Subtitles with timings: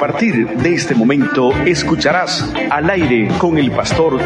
[0.00, 4.18] partir de este momento escucharás al aire con el pastor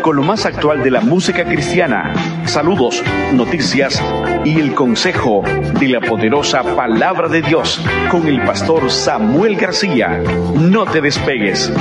[0.00, 2.14] con lo más actual de la música cristiana,
[2.46, 3.02] saludos,
[3.32, 4.00] noticias
[4.44, 5.42] y el consejo
[5.80, 10.22] de la poderosa palabra de Dios con el pastor Samuel García.
[10.54, 11.72] No te despegues.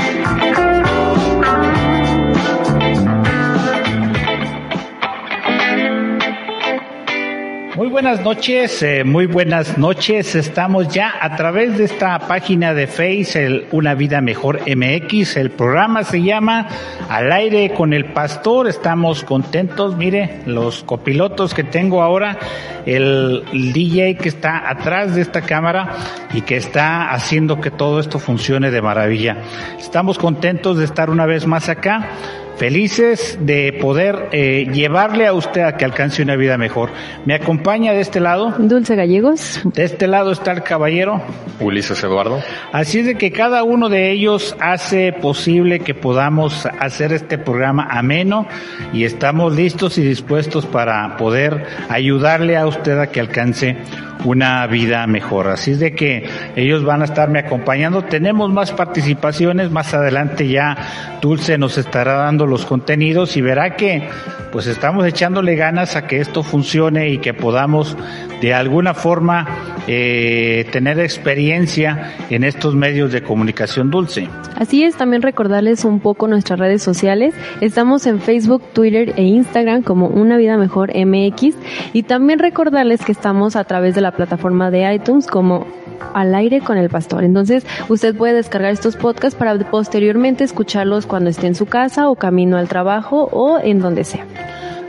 [7.96, 10.36] Buenas noches, eh, muy buenas noches.
[10.36, 15.38] Estamos ya a través de esta página de Face, el Una Vida Mejor MX.
[15.38, 16.68] El programa se llama
[17.08, 18.68] Al aire con el pastor.
[18.68, 19.96] Estamos contentos.
[19.96, 22.38] Mire, los copilotos que tengo ahora,
[22.86, 25.96] el DJ que está atrás de esta cámara
[26.34, 29.38] y que está haciendo que todo esto funcione de maravilla.
[29.80, 32.10] Estamos contentos de estar una vez más acá
[32.58, 36.92] felices de poder eh, llevarle a usted a que alcance una vida mejor.
[37.26, 38.54] Me acompaña de este lado.
[38.58, 39.62] Dulce Gallegos.
[39.64, 41.22] De este lado está el caballero.
[41.60, 42.42] Ulises Eduardo.
[42.72, 47.88] Así es de que cada uno de ellos hace posible que podamos hacer este programa
[47.90, 48.48] ameno
[48.94, 53.78] y estamos listos y dispuestos para poder ayudarle a usted a que alcance
[54.26, 55.48] una vida mejor.
[55.48, 58.04] Así es de que ellos van a estarme acompañando.
[58.04, 60.76] Tenemos más participaciones, más adelante ya
[61.22, 64.08] Dulce nos estará dando los contenidos y verá que
[64.52, 67.98] pues estamos echándole ganas a que esto funcione y que podamos
[68.42, 69.46] de alguna forma
[69.88, 74.30] eh, tener experiencia en estos medios de comunicación dulce.
[74.56, 77.34] Así es, también recordarles un poco nuestras redes sociales.
[77.60, 81.56] Estamos en Facebook, Twitter e Instagram como Una Vida Mejor MX
[81.94, 85.66] y también recordarles que estamos a través de la plataforma de iTunes como
[86.14, 87.24] al aire con el pastor.
[87.24, 92.16] Entonces, usted puede descargar estos podcasts para posteriormente escucharlos cuando esté en su casa o
[92.16, 94.26] camino al trabajo o en donde sea.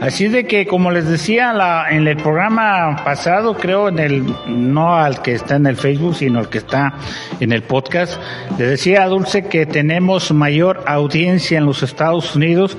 [0.00, 4.94] Así de que, como les decía la, en el programa pasado, creo en el, no
[4.94, 6.94] al que está en el Facebook, sino al que está
[7.40, 8.20] en el podcast,
[8.58, 12.76] le decía a Dulce que tenemos mayor audiencia en los Estados Unidos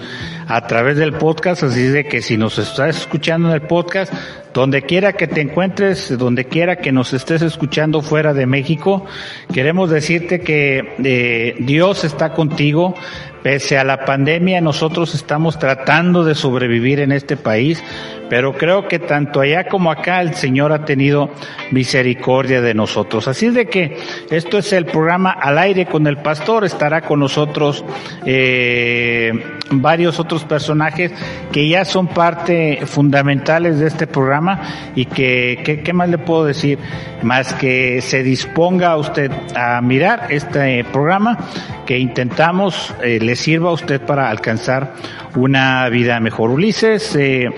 [0.48, 4.14] a través del podcast, así de que si nos estás escuchando en el podcast,
[4.54, 9.06] donde quiera que te encuentres, donde quiera que nos estés escuchando fuera de México,
[9.54, 12.96] queremos decirte que eh, Dios está contigo,
[13.44, 17.84] Pese a la pandemia, nosotros estamos tratando de sobrevivir en este país,
[18.30, 21.30] pero creo que tanto allá como acá el Señor ha tenido
[21.72, 23.28] misericordia de nosotros.
[23.28, 23.98] Así de que
[24.30, 26.66] esto es el programa Al aire con el pastor.
[26.66, 27.86] Estará con nosotros
[28.26, 29.32] eh,
[29.70, 31.12] varios otros personajes
[31.52, 34.62] que ya son parte fundamentales de este programa
[34.96, 36.80] y que, ¿qué más le puedo decir?
[37.24, 41.38] Más que se disponga usted a mirar este programa
[41.86, 44.94] que intentamos eh, le sirva a usted para alcanzar
[45.36, 46.52] una vida mejor.
[46.52, 47.50] Ulises, eh,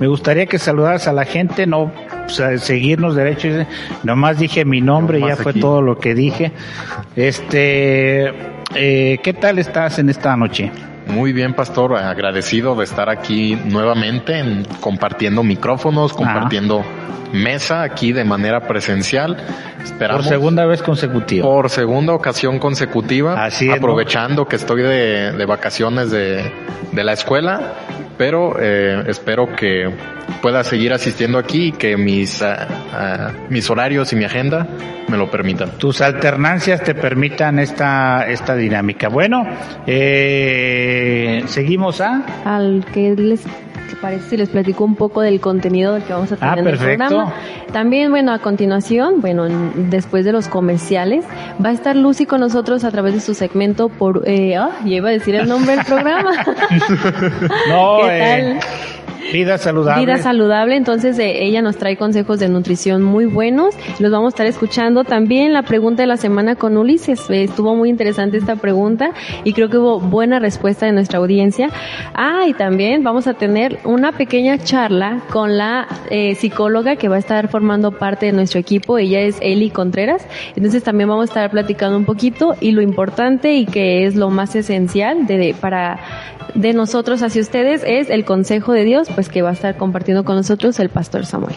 [0.00, 1.92] me gustaría que saludaras a la gente, no
[2.26, 3.48] seguirnos derecho,
[4.02, 6.52] nomás dije mi nombre, ya fue todo lo que dije.
[7.14, 8.32] Este,
[8.74, 10.70] eh, ¿qué tal estás en esta noche?
[11.06, 14.42] Muy bien, pastor, agradecido de estar aquí nuevamente
[14.80, 16.84] compartiendo micrófonos, compartiendo
[17.32, 19.36] mesa aquí de manera presencial.
[19.82, 21.46] Esperamos, por segunda vez consecutiva.
[21.46, 23.44] Por segunda ocasión consecutiva.
[23.44, 26.52] Así aprovechando que estoy de, de vacaciones de,
[26.92, 27.74] de, la escuela,
[28.18, 29.88] pero eh, espero que
[30.42, 34.66] pueda seguir asistiendo aquí y que mis, uh, uh, mis horarios y mi agenda
[35.08, 35.70] me lo permitan.
[35.78, 39.08] Tus alternancias te permitan esta, esta dinámica.
[39.08, 39.44] Bueno,
[39.86, 42.24] eh, seguimos a...
[42.44, 43.44] Al que les
[44.00, 46.78] parece si les platico un poco del contenido del que vamos a tener en el
[46.78, 47.34] programa?
[47.72, 51.24] También, bueno, a continuación, bueno, después de los comerciales,
[51.64, 54.22] va a estar Lucy con nosotros a través de su segmento por...
[54.26, 56.32] Eh, oh, ya iba a decir el nombre del programa.
[57.68, 58.60] no, ¿Qué tal?
[59.32, 60.04] Vida saludable.
[60.04, 63.74] Vida saludable, entonces eh, ella nos trae consejos de nutrición muy buenos.
[63.98, 67.28] Los vamos a estar escuchando también la pregunta de la semana con Ulises.
[67.30, 69.10] Eh, estuvo muy interesante esta pregunta
[69.44, 71.68] y creo que hubo buena respuesta de nuestra audiencia.
[72.14, 77.16] Ah, y también vamos a tener una pequeña charla con la eh, psicóloga que va
[77.16, 78.98] a estar formando parte de nuestro equipo.
[78.98, 80.26] Ella es Eli Contreras.
[80.54, 84.30] Entonces también vamos a estar platicando un poquito y lo importante y que es lo
[84.30, 85.98] más esencial de, para
[86.56, 90.24] de nosotros hacia ustedes es el consejo de Dios, pues que va a estar compartiendo
[90.24, 91.56] con nosotros el pastor Samuel.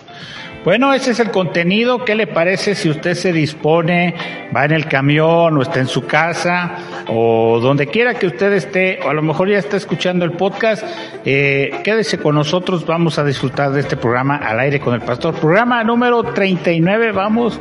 [0.63, 2.06] Bueno, ese es el contenido.
[2.06, 4.15] ¿Qué le parece si usted se dispone,
[4.56, 6.77] va en el camión o está en su casa
[7.09, 10.85] o donde quiera que usted esté, o a lo mejor ya está escuchando el podcast?
[11.25, 15.35] Eh, quédese con nosotros, vamos a disfrutar de este programa al aire con el pastor.
[15.35, 17.59] Programa número 39, vamos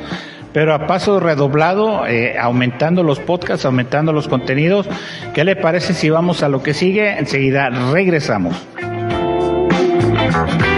[0.52, 4.88] pero a paso redoblado, eh, aumentando los podcasts, aumentando los contenidos.
[5.34, 7.18] ¿Qué le parece si vamos a lo que sigue?
[7.18, 8.56] Enseguida regresamos.
[10.46, 10.77] Thank you.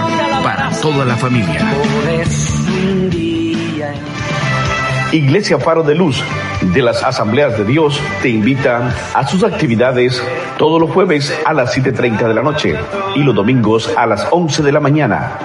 [0.43, 1.73] para toda la familia.
[5.11, 6.23] Iglesia Faro de Luz
[6.61, 10.23] de las Asambleas de Dios te invita a sus actividades
[10.57, 12.75] todos los jueves a las 7.30 de la noche
[13.15, 15.37] y los domingos a las 11 de la mañana.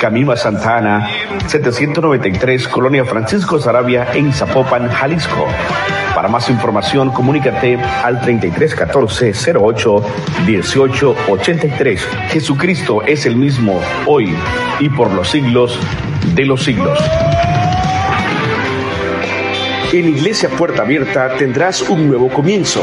[0.00, 1.10] Camino a Santa Ana,
[1.46, 5.46] 793, Colonia Francisco Sarabia, en Zapopan, Jalisco.
[6.14, 10.02] Para más información, comunícate al 3314 08
[10.46, 12.08] 18 83.
[12.30, 14.34] Jesucristo es el mismo hoy
[14.78, 15.78] y por los siglos
[16.34, 16.98] de los siglos.
[19.92, 22.82] En Iglesia Puerta Abierta tendrás un nuevo comienzo.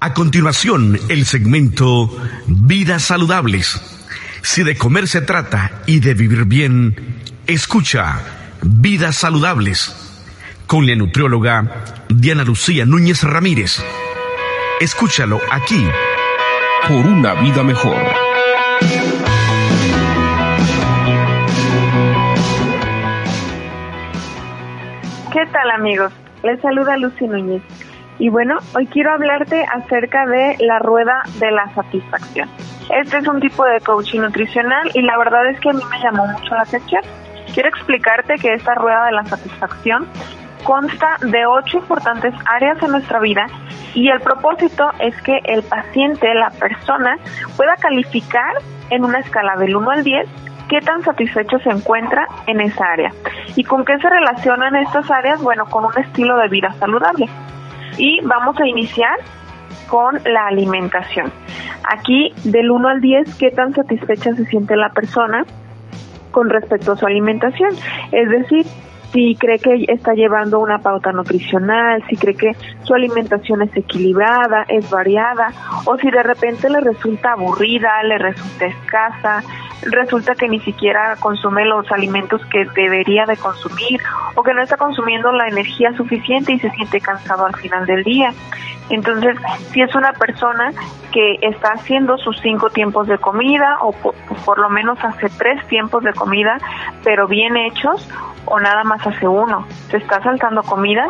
[0.00, 2.08] A continuación, el segmento
[2.46, 3.82] Vidas Saludables.
[4.42, 8.20] Si de comer se trata y de vivir bien, escucha
[8.62, 9.92] Vidas Saludables
[10.68, 13.82] con la nutrióloga Diana Lucía Núñez Ramírez.
[14.80, 15.84] Escúchalo aquí
[16.86, 17.96] por una vida mejor.
[25.32, 26.12] ¿Qué tal amigos?
[26.44, 27.62] Les saluda Lucy Núñez.
[28.18, 32.48] Y bueno, hoy quiero hablarte acerca de la rueda de la satisfacción.
[32.90, 36.00] Este es un tipo de coaching nutricional y la verdad es que a mí me
[36.00, 37.02] llamó mucho la atención.
[37.54, 40.08] Quiero explicarte que esta rueda de la satisfacción
[40.64, 43.46] consta de ocho importantes áreas en nuestra vida
[43.94, 47.16] y el propósito es que el paciente, la persona,
[47.56, 48.54] pueda calificar
[48.90, 50.28] en una escala del 1 al 10
[50.68, 53.12] qué tan satisfecho se encuentra en esa área.
[53.56, 55.40] ¿Y con qué se relacionan estas áreas?
[55.40, 57.28] Bueno, con un estilo de vida saludable.
[57.98, 59.18] Y vamos a iniciar
[59.88, 61.32] con la alimentación.
[61.84, 65.44] Aquí, del 1 al 10, ¿qué tan satisfecha se siente la persona
[66.30, 67.70] con respecto a su alimentación?
[68.12, 68.66] Es decir,
[69.12, 74.64] si cree que está llevando una pauta nutricional, si cree que su alimentación es equilibrada,
[74.68, 75.52] es variada,
[75.86, 79.42] o si de repente le resulta aburrida, le resulta escasa,
[79.82, 84.00] resulta que ni siquiera consume los alimentos que debería de consumir
[84.34, 88.04] o que no está consumiendo la energía suficiente y se siente cansado al final del
[88.04, 88.32] día.
[88.90, 89.36] Entonces,
[89.72, 90.72] si es una persona
[91.12, 96.02] que está haciendo sus cinco tiempos de comida o por, lo menos hace tres tiempos
[96.04, 96.58] de comida,
[97.04, 98.08] pero bien hechos,
[98.46, 101.06] o nada más hace uno, se está saltando comida,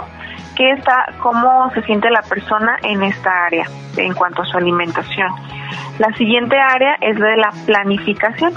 [0.56, 3.66] ¿qué está, cómo se siente la persona en esta área
[3.96, 5.32] en cuanto a su alimentación?
[5.98, 8.52] La siguiente área es la de la planificación.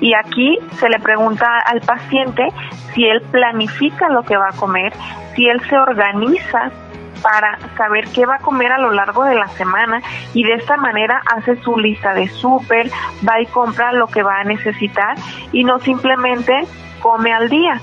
[0.00, 2.48] Y aquí se le pregunta al paciente
[2.94, 4.92] si él planifica lo que va a comer,
[5.34, 6.70] si él se organiza
[7.22, 10.02] para saber qué va a comer a lo largo de la semana
[10.34, 12.90] y de esta manera hace su lista de súper,
[13.26, 15.16] va y compra lo que va a necesitar
[15.52, 16.52] y no simplemente
[17.00, 17.80] come al día,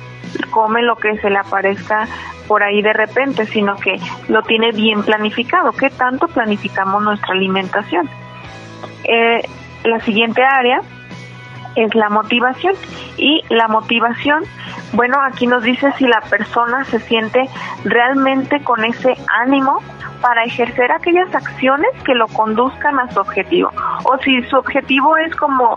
[0.52, 2.08] come lo que se le aparezca
[2.48, 5.72] por ahí de repente, sino que lo tiene bien planificado.
[5.72, 8.10] ¿Qué tanto planificamos nuestra alimentación?
[9.06, 9.42] Eh,
[9.84, 10.82] la siguiente área
[11.76, 12.76] es la motivación
[13.18, 14.44] y la motivación,
[14.94, 17.50] bueno, aquí nos dice si la persona se siente
[17.84, 19.82] realmente con ese ánimo
[20.22, 23.72] para ejercer aquellas acciones que lo conduzcan a su objetivo
[24.04, 25.76] o si su objetivo es como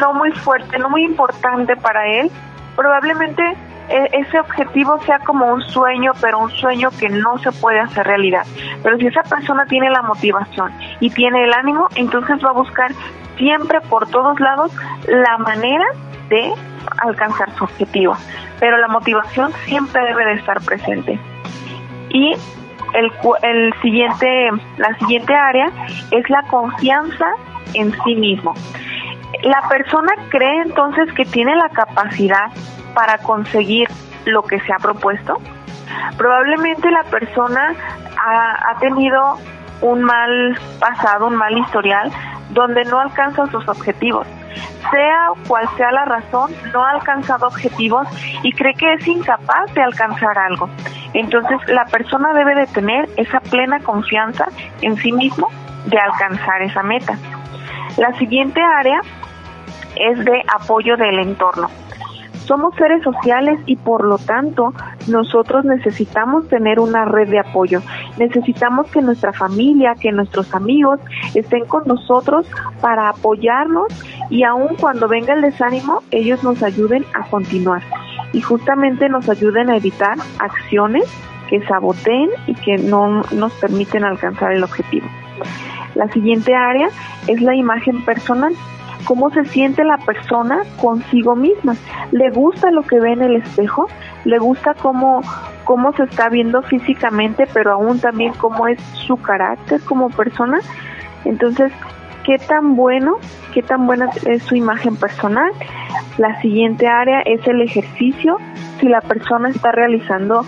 [0.00, 2.30] no muy fuerte, no muy importante para él,
[2.76, 3.42] probablemente
[3.88, 8.06] e, ese objetivo sea como un sueño, pero un sueño que no se puede hacer
[8.06, 8.46] realidad.
[8.82, 12.92] Pero si esa persona tiene la motivación y tiene el ánimo, entonces va a buscar
[13.42, 14.70] siempre por todos lados
[15.08, 15.84] la manera
[16.28, 16.52] de
[16.98, 18.16] alcanzar su objetivo.
[18.60, 21.18] Pero la motivación siempre debe de estar presente.
[22.10, 22.34] Y
[22.94, 23.10] el,
[23.42, 25.72] el siguiente, la siguiente área
[26.12, 27.26] es la confianza
[27.74, 28.54] en sí mismo.
[29.42, 32.52] La persona cree entonces que tiene la capacidad
[32.94, 33.88] para conseguir
[34.24, 35.40] lo que se ha propuesto?
[36.16, 37.74] Probablemente la persona
[38.24, 39.38] ha, tenido
[39.82, 42.10] un mal pasado, un mal historial,
[42.50, 44.26] donde no alcanza sus objetivos.
[44.90, 48.06] sea cual sea la razón, no ha alcanzado objetivos
[48.42, 50.68] y cree que es incapaz de alcanzar algo.
[51.14, 54.46] Entonces la persona debe de tener esa plena confianza
[54.80, 55.48] en sí mismo
[55.86, 57.16] de alcanzar esa meta.
[57.96, 59.00] La siguiente área
[59.96, 61.70] es de apoyo del entorno.
[62.46, 64.74] Somos seres sociales y por lo tanto
[65.08, 67.80] nosotros necesitamos tener una red de apoyo.
[68.18, 71.00] Necesitamos que nuestra familia, que nuestros amigos
[71.34, 72.46] estén con nosotros
[72.80, 73.86] para apoyarnos
[74.28, 77.82] y aun cuando venga el desánimo, ellos nos ayuden a continuar
[78.32, 81.04] y justamente nos ayuden a evitar acciones
[81.48, 85.06] que saboteen y que no nos permiten alcanzar el objetivo.
[85.94, 86.88] La siguiente área
[87.26, 88.54] es la imagen personal
[89.04, 91.74] cómo se siente la persona consigo misma.
[92.10, 93.88] ¿Le gusta lo que ve en el espejo?
[94.24, 95.22] ¿Le gusta cómo,
[95.64, 100.58] cómo se está viendo físicamente, pero aún también cómo es su carácter como persona?
[101.24, 101.72] Entonces,
[102.24, 103.16] ¿qué tan bueno,
[103.52, 105.52] qué tan buena es su imagen personal?
[106.18, 108.38] La siguiente área es el ejercicio.
[108.80, 110.44] Si la persona está realizando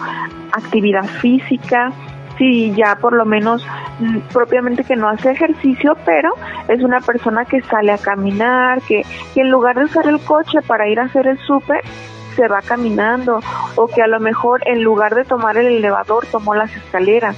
[0.52, 1.92] actividad física,
[2.38, 3.66] si ya por lo menos
[4.00, 6.32] mm, propiamente que no hace ejercicio, pero
[6.68, 9.02] es una persona que sale a caminar, que,
[9.34, 11.82] que en lugar de usar el coche para ir a hacer el súper,
[12.34, 13.40] se va caminando,
[13.76, 17.36] o que a lo mejor en lugar de tomar el elevador tomó las escaleras.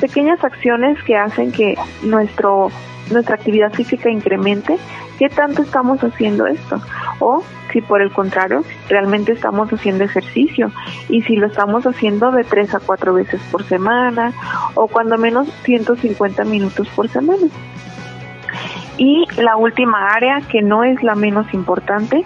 [0.00, 2.70] Pequeñas acciones que hacen que nuestro
[3.10, 4.78] nuestra actividad física incremente,
[5.18, 6.80] ¿qué tanto estamos haciendo esto?
[7.20, 10.70] O si por el contrario realmente estamos haciendo ejercicio
[11.08, 14.32] y si lo estamos haciendo de tres a cuatro veces por semana
[14.74, 17.46] o cuando menos 150 minutos por semana.
[18.98, 22.24] Y la última área, que no es la menos importante,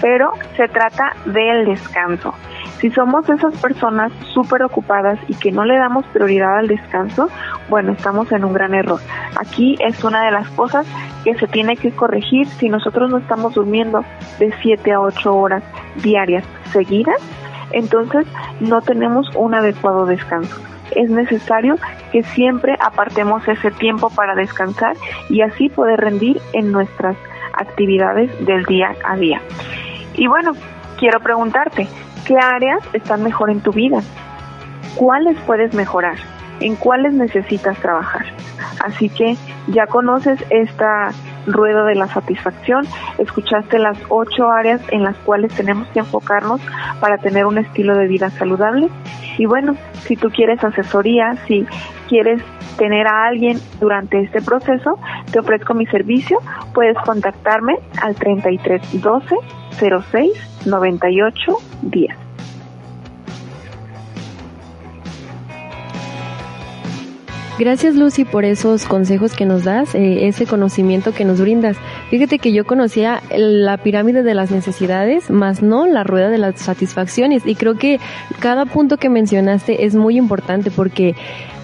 [0.00, 2.34] pero se trata del descanso.
[2.78, 7.28] Si somos esas personas súper ocupadas y que no le damos prioridad al descanso,
[7.68, 9.00] bueno, estamos en un gran error.
[9.36, 10.86] Aquí es una de las cosas
[11.24, 14.04] que se tiene que corregir si nosotros no estamos durmiendo
[14.38, 15.64] de 7 a 8 horas
[15.96, 17.20] diarias seguidas,
[17.72, 18.26] entonces
[18.60, 20.56] no tenemos un adecuado descanso.
[20.92, 21.76] Es necesario
[22.12, 24.96] que siempre apartemos ese tiempo para descansar
[25.28, 27.16] y así poder rendir en nuestras
[27.52, 29.42] actividades del día a día.
[30.18, 30.52] Y bueno,
[30.98, 31.88] quiero preguntarte,
[32.28, 34.02] ¿Qué áreas están mejor en tu vida?
[34.96, 36.16] ¿Cuáles puedes mejorar?
[36.60, 38.26] ¿En cuáles necesitas trabajar?
[38.84, 41.12] Así que ya conoces esta
[41.52, 42.86] rueda de la satisfacción,
[43.18, 46.60] escuchaste las ocho áreas en las cuales tenemos que enfocarnos
[47.00, 48.88] para tener un estilo de vida saludable.
[49.38, 51.66] Y bueno, si tú quieres asesoría, si
[52.08, 52.42] quieres
[52.76, 54.98] tener a alguien durante este proceso,
[55.30, 56.38] te ofrezco mi servicio.
[56.74, 59.36] Puedes contactarme al 3312
[60.10, 62.27] 06 98 10.
[67.58, 71.76] Gracias Lucy por esos consejos que nos das, eh, ese conocimiento que nos brindas.
[72.08, 76.60] Fíjate que yo conocía la pirámide de las necesidades, más no la rueda de las
[76.60, 77.44] satisfacciones.
[77.44, 77.98] Y creo que
[78.38, 81.16] cada punto que mencionaste es muy importante porque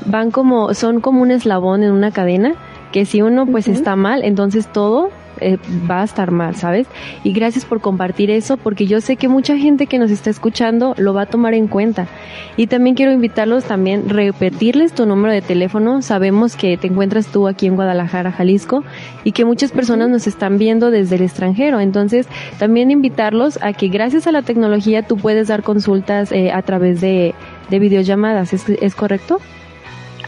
[0.04, 2.54] van como, son como un eslabón en una cadena
[2.90, 5.10] que si uno pues está mal, entonces todo
[5.44, 5.58] eh,
[5.90, 6.86] va a estar mal, ¿sabes?
[7.22, 10.94] Y gracias por compartir eso, porque yo sé que mucha gente que nos está escuchando
[10.96, 12.08] lo va a tomar en cuenta.
[12.56, 16.02] Y también quiero invitarlos también, repetirles tu número de teléfono.
[16.02, 18.84] Sabemos que te encuentras tú aquí en Guadalajara, Jalisco,
[19.24, 21.80] y que muchas personas nos están viendo desde el extranjero.
[21.80, 22.26] Entonces,
[22.58, 27.00] también invitarlos a que gracias a la tecnología tú puedes dar consultas eh, a través
[27.00, 27.34] de,
[27.70, 28.52] de videollamadas.
[28.52, 29.40] ¿Es, ¿Es correcto?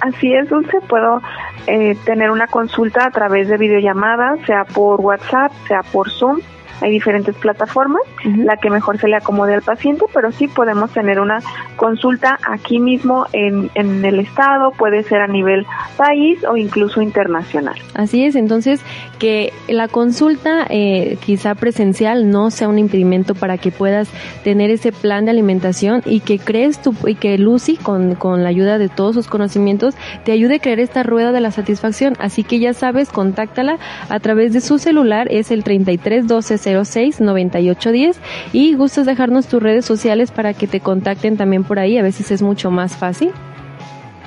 [0.01, 0.81] Así es, Dulce.
[0.89, 1.23] Puedo
[1.67, 6.41] eh, tener una consulta a través de videollamada, sea por WhatsApp, sea por Zoom
[6.81, 11.21] hay diferentes plataformas, la que mejor se le acomode al paciente, pero sí podemos tener
[11.21, 11.39] una
[11.77, 15.67] consulta aquí mismo en, en el estado, puede ser a nivel
[15.97, 17.77] país o incluso internacional.
[17.95, 18.81] Así es, entonces
[19.19, 24.09] que la consulta eh, quizá presencial no sea un impedimento para que puedas
[24.45, 28.51] tener ese plan de alimentación y que crees tú y que Lucy con, con la
[28.51, 32.15] ayuda de todos sus conocimientos te ayude a crear esta rueda de la satisfacción.
[32.19, 33.79] Así que ya sabes, contáctala
[34.09, 38.21] a través de su celular, es el 33 12 06 9810
[38.53, 42.31] y gustas dejarnos tus redes sociales para que te contacten también por ahí, a veces
[42.31, 43.31] es mucho más fácil.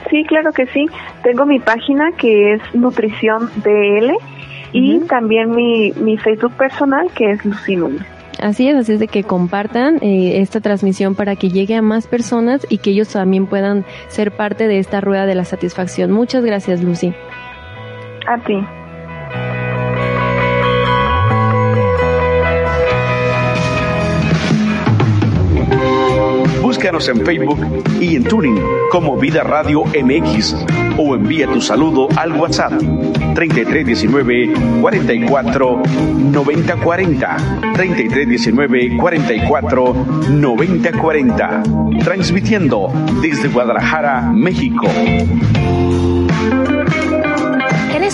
[0.10, 0.88] Sí, claro que sí.
[1.24, 4.14] Tengo mi página que es Nutrición DL
[4.72, 7.98] y también mi, mi Facebook personal que es Lucinum.
[8.42, 12.08] Así es, así es de que compartan eh, esta transmisión para que llegue a más
[12.08, 16.12] personas y que ellos también puedan ser parte de esta rueda de la satisfacción.
[16.12, 17.14] Muchas gracias, Lucy.
[18.28, 18.56] A ti.
[26.92, 27.60] Búscanos en Facebook
[28.02, 30.56] y en Tuning como Vida Radio MX
[30.98, 32.74] o envía tu saludo al WhatsApp
[33.36, 35.84] 3319 44
[36.32, 37.38] 90 40
[37.76, 39.94] 3319 44
[40.32, 41.64] 90 40
[42.04, 42.92] transmitiendo
[43.22, 44.88] desde Guadalajara, México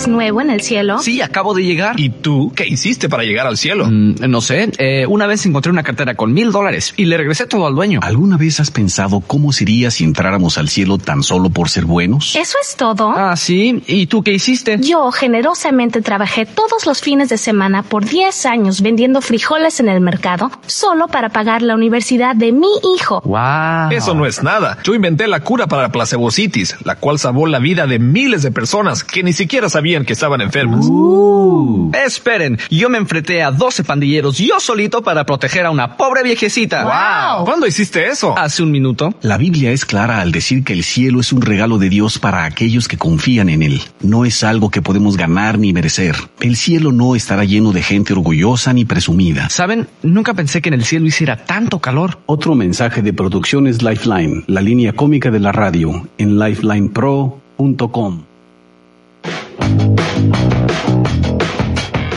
[0.07, 0.99] nuevo en el cielo?
[0.99, 1.99] Sí, acabo de llegar.
[1.99, 3.87] ¿Y tú qué hiciste para llegar al cielo?
[3.87, 4.69] Mm, no sé.
[4.77, 8.01] Eh, una vez encontré una cartera con mil dólares y le regresé todo al dueño.
[8.03, 12.35] ¿Alguna vez has pensado cómo sería si entráramos al cielo tan solo por ser buenos?
[12.35, 13.09] Eso es todo.
[13.15, 13.81] Ah, sí.
[13.87, 14.77] ¿Y tú qué hiciste?
[14.81, 20.01] Yo generosamente trabajé todos los fines de semana por 10 años vendiendo frijoles en el
[20.01, 23.21] mercado solo para pagar la universidad de mi hijo.
[23.21, 23.91] Wow.
[23.91, 24.77] Eso no es nada.
[24.83, 28.51] Yo inventé la cura para la placebositis, la cual salvó la vida de miles de
[28.51, 30.87] personas que ni siquiera sabían que estaban enfermos.
[30.89, 31.91] Uh.
[31.93, 36.83] Esperen, yo me enfrenté a 12 pandilleros yo solito para proteger a una pobre viejecita.
[36.83, 37.45] Wow.
[37.45, 38.37] ¿Cuándo hiciste eso?
[38.37, 39.13] Hace un minuto.
[39.21, 42.45] La Biblia es clara al decir que el cielo es un regalo de Dios para
[42.45, 43.81] aquellos que confían en él.
[44.01, 46.15] No es algo que podemos ganar ni merecer.
[46.39, 49.49] El cielo no estará lleno de gente orgullosa ni presumida.
[49.49, 49.87] ¿Saben?
[50.01, 52.19] Nunca pensé que en el cielo hiciera tanto calor.
[52.25, 58.34] Otro mensaje de Producciones Lifeline, la línea cómica de la radio, en lifelinepro.com.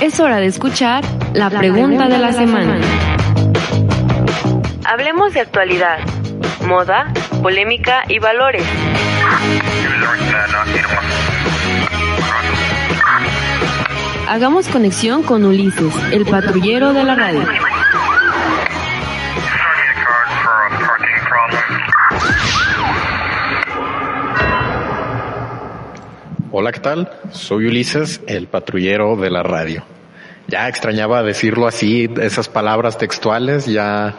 [0.00, 1.04] Es hora de escuchar
[1.34, 2.78] la, pregunta, de la, semana.
[4.84, 5.98] Hablemos de actualidad,
[6.66, 8.64] moda, polémica y valores.
[14.28, 17.42] Hagamos conexión con Ulises, el patrullero de la radio.
[26.50, 27.10] Hola, ¿qué tal?
[27.30, 29.84] Soy Ulises, el patrullero de la radio.
[30.46, 34.14] Ya extrañaba decirlo así, esas palabras textuales, ya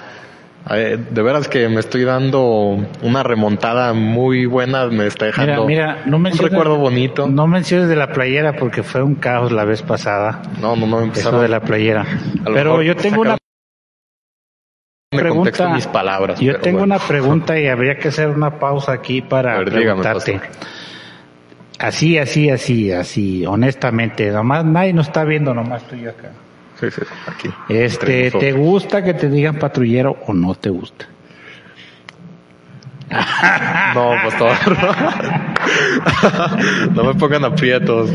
[0.69, 6.03] eh, de veras que me estoy dando una remontada muy buena, me está dejando mira,
[6.05, 7.27] no un recuerdo bonito.
[7.27, 10.43] No menciones de la playera porque fue un caos la vez pasada.
[10.61, 12.05] No, no, no Eso de la playera.
[12.45, 13.37] Pero yo tengo una
[15.09, 15.69] pregunta.
[15.69, 20.39] Mis palabras, yo tengo una pregunta y habría que hacer una pausa aquí para preguntarte.
[21.79, 26.31] Así, así, así, así, honestamente, nomás nadie nos está viendo, nomás tú y yo acá.
[26.77, 27.49] Sí, sí, aquí.
[27.69, 31.05] Este, ¿te gusta que te digan patrullero o no te gusta?
[33.95, 34.51] No, pues todo.
[36.93, 38.11] no me pongan aprietos.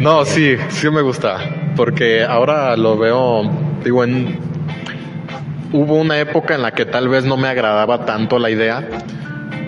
[0.00, 1.38] No, sí, sí me gusta.
[1.76, 3.50] Porque ahora lo veo,
[3.82, 4.38] digo, en.
[5.72, 8.86] Hubo una época en la que tal vez no me agradaba tanto la idea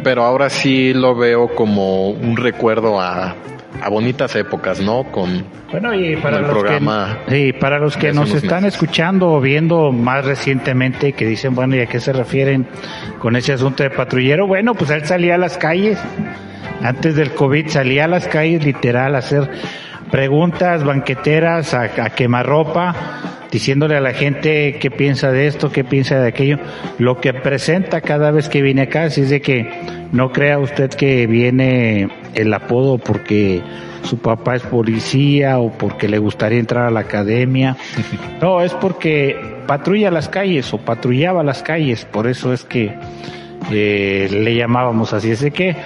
[0.07, 3.35] pero ahora sí lo veo como un recuerdo a,
[3.91, 5.03] bonitas épocas, ¿no?
[5.11, 7.19] Con, bueno, y para el los programa.
[7.27, 11.75] Que, sí, para los que nos están escuchando o viendo más recientemente, que dicen, bueno,
[11.75, 12.69] ¿y a qué se refieren
[13.19, 14.47] con ese asunto de patrullero?
[14.47, 15.99] Bueno, pues él salía a las calles,
[16.83, 19.51] antes del COVID salía a las calles literal a hacer
[20.13, 22.95] preguntas banqueteras, a, a quemar ropa,
[23.51, 26.59] diciéndole a la gente qué piensa de esto, qué piensa de aquello,
[26.99, 30.91] lo que presenta cada vez que viene acá, si es de que no crea usted
[30.91, 33.63] que viene el apodo porque
[34.03, 37.77] su papá es policía o porque le gustaría entrar a la academia,
[38.41, 42.95] no, es porque patrulla las calles o patrullaba las calles, por eso es que
[43.71, 45.77] eh, le llamábamos así, es de que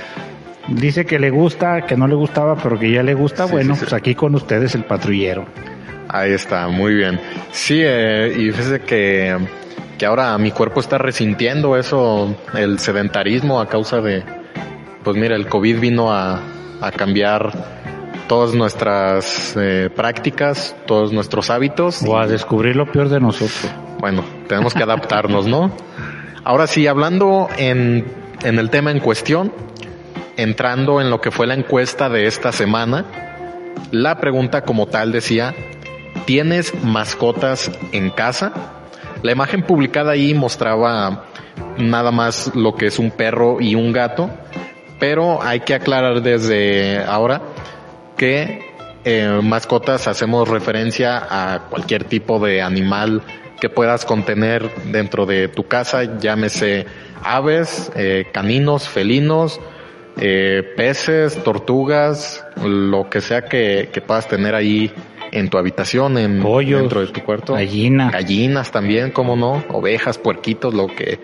[0.68, 3.92] dice que le gusta, que no le gustaba, pero que ya le gusta, bueno, pues
[3.92, 5.46] aquí con ustedes el patrullero.
[6.09, 7.20] Ahí está, muy bien.
[7.52, 9.37] Sí, eh, y fíjese que,
[10.00, 14.24] que ahora mi cuerpo está resintiendo eso, el sedentarismo a causa de,
[15.04, 16.40] pues mira, el COVID vino a,
[16.80, 17.52] a cambiar
[18.26, 22.02] todas nuestras eh, prácticas, todos nuestros hábitos.
[22.02, 23.70] O a descubrir lo peor de nosotros.
[23.98, 25.70] Bueno, tenemos que adaptarnos, ¿no?
[26.44, 28.06] Ahora sí, hablando en,
[28.42, 29.52] en el tema en cuestión,
[30.38, 33.04] entrando en lo que fue la encuesta de esta semana,
[33.90, 35.54] la pregunta como tal decía,
[36.24, 38.79] ¿Tienes mascotas en casa?
[39.22, 41.26] La imagen publicada ahí mostraba
[41.76, 44.30] nada más lo que es un perro y un gato,
[44.98, 47.42] pero hay que aclarar desde ahora
[48.16, 48.70] que
[49.04, 53.22] eh, mascotas hacemos referencia a cualquier tipo de animal
[53.61, 56.87] que puedas contener dentro de tu casa, llámese
[57.22, 59.61] aves, eh, caninos, felinos,
[60.18, 64.90] eh, peces, tortugas, lo que sea que, que puedas tener ahí
[65.32, 67.54] en tu habitación, en dentro de tu cuarto.
[67.54, 68.12] Gallinas.
[68.12, 71.18] Gallinas también, cómo no, ovejas, puerquitos, lo que,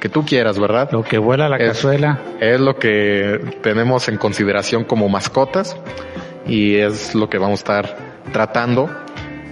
[0.00, 0.90] que tú quieras, ¿verdad?
[0.92, 2.20] Lo que vuela la cazuela.
[2.40, 5.76] Es lo que tenemos en consideración como mascotas
[6.46, 7.96] y es lo que vamos a estar
[8.32, 8.90] tratando.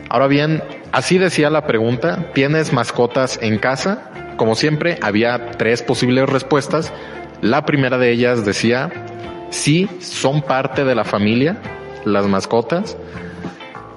[0.09, 4.11] Ahora bien, así decía la pregunta, ¿tienes mascotas en casa?
[4.41, 6.95] como siempre, había tres posibles respuestas.
[7.43, 8.91] La primera de ellas decía,
[9.51, 11.59] sí, son parte de la familia,
[12.07, 12.97] las mascotas.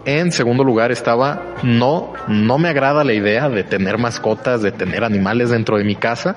[0.05, 5.03] En segundo lugar estaba, no, no me agrada la idea de tener mascotas, de tener
[5.03, 6.35] animales dentro de mi casa.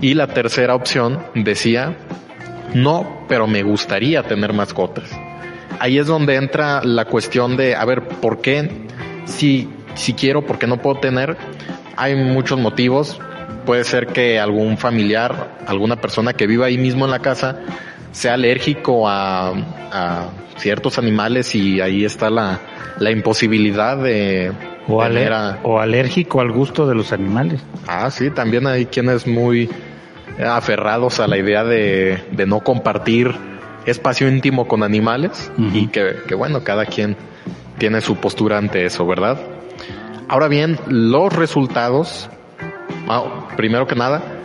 [0.00, 1.96] Y la tercera opción decía,
[2.74, 5.08] no, pero me gustaría tener mascotas.
[5.78, 8.70] Ahí es donde entra la cuestión de, a ver, ¿por qué
[9.24, 11.36] si, si quiero, por qué no puedo tener?
[11.96, 13.20] Hay muchos motivos.
[13.64, 17.60] Puede ser que algún familiar, alguna persona que viva ahí mismo en la casa,
[18.12, 19.52] sea alérgico a,
[20.56, 22.60] ciertos animales y ahí está la,
[22.98, 24.52] la imposibilidad de,
[24.88, 25.02] o,
[25.62, 27.60] o alérgico al gusto de los animales.
[27.86, 29.68] Ah, sí, también hay quienes muy
[30.44, 33.34] aferrados a la idea de, de no compartir
[33.86, 37.16] espacio íntimo con animales y que, que, bueno, cada quien
[37.78, 39.38] tiene su postura ante eso, ¿verdad?
[40.28, 42.28] Ahora bien, los resultados,
[43.08, 44.35] ah, primero que nada,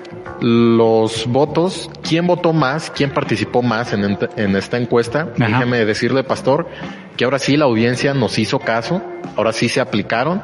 [0.42, 5.30] los votos, quién votó más, quién participó más en, en esta encuesta.
[5.38, 6.68] Déjeme decirle, pastor,
[7.16, 9.02] que ahora sí la audiencia nos hizo caso,
[9.36, 10.42] ahora sí se aplicaron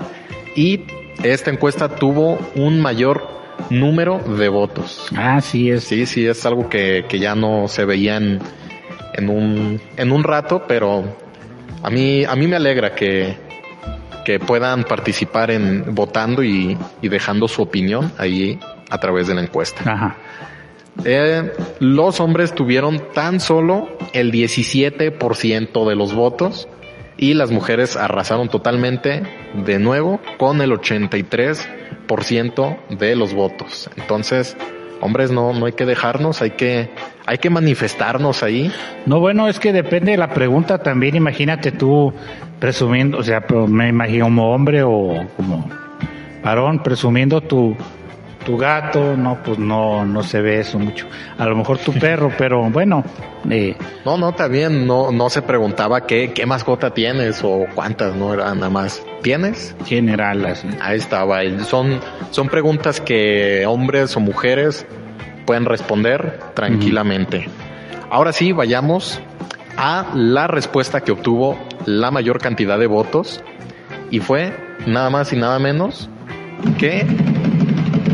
[0.55, 0.85] y
[1.23, 3.27] esta encuesta tuvo un mayor
[3.71, 5.07] número de votos.
[5.15, 5.83] Ah, sí es.
[5.83, 8.39] Sí, sí, es algo que, que ya no se veía en,
[9.15, 11.03] en, un, en un rato, pero
[11.81, 13.35] a mí, a mí me alegra que,
[14.25, 19.41] que puedan participar en votando y, y dejando su opinión ahí a través de la
[19.41, 19.91] encuesta.
[19.91, 20.15] Ajá.
[21.05, 26.67] Eh, los hombres tuvieron tan solo el 17% de los votos
[27.17, 29.23] y las mujeres arrasaron totalmente
[29.65, 33.89] de nuevo con el 83% de los votos.
[33.95, 34.55] Entonces,
[35.01, 36.89] hombres, no, no hay que dejarnos, hay que,
[37.25, 38.71] hay que manifestarnos ahí.
[39.05, 41.15] No, bueno, es que depende de la pregunta también.
[41.15, 42.13] Imagínate tú
[42.59, 45.69] presumiendo, o sea, me imagino como hombre o como
[46.43, 47.75] varón presumiendo tu,
[48.47, 51.05] tu gato, no, pues no, no se ve eso mucho.
[51.37, 53.03] A lo mejor tu perro, pero bueno.
[53.49, 53.75] Eh.
[54.05, 58.55] No, no, también no, no se preguntaba qué, qué mascota tienes o cuántas, no era
[58.55, 59.03] nada más.
[59.21, 59.75] ¿Tienes?
[59.85, 60.69] General, así.
[60.81, 61.41] Ahí estaba.
[61.65, 61.99] Son,
[62.31, 64.85] son preguntas que hombres o mujeres
[65.45, 67.49] pueden responder tranquilamente.
[68.09, 69.19] Ahora sí, vayamos
[69.75, 73.43] a la respuesta que obtuvo la mayor cantidad de votos
[74.09, 74.53] y fue
[74.85, 76.09] nada más y nada menos
[76.79, 77.05] que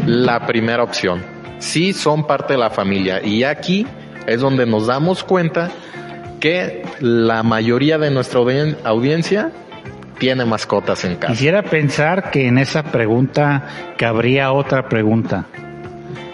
[0.06, 1.24] la primera opción.
[1.60, 3.88] Sí son parte de la familia y aquí
[4.28, 5.72] es donde nos damos cuenta
[6.40, 8.42] que la mayoría de nuestra
[8.84, 9.52] audiencia
[10.20, 11.34] tiene mascotas en casa.
[11.34, 15.46] Quisiera pensar que en esa pregunta cabría otra pregunta.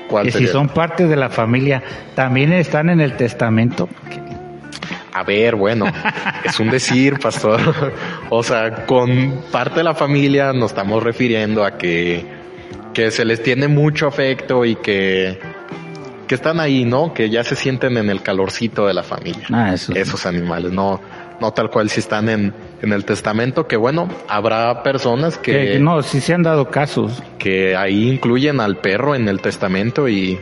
[0.10, 1.84] ¿Cuál que si son parte de la familia,
[2.16, 3.88] ¿también están en el testamento?
[5.14, 5.86] A ver, bueno,
[6.44, 7.60] es un decir, pastor.
[8.30, 12.39] o sea, con parte de la familia nos estamos refiriendo a que
[13.00, 15.40] que se les tiene mucho afecto y que,
[16.28, 17.14] que están ahí, ¿no?
[17.14, 19.48] Que ya se sienten en el calorcito de la familia.
[19.54, 19.94] Ah, eso.
[19.96, 21.00] Esos animales, no,
[21.40, 26.04] no tal cual si están en, en el testamento, que bueno, habrá personas que, No,
[26.04, 27.24] sí se han dado casos.
[27.38, 30.38] Que ahí incluyen al perro en el testamento y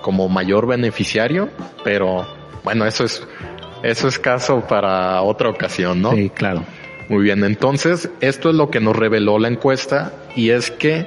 [0.00, 1.50] como mayor beneficiario,
[1.84, 2.26] pero
[2.64, 3.22] bueno, eso es,
[3.82, 6.12] eso es caso para otra ocasión, ¿no?
[6.12, 6.64] Sí, claro.
[7.10, 11.06] Muy bien, entonces esto es lo que nos reveló la encuesta y es que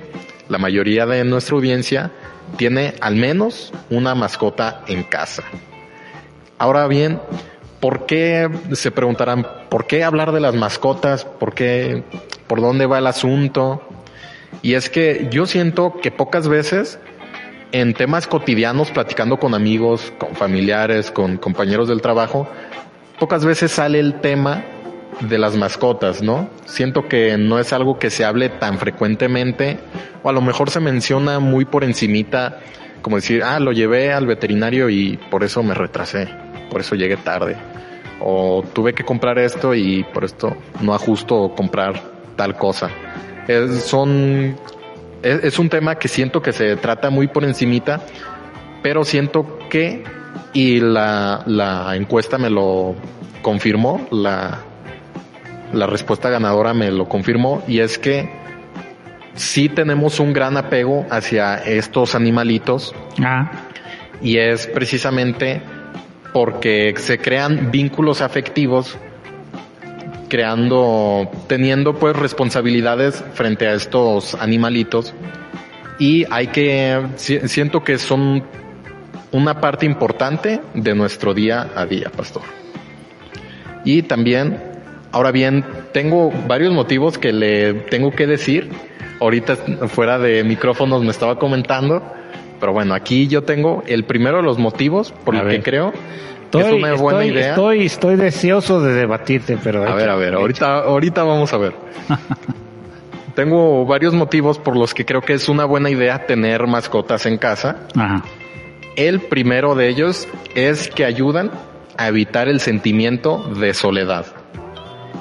[0.52, 2.12] la mayoría de nuestra audiencia
[2.58, 5.44] tiene al menos una mascota en casa.
[6.58, 7.22] Ahora bien,
[7.80, 11.24] ¿por qué se preguntarán, por qué hablar de las mascotas?
[11.24, 12.04] ¿Por qué,
[12.48, 13.82] por dónde va el asunto?
[14.62, 17.00] Y es que yo siento que pocas veces
[17.72, 22.46] en temas cotidianos, platicando con amigos, con familiares, con compañeros del trabajo,
[23.18, 24.66] pocas veces sale el tema
[25.20, 26.50] de las mascotas, ¿no?
[26.66, 29.78] Siento que no es algo que se hable tan frecuentemente
[30.24, 32.60] o a lo mejor se menciona muy por encimita,
[33.02, 36.28] como decir, ah, lo llevé al veterinario y por eso me retrasé,
[36.70, 37.58] por eso llegué tarde.
[38.20, 42.02] O tuve que comprar esto y por esto no ajusto comprar
[42.36, 42.90] tal cosa.
[43.48, 44.56] Es, son,
[45.24, 48.02] es, un tema que siento que se trata muy por encimita,
[48.84, 50.04] pero siento que,
[50.54, 52.96] y la, la encuesta me lo
[53.42, 54.60] confirmó, la,
[55.74, 58.30] la respuesta ganadora me lo confirmó, y es que
[59.36, 62.94] sí tenemos un gran apego hacia estos animalitos.
[63.24, 63.52] Ah.
[64.22, 65.62] Y es precisamente
[66.34, 68.98] porque se crean vínculos afectivos
[70.30, 75.14] creando, teniendo pues responsabilidades frente a estos animalitos
[76.00, 78.44] y hay que, siento que son
[79.32, 82.44] una parte importante de nuestro día a día, pastor.
[83.84, 84.58] Y también,
[85.12, 88.70] ahora bien, tengo varios motivos que le tengo que decir
[89.22, 89.56] ahorita
[89.88, 92.02] fuera de micrófonos me estaba comentando.
[92.60, 95.94] Pero bueno, aquí yo tengo el primero de los motivos por el que creo
[96.52, 97.50] que es una buena idea.
[97.52, 99.88] Estoy, estoy deseoso de debatirte, pero...
[99.88, 101.74] A ver, a ver, ahorita, ahorita vamos a ver.
[103.36, 107.38] tengo varios motivos por los que creo que es una buena idea tener mascotas en
[107.38, 107.88] casa.
[107.96, 108.24] Ajá.
[108.96, 111.50] El primero de ellos es que ayudan
[111.98, 114.41] a evitar el sentimiento de soledad.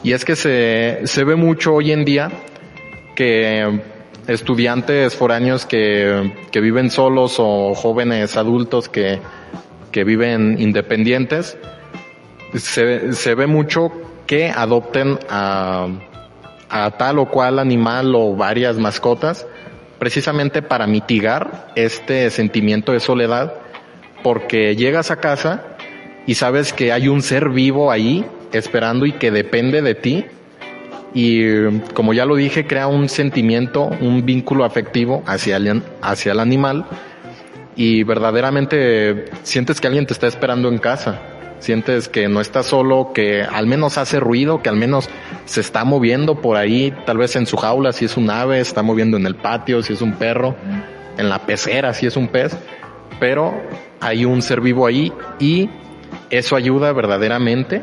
[0.02, 2.30] Y es que se, se ve mucho hoy en día
[3.14, 3.80] que
[4.26, 9.18] estudiantes foráneos que, que viven solos o jóvenes adultos que,
[9.90, 11.58] que viven independientes,
[12.54, 13.92] se, se ve mucho
[14.26, 15.88] que adopten a,
[16.68, 19.46] a tal o cual animal o varias mascotas
[19.98, 23.54] precisamente para mitigar este sentimiento de soledad
[24.22, 25.64] porque llegas a casa
[26.26, 30.24] y sabes que hay un ser vivo ahí esperando y que depende de ti.
[31.12, 36.40] Y como ya lo dije, crea un sentimiento, un vínculo afectivo hacia el, hacia el
[36.40, 36.86] animal
[37.76, 41.20] y verdaderamente sientes que alguien te está esperando en casa.
[41.60, 45.10] Sientes que no estás solo, que al menos hace ruido, que al menos
[45.44, 48.82] se está moviendo por ahí, tal vez en su jaula si es un ave, está
[48.82, 50.56] moviendo en el patio si es un perro,
[51.18, 52.56] en la pecera si es un pez,
[53.18, 53.54] pero
[54.00, 55.68] hay un ser vivo ahí y
[56.30, 57.82] eso ayuda verdaderamente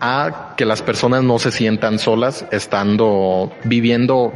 [0.00, 4.32] a que las personas no se sientan solas estando viviendo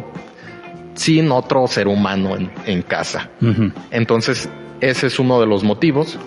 [0.95, 3.31] sin otro ser humano en, casa.
[3.91, 4.49] Entonces,
[4.81, 6.19] ese es uno de los motivos.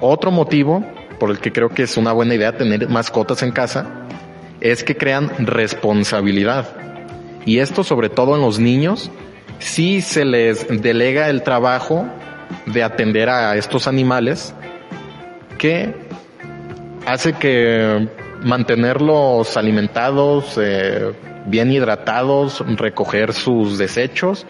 [0.00, 0.84] Otro motivo
[1.18, 4.06] por el que creo que es una buena idea tener mascotas en casa
[4.60, 6.68] es que crean responsabilidad.
[7.44, 9.10] Y esto sobre todo en los niños,
[9.58, 12.06] si se les delega el trabajo
[12.66, 14.54] de atender a estos animales
[15.58, 15.94] que
[17.06, 18.08] hace que
[18.42, 21.12] mantenerlos alimentados, eh,
[21.46, 24.46] bien hidratados, recoger sus desechos,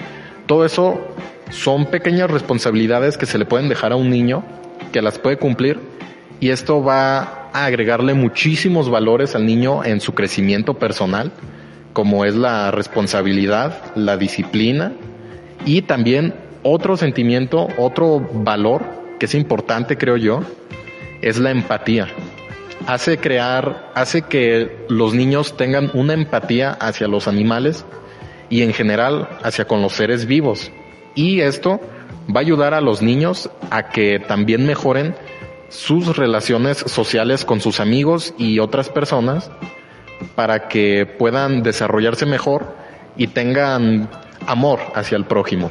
[0.47, 1.01] todo eso
[1.51, 4.45] son pequeñas responsabilidades que se le pueden dejar a un niño
[4.93, 5.81] que las puede cumplir
[6.41, 11.33] y esto va a agregarle muchísimos valores al niño en su crecimiento personal,
[11.93, 14.93] como es la responsabilidad, la disciplina
[15.65, 18.85] y también otro sentimiento, otro valor
[19.19, 20.43] que es importante creo yo,
[21.21, 22.09] es la empatía
[22.87, 27.85] hace crear, hace que los niños tengan una empatía hacia los animales
[28.49, 30.71] y en general hacia con los seres vivos.
[31.15, 31.81] Y esto
[32.35, 35.15] va a ayudar a los niños a que también mejoren
[35.69, 39.51] sus relaciones sociales con sus amigos y otras personas
[40.35, 42.75] para que puedan desarrollarse mejor
[43.17, 44.09] y tengan
[44.47, 45.71] amor hacia el prójimo.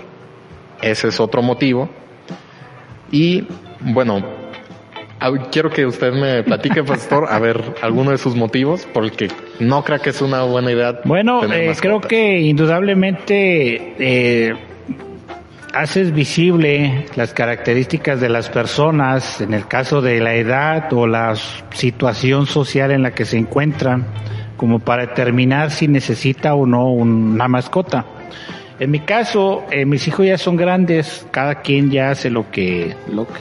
[0.81, 1.89] Ese es otro motivo.
[3.11, 3.45] Y
[3.81, 4.23] bueno,
[5.51, 9.29] quiero que usted me platique, pastor, a ver alguno de sus motivos, porque
[9.59, 10.99] no creo que es una buena idea.
[11.03, 14.55] Bueno, eh, creo que indudablemente eh,
[15.73, 21.35] haces visible las características de las personas, en el caso de la edad o la
[21.71, 24.05] situación social en la que se encuentran,
[24.57, 28.05] como para determinar si necesita o no una mascota.
[28.79, 32.95] En mi caso, eh, mis hijos ya son grandes, cada quien ya hace lo que,
[33.11, 33.33] lo que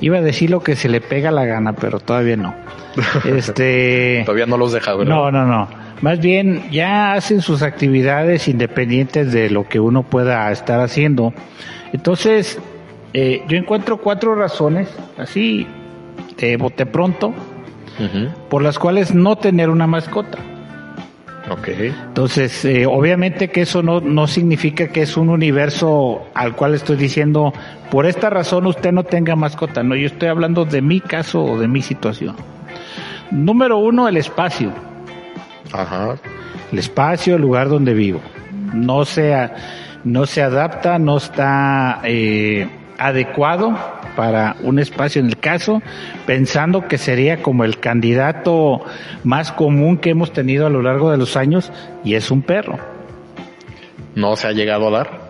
[0.00, 2.54] Iba a decir lo que se le pega la gana, pero todavía no.
[3.24, 4.22] Este.
[4.24, 5.14] todavía no los deja, ¿verdad?
[5.14, 5.68] No, no, no.
[6.00, 11.32] Más bien ya hacen sus actividades independientes de lo que uno pueda estar haciendo.
[11.92, 12.60] Entonces,
[13.12, 15.66] eh, yo encuentro cuatro razones, así,
[16.36, 17.34] de bote pronto,
[18.48, 20.38] por las cuales no tener una mascota.
[21.50, 21.94] Okay.
[22.08, 26.96] Entonces, eh, obviamente que eso no, no significa que es un universo al cual estoy
[26.96, 27.52] diciendo,
[27.90, 29.82] por esta razón usted no tenga mascota.
[29.82, 32.36] No, yo estoy hablando de mi caso o de mi situación.
[33.30, 34.72] Número uno, el espacio.
[35.72, 36.16] Ajá.
[36.72, 38.20] El espacio, el lugar donde vivo.
[38.74, 39.34] No se,
[40.04, 43.78] no se adapta, no está eh, adecuado
[44.16, 45.80] para un espacio en el caso,
[46.26, 48.82] pensando que sería como el candidato
[49.24, 51.72] más común que hemos tenido a lo largo de los años,
[52.04, 52.78] y es un perro.
[54.14, 55.28] ¿No se ha llegado a dar?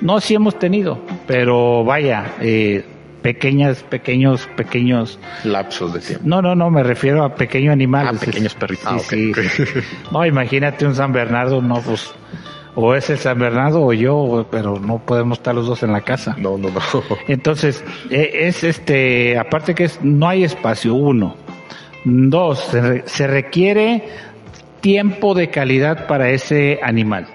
[0.00, 2.84] No, sí hemos tenido, pero vaya, eh,
[3.22, 6.24] pequeñas, pequeños, pequeños lapsos de tiempo.
[6.26, 8.20] No, no, no, me refiero a pequeños animales.
[8.22, 9.02] Ah, pequeños perritos.
[9.02, 9.32] sí,
[10.12, 12.12] no, imagínate un San Bernardo, no, pues
[12.80, 16.02] o es el San Bernardo o yo, pero no podemos estar los dos en la
[16.02, 16.36] casa.
[16.38, 16.80] No, no, no.
[17.28, 21.34] Entonces, e, es este, aparte que es, no hay espacio, uno.
[22.04, 22.70] Dos,
[23.04, 24.04] se, requiere
[24.80, 27.26] tiempo de calidad para ese animal.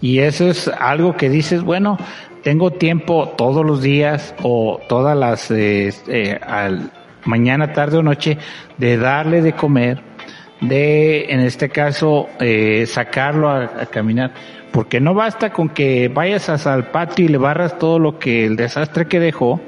[0.00, 1.96] Y eso es algo que dices, bueno,
[2.42, 6.90] tengo tiempo todos los días o todas las, eh, eh, al,
[7.24, 8.36] mañana, tarde o noche,
[8.78, 10.02] de darle de comer,
[10.60, 14.32] de, en este caso, eh, sacarlo a, caminar.
[14.72, 18.56] Porque no basta con que vayas al patio y le barras todo lo que el
[18.56, 19.60] desastre que dejó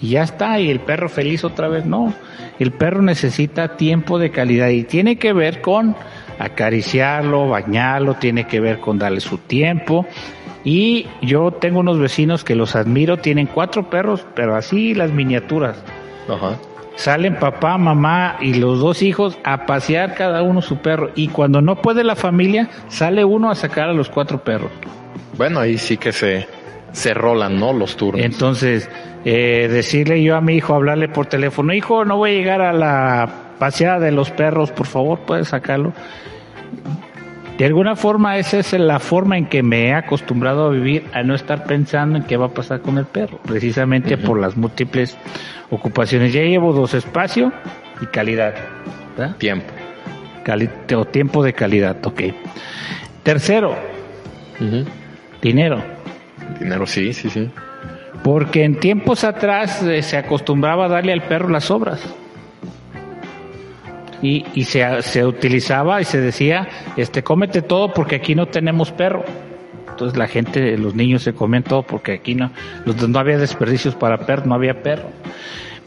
[0.00, 1.84] y ya está, y el perro feliz otra vez.
[1.84, 2.12] No,
[2.58, 5.94] el perro necesita tiempo de calidad y tiene que ver con
[6.40, 10.06] acariciarlo, bañarlo, tiene que ver con darle su tiempo.
[10.64, 15.82] Y yo tengo unos vecinos que los admiro, tienen cuatro perros, pero así las miniaturas.
[16.28, 16.58] Ajá
[16.98, 21.10] salen papá, mamá y los dos hijos a pasear cada uno su perro.
[21.14, 24.70] Y cuando no puede la familia, sale uno a sacar a los cuatro perros.
[25.36, 26.48] Bueno, ahí sí que se,
[26.92, 27.72] se rolan, ¿no?
[27.72, 28.24] Los turnos.
[28.24, 28.90] Entonces,
[29.24, 32.72] eh, decirle yo a mi hijo, hablarle por teléfono, hijo, no voy a llegar a
[32.72, 33.28] la
[33.60, 35.92] paseada de los perros, por favor, puedes sacarlo.
[37.58, 41.24] De alguna forma esa es la forma en que me he acostumbrado a vivir, a
[41.24, 45.18] no estar pensando en qué va a pasar con el perro, precisamente por las múltiples
[45.68, 46.32] ocupaciones.
[46.32, 47.52] Ya llevo dos espacio
[48.00, 48.54] y calidad.
[49.38, 49.66] Tiempo.
[50.96, 52.22] o tiempo de calidad, ok.
[53.24, 53.74] Tercero,
[55.42, 55.82] dinero.
[56.60, 57.50] Dinero, sí, sí, sí.
[58.22, 62.06] Porque en tiempos atrás eh, se acostumbraba a darle al perro las obras
[64.22, 68.92] y, y se, se, utilizaba y se decía, este, cómete todo porque aquí no tenemos
[68.92, 69.24] perro.
[69.90, 72.52] Entonces la gente, los niños se comían todo porque aquí no,
[72.86, 75.08] no había desperdicios para perro, no había perro.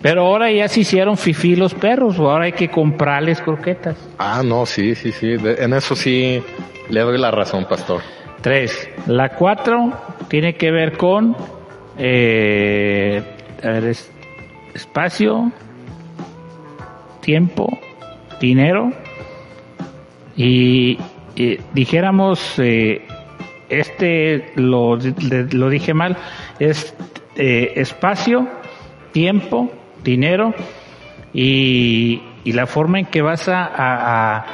[0.01, 3.95] Pero ahora ya se hicieron fifí los perros, o ahora hay que comprarles croquetas.
[4.17, 5.35] Ah, no, sí, sí, sí.
[5.43, 6.41] En eso sí
[6.89, 8.01] le doy la razón, pastor.
[8.41, 8.89] Tres.
[9.05, 9.93] La cuatro
[10.27, 11.37] tiene que ver con
[11.97, 13.21] eh,
[13.63, 13.95] a ver,
[14.73, 15.51] espacio,
[17.21, 17.69] tiempo
[18.41, 18.91] dinero
[20.35, 20.97] y,
[21.73, 23.03] dijéramos, eh,
[23.69, 26.17] este lo, lo, dije mal,
[26.59, 26.93] es
[27.35, 28.47] eh, espacio,
[29.11, 29.71] tiempo,
[30.03, 30.53] dinero
[31.33, 34.45] y, y, la forma en que vas a, a,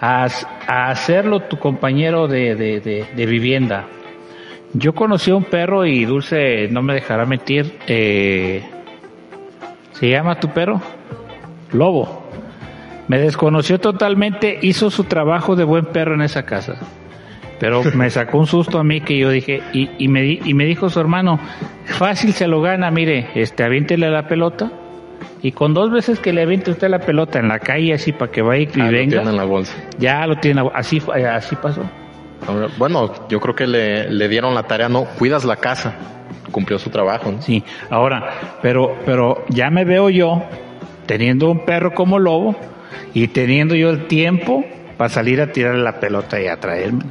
[0.00, 3.86] a, hacerlo tu compañero de, de, de, vivienda.
[4.74, 7.78] Yo conocí a un perro y Dulce no me dejará mentir.
[7.86, 8.62] Eh,
[9.92, 10.80] ¿Se llama tu perro?
[11.72, 12.21] Lobo.
[13.12, 16.76] Me desconoció totalmente, hizo su trabajo de buen perro en esa casa.
[17.60, 20.64] Pero me sacó un susto a mí que yo dije, y, y, me, y me
[20.64, 21.38] dijo su hermano,
[21.84, 24.72] fácil se lo gana, mire, este, aviéntele la pelota.
[25.42, 28.32] Y con dos veces que le aviente usted la pelota en la calle así para
[28.32, 29.20] que vaya y ah, venga.
[29.20, 29.74] en la bolsa.
[29.98, 31.82] Ya lo tiene, así, así pasó.
[32.78, 35.92] Bueno, yo creo que le, le dieron la tarea, no, cuidas la casa.
[36.50, 37.30] Cumplió su trabajo.
[37.40, 40.42] Sí, ahora, pero, pero ya me veo yo
[41.04, 42.56] teniendo un perro como lobo
[43.14, 44.64] y teniendo yo el tiempo
[44.96, 47.04] para salir a tirar la pelota y a traerme.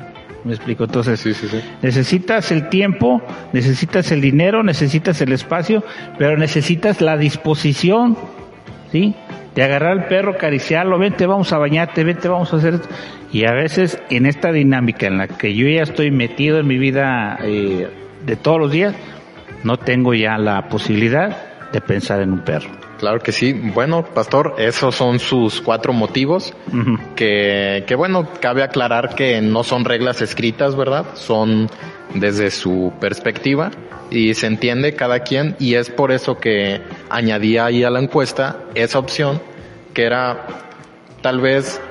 [0.44, 0.86] ¿Me explico?
[0.86, 1.62] Entonces, sí, sí, sí.
[1.82, 3.22] necesitas el tiempo,
[3.54, 5.84] necesitas el dinero, necesitas el espacio,
[6.18, 8.18] pero necesitas la disposición,
[8.92, 9.16] ¿sí?
[9.54, 12.80] De agarrar al perro, acariciarlo, vente, vamos a bañarte, vente, vamos a hacer.
[13.32, 16.78] Y a veces en esta dinámica en la que yo ya estoy metido en mi
[16.78, 17.88] vida eh,
[18.26, 18.96] de todos los días,
[19.64, 21.38] no tengo ya la posibilidad
[21.72, 22.70] de pensar en un perro.
[23.02, 23.52] Claro que sí.
[23.52, 26.54] Bueno, pastor, esos son sus cuatro motivos
[27.16, 31.08] que, que, bueno, cabe aclarar que no son reglas escritas, ¿verdad?
[31.16, 31.68] Son
[32.14, 33.72] desde su perspectiva
[34.12, 38.66] y se entiende cada quien y es por eso que añadía ahí a la encuesta
[38.76, 39.42] esa opción
[39.96, 40.46] que era
[41.24, 41.82] tal vez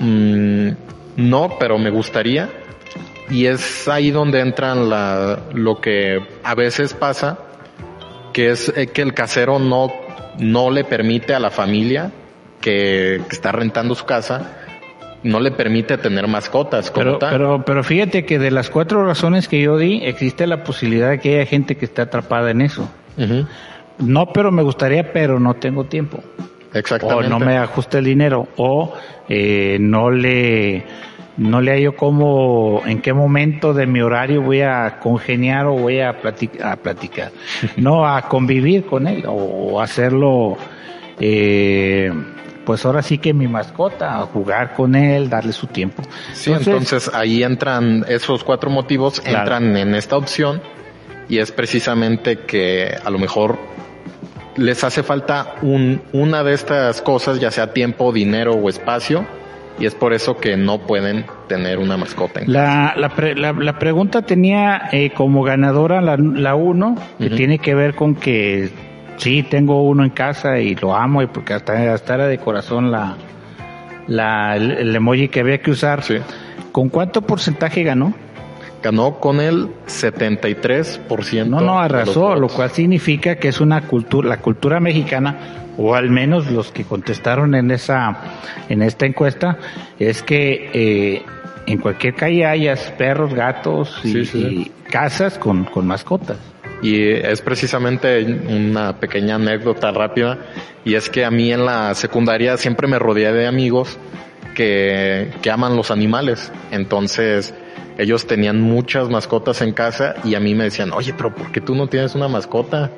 [0.00, 0.70] mm,
[1.18, 2.50] no, pero me gustaría
[3.30, 7.38] y es ahí donde entran la, lo que a veces pasa
[8.32, 9.92] que es eh, que el casero no,
[10.38, 12.10] no le permite a la familia
[12.60, 14.58] que, está rentando su casa,
[15.22, 16.90] no le permite tener mascotas.
[16.90, 21.10] pero, pero, pero fíjate que de las cuatro razones que yo di, existe la posibilidad
[21.10, 22.90] de que haya gente que esté atrapada en eso.
[23.98, 26.22] No, pero me gustaría, pero no tengo tiempo.
[26.72, 27.26] Exactamente.
[27.26, 28.94] O no me ajuste el dinero, o
[29.28, 30.84] eh, no le
[31.40, 36.00] no le hallo cómo, en qué momento de mi horario voy a congeniar o voy
[36.00, 37.32] a, a platicar,
[37.78, 40.58] no a convivir con él o hacerlo,
[41.18, 42.12] eh,
[42.66, 46.02] pues ahora sí que mi mascota, jugar con él, darle su tiempo.
[46.34, 50.60] Sí, entonces, ahí entran esos cuatro motivos, entran en esta opción
[51.26, 53.58] y es precisamente que a lo mejor
[54.56, 59.24] les hace falta un, una de estas cosas, ya sea tiempo, dinero o espacio,
[59.80, 62.40] y es por eso que no pueden tener una mascota.
[62.40, 67.74] En la, la, la, pregunta tenía eh, como ganadora la, la uno, que tiene que
[67.74, 68.70] ver con que
[69.16, 72.90] sí, tengo uno en casa y lo amo, y porque hasta, hasta era de corazón
[72.90, 73.16] la,
[74.06, 76.02] la, el, emoji que había que usar.
[76.72, 78.12] ¿Con cuánto porcentaje ganó?
[78.82, 81.46] Ganó con el 73%.
[81.46, 86.10] No, no, arrasó, lo cual significa que es una cultura, la cultura mexicana o al
[86.10, 88.16] menos los que contestaron en esa
[88.68, 89.58] en esta encuesta,
[89.98, 91.22] es que eh,
[91.66, 96.36] en cualquier calle hayas perros, gatos y, casas con, con mascotas.
[96.82, 100.38] Y es precisamente una pequeña anécdota rápida,
[100.84, 103.98] y es que a mí en la secundaria siempre me rodeé de amigos
[104.54, 106.52] que, que aman los animales.
[106.70, 107.54] Entonces,
[107.98, 111.60] ellos tenían muchas mascotas en casa y a mí me decían, oye, pero ¿por qué
[111.60, 112.90] tú no tienes una mascota?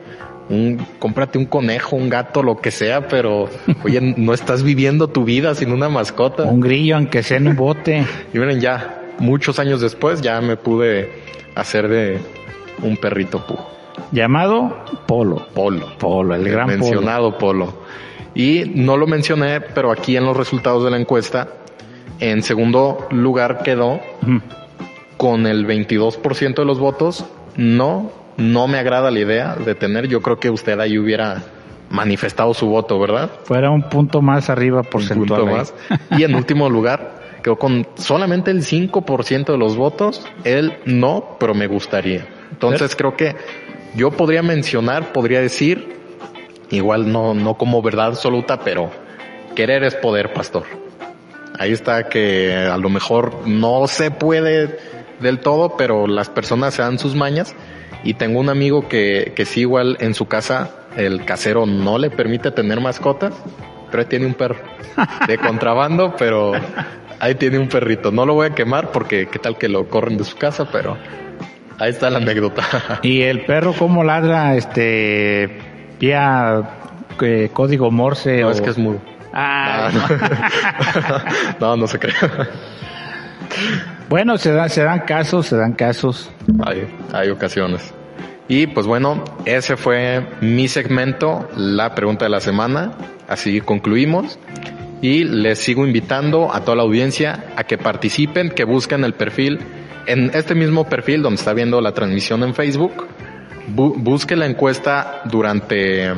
[0.48, 3.48] Un, cómprate un conejo, un gato, lo que sea, pero
[3.84, 6.44] oye, no estás viviendo tu vida sin una mascota.
[6.44, 8.04] Un grillo, aunque sea en un bote.
[8.34, 11.10] y miren, ya, muchos años después, ya me pude
[11.54, 12.18] hacer de
[12.82, 13.70] un perrito pujo.
[14.10, 15.46] Llamado Polo.
[15.54, 15.96] Polo.
[15.98, 17.82] Polo, el gran mencionado Polo.
[18.34, 21.48] Y no lo mencioné, pero aquí en los resultados de la encuesta,
[22.18, 24.00] en segundo lugar quedó
[25.16, 27.24] con el 22% de los votos.
[27.56, 28.10] No,
[28.42, 30.08] no me agrada la idea de tener.
[30.08, 31.42] Yo creo que usted ahí hubiera
[31.90, 33.30] manifestado su voto, ¿verdad?
[33.44, 35.42] Fuera un punto más arriba porcentual.
[35.42, 35.74] Un más.
[36.10, 40.26] Y en último lugar, quedó con solamente el 5% de los votos.
[40.44, 42.26] Él no, pero me gustaría.
[42.50, 43.36] Entonces creo que
[43.94, 45.96] yo podría mencionar, podría decir,
[46.70, 48.90] igual no, no como verdad absoluta, pero
[49.54, 50.64] querer es poder, pastor.
[51.58, 54.78] Ahí está que a lo mejor no se puede
[55.20, 57.54] del todo, pero las personas se dan sus mañas.
[58.04, 62.10] Y tengo un amigo que, que sí, igual en su casa, el casero no le
[62.10, 63.32] permite tener mascotas,
[63.90, 64.56] pero tiene un perro
[65.26, 66.52] de contrabando, pero
[67.20, 68.10] ahí tiene un perrito.
[68.10, 70.96] No lo voy a quemar porque qué tal que lo corren de su casa, pero
[71.78, 72.62] ahí está la anécdota.
[73.02, 74.56] ¿Y el perro cómo ladra?
[74.56, 75.58] Este,
[76.00, 76.62] vía
[77.20, 78.40] eh, código Morse.
[78.40, 79.00] No, es que es mudo.
[79.32, 79.90] Ah,
[81.60, 82.14] no, no, se cree.
[84.12, 86.30] Bueno, se dan, se dan casos, se dan casos.
[86.66, 87.94] Hay, hay ocasiones.
[88.46, 92.92] Y pues bueno, ese fue mi segmento, la pregunta de la semana.
[93.26, 94.38] Así concluimos.
[95.00, 99.60] Y les sigo invitando a toda la audiencia a que participen, que busquen el perfil,
[100.06, 103.06] en este mismo perfil donde está viendo la transmisión en Facebook,
[103.68, 106.12] busque la encuesta durante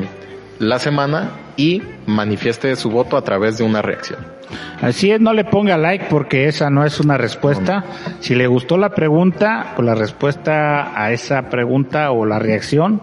[0.58, 4.34] la semana y manifieste su voto a través de una reacción.
[4.80, 7.84] Así es, no le ponga like porque esa no es una respuesta.
[8.20, 13.00] Si le gustó la pregunta, pues la respuesta a esa pregunta o la reacción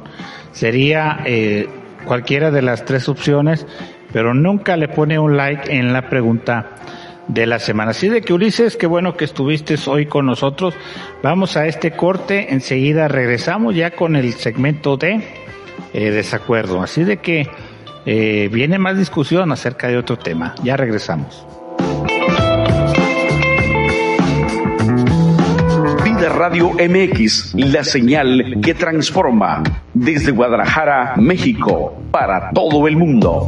[0.51, 1.67] sería eh,
[2.05, 3.65] cualquiera de las tres opciones,
[4.13, 6.75] pero nunca le pone un like en la pregunta
[7.27, 7.91] de la semana.
[7.91, 10.75] Así de que Ulises, qué bueno que estuviste hoy con nosotros.
[11.23, 15.23] Vamos a este corte, enseguida regresamos ya con el segmento de
[15.93, 16.81] eh, desacuerdo.
[16.81, 17.47] Así de que
[18.05, 20.55] eh, viene más discusión acerca de otro tema.
[20.63, 21.45] Ya regresamos.
[26.03, 33.47] Vida Radio MX, la señal que transforma desde Guadalajara, México, para todo el mundo.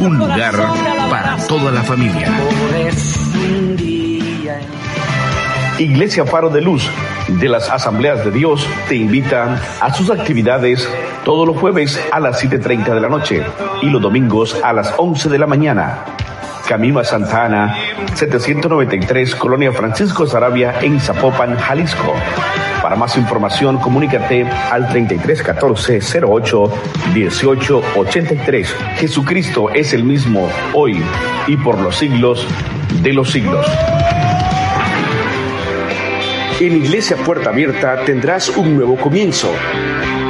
[0.00, 0.54] un lugar
[1.10, 2.28] para toda la familia.
[5.78, 6.88] Iglesia Faro de Luz
[7.28, 10.88] de las Asambleas de Dios te invita a sus actividades
[11.24, 13.42] todos los jueves a las 7.30 de la noche
[13.80, 16.04] y los domingos a las 11 de la mañana.
[16.66, 17.76] Camino a Santa Ana,
[18.14, 22.14] 793, Colonia Francisco Sarabia, en Zapopan, Jalisco.
[22.82, 26.72] Para más información, comunícate al 3314 08
[27.14, 28.76] 18 83.
[28.96, 31.02] Jesucristo es el mismo hoy
[31.46, 32.46] y por los siglos
[33.02, 33.66] de los siglos.
[36.60, 39.52] En Iglesia Puerta Abierta tendrás un nuevo comienzo.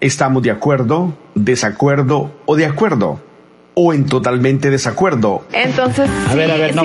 [0.00, 3.20] ¿estamos de acuerdo, desacuerdo o de acuerdo?
[3.80, 5.44] o en totalmente desacuerdo.
[5.52, 6.82] Entonces, a ver, a ver, no,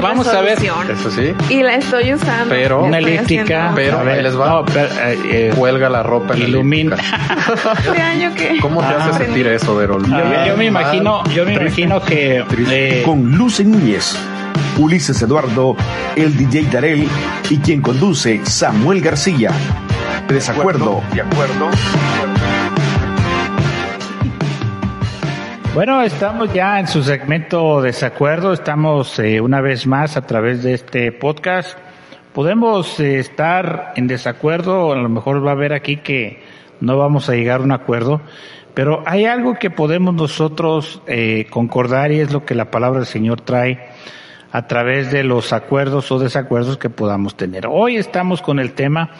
[0.00, 0.56] vamos a ver.
[0.58, 1.34] Eso sí.
[1.50, 2.48] Y la estoy usando.
[2.48, 3.72] Pero, una elíptica.
[3.74, 4.48] Pero, ahí les va.
[4.48, 6.34] No, pero, eh, eh, Cuelga la ropa.
[6.34, 6.96] Ilumina.
[7.94, 8.58] ¿Este?
[8.62, 10.02] ¿Cómo te hace sentir eso, Verol?
[10.46, 12.42] Yo, me imagino, yo me imagino que...
[12.70, 14.16] Eh, Con Luce Núñez,
[14.78, 15.76] Ulises Eduardo,
[16.16, 17.06] el DJ Darel
[17.50, 19.50] y quien conduce Samuel García.
[20.26, 21.02] Desacuerdo.
[21.12, 21.68] De acuerdo.
[25.74, 30.72] Bueno, estamos ya en su segmento Desacuerdo, estamos eh, una vez más a través de
[30.72, 31.76] este podcast.
[32.32, 36.44] Podemos eh, estar en desacuerdo, a lo mejor va a haber aquí que
[36.80, 38.20] no vamos a llegar a un acuerdo,
[38.72, 43.08] pero hay algo que podemos nosotros eh, concordar y es lo que la palabra del
[43.08, 43.80] Señor trae
[44.52, 47.66] a través de los acuerdos o desacuerdos que podamos tener.
[47.68, 49.10] Hoy estamos con el tema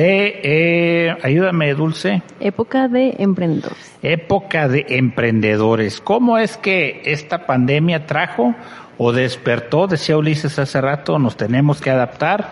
[0.00, 2.22] de, eh, ayúdame Dulce.
[2.40, 3.98] Época de emprendedores.
[4.02, 6.00] Época de emprendedores.
[6.00, 8.54] ¿Cómo es que esta pandemia trajo
[8.96, 12.48] o despertó, decía Ulises hace rato, nos tenemos que adaptar?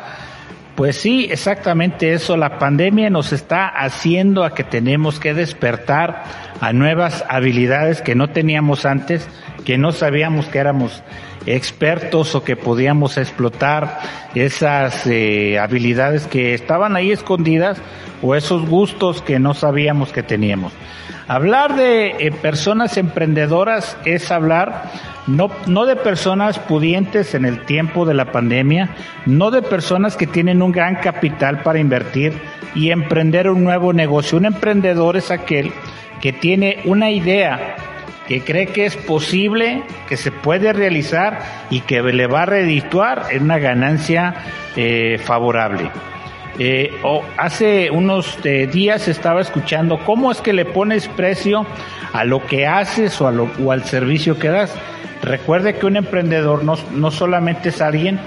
[0.76, 2.36] Pues sí, exactamente eso.
[2.36, 6.24] La pandemia nos está haciendo a que tenemos que despertar
[6.61, 9.26] a nuevas habilidades que no teníamos antes,
[9.64, 11.03] que no sabíamos que éramos
[11.55, 14.01] expertos o que podíamos explotar
[14.34, 17.78] esas eh, habilidades que estaban ahí escondidas
[18.22, 20.72] o esos gustos que no sabíamos que teníamos.
[21.26, 24.90] Hablar de eh, personas emprendedoras es hablar
[25.26, 28.90] no, no de personas pudientes en el tiempo de la pandemia,
[29.26, 32.32] no de personas que tienen un gran capital para invertir
[32.74, 34.38] y emprender un nuevo negocio.
[34.38, 35.72] Un emprendedor es aquel
[36.20, 37.76] que tiene una idea
[38.28, 43.28] que cree que es posible, que se puede realizar y que le va a redituar
[43.30, 44.34] en una ganancia
[44.76, 45.90] eh, favorable.
[46.58, 46.92] Eh,
[47.38, 51.66] hace unos eh, días estaba escuchando cómo es que le pones precio
[52.12, 54.74] a lo que haces o, a lo, o al servicio que das.
[55.22, 58.20] Recuerde que un emprendedor no, no solamente es alguien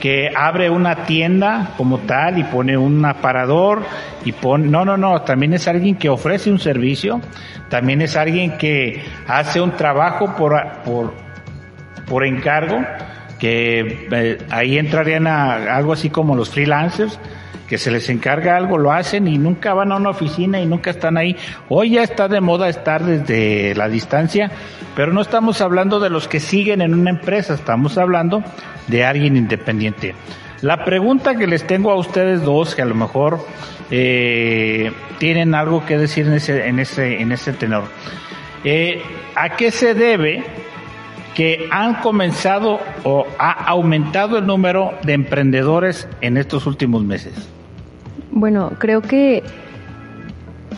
[0.00, 3.82] que abre una tienda como tal y pone un aparador
[4.24, 7.20] y pone, no, no, no, también es alguien que ofrece un servicio,
[7.68, 11.14] también es alguien que hace un trabajo por, por,
[12.06, 12.84] por encargo,
[13.38, 17.18] que eh, ahí entrarían a algo así como los freelancers,
[17.66, 20.90] que se les encarga algo, lo hacen y nunca van a una oficina y nunca
[20.90, 21.36] están ahí.
[21.68, 24.50] Hoy ya está de moda estar desde la distancia,
[24.94, 28.42] pero no estamos hablando de los que siguen en una empresa, estamos hablando
[28.86, 30.14] de alguien independiente.
[30.62, 33.40] La pregunta que les tengo a ustedes dos, que a lo mejor
[33.90, 37.84] eh, tienen algo que decir en ese, en ese, en ese tenor,
[38.64, 39.02] eh,
[39.34, 40.44] ¿a qué se debe
[41.34, 47.55] que han comenzado o ha aumentado el número de emprendedores en estos últimos meses?
[48.38, 49.42] Bueno, creo que,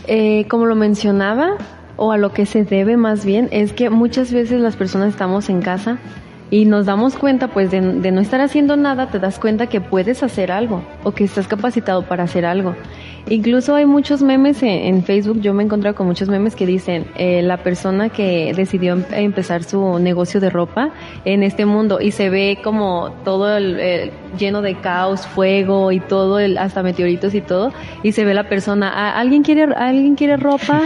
[0.07, 1.57] eh, como lo mencionaba,
[1.97, 5.49] o a lo que se debe más bien, es que muchas veces las personas estamos
[5.49, 5.99] en casa
[6.51, 10.23] y nos damos cuenta pues de, no estar haciendo nada, te das cuenta que puedes
[10.23, 12.75] hacer algo o que estás capacitado para hacer algo.
[13.31, 17.07] Incluso hay muchos memes en, Facebook, yo me he encontrado con muchos memes que dicen,
[17.17, 20.91] eh, la persona que decidió em, empezar su negocio de ropa
[21.27, 26.39] en este mundo y se ve como todo el, lleno de caos, fuego y todo,
[26.39, 27.73] el, hasta meteoritos y todo,
[28.03, 30.83] y se ve la persona, ah, ¿alguien quiere, ¿alguien quiere ropa?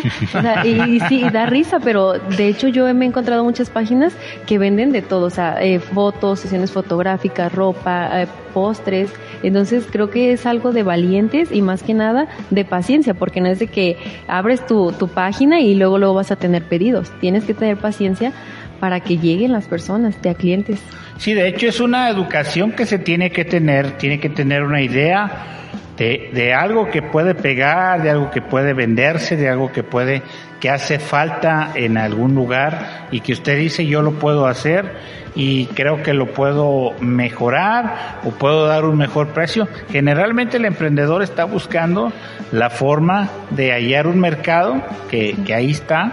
[0.65, 4.91] y, sí, da risa, pero de hecho yo me he encontrado muchas páginas que venden
[4.91, 10.47] de todo, o sea, eh, fotos, sesiones fotográficas, ropa, eh, postres, entonces creo que es
[10.47, 13.97] algo de valientes y más que nada de paciencia, porque no es de que
[14.29, 17.11] abres tu, tu página y luego luego vas a tener pedidos.
[17.21, 18.33] Tienes que tener paciencia
[18.81, 20.81] para que lleguen las personas, de a clientes.
[21.17, 24.83] Sí, de hecho es una educación que se tiene que tener, tiene que tener una
[24.83, 29.83] idea de, de, algo que puede pegar, de algo que puede venderse, de algo que
[29.83, 30.23] puede,
[30.61, 34.93] que hace falta en algún lugar y que usted dice yo lo puedo hacer
[35.35, 39.69] y creo que lo puedo mejorar o puedo dar un mejor precio.
[39.91, 42.13] Generalmente el emprendedor está buscando
[42.51, 46.13] la forma de hallar un mercado que, que ahí está,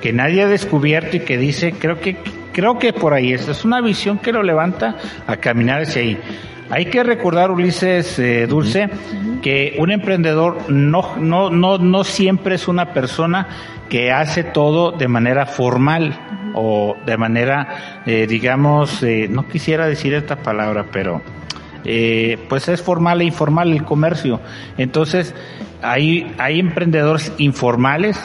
[0.00, 2.16] que nadie ha descubierto y que dice, creo que,
[2.52, 3.48] creo que por ahí es.
[3.48, 4.96] Es una visión que lo levanta
[5.26, 6.18] a caminar hacia ahí.
[6.72, 8.88] Hay que recordar, Ulises eh, Dulce,
[9.42, 13.46] que un emprendedor no, no, no, no siempre es una persona
[13.90, 16.18] que hace todo de manera formal
[16.54, 21.20] o de manera, eh, digamos, eh, no quisiera decir esta palabra, pero
[21.84, 24.40] eh, pues es formal e informal el comercio.
[24.78, 25.34] Entonces,
[25.82, 28.18] hay, hay emprendedores informales,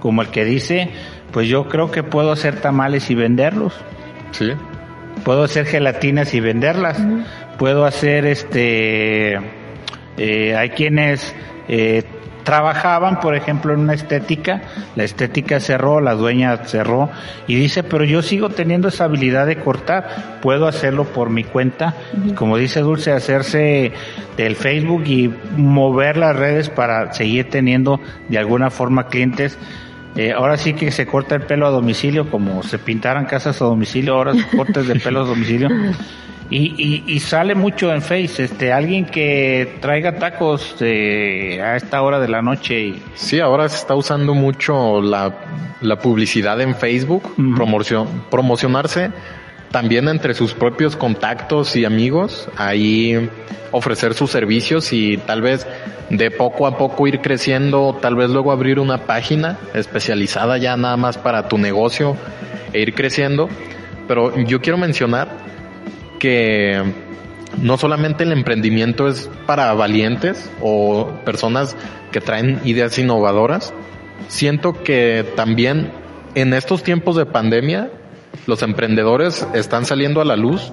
[0.00, 0.90] como el que dice,
[1.32, 3.72] pues yo creo que puedo hacer tamales y venderlos.
[4.32, 4.52] Sí.
[5.24, 7.02] Puedo hacer gelatinas y venderlas.
[7.58, 9.38] Puedo hacer este,
[10.18, 11.34] hay quienes
[12.46, 14.62] trabajaban, por ejemplo, en una estética,
[14.94, 17.10] la estética cerró, la dueña cerró
[17.48, 21.96] y dice, pero yo sigo teniendo esa habilidad de cortar, puedo hacerlo por mi cuenta,
[22.36, 23.90] como dice Dulce, hacerse
[24.36, 29.58] del Facebook y mover las redes para seguir teniendo de alguna forma clientes.
[30.16, 33.66] Eh, ahora sí que se corta el pelo a domicilio, como se pintaran casas a
[33.66, 35.68] domicilio, ahora se cortes de pelo a domicilio.
[36.48, 42.20] Y, y, sale mucho en Face, este, alguien que traiga tacos eh, a esta hora
[42.20, 42.80] de la noche.
[42.80, 43.02] Y...
[43.14, 45.34] Sí, ahora se está usando mucho la,
[45.80, 47.34] la publicidad en Facebook,
[48.30, 49.10] promocionarse
[49.76, 53.28] también entre sus propios contactos y amigos, ahí
[53.72, 55.66] ofrecer sus servicios y tal vez
[56.08, 60.96] de poco a poco ir creciendo, tal vez luego abrir una página especializada ya nada
[60.96, 62.16] más para tu negocio
[62.72, 63.50] e ir creciendo.
[64.08, 65.28] Pero yo quiero mencionar
[66.18, 66.82] que
[67.60, 71.76] no solamente el emprendimiento es para valientes o personas
[72.12, 73.74] que traen ideas innovadoras,
[74.28, 75.92] siento que también
[76.34, 77.90] en estos tiempos de pandemia
[78.46, 80.72] los emprendedores están saliendo a la luz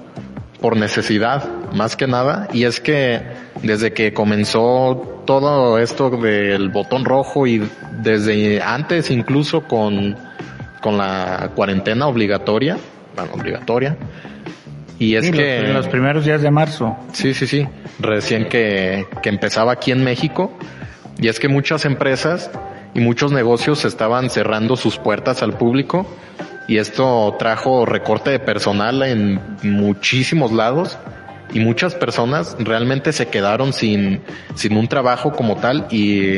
[0.61, 1.43] por necesidad,
[1.73, 3.21] más que nada, y es que
[3.61, 7.61] desde que comenzó todo esto del botón rojo y
[8.01, 10.15] desde antes incluso con,
[10.81, 12.77] con la cuarentena obligatoria,
[13.15, 13.97] bueno, obligatoria,
[14.99, 15.57] y es que...
[15.57, 16.95] en los primeros días de marzo.
[17.11, 17.67] Sí, sí, sí.
[17.99, 20.55] Recién que, que empezaba aquí en México.
[21.19, 22.51] Y es que muchas empresas
[22.93, 26.07] y muchos negocios estaban cerrando sus puertas al público
[26.67, 30.97] y esto trajo recorte de personal en muchísimos lados
[31.53, 34.21] y muchas personas realmente se quedaron sin,
[34.55, 36.37] sin un trabajo como tal y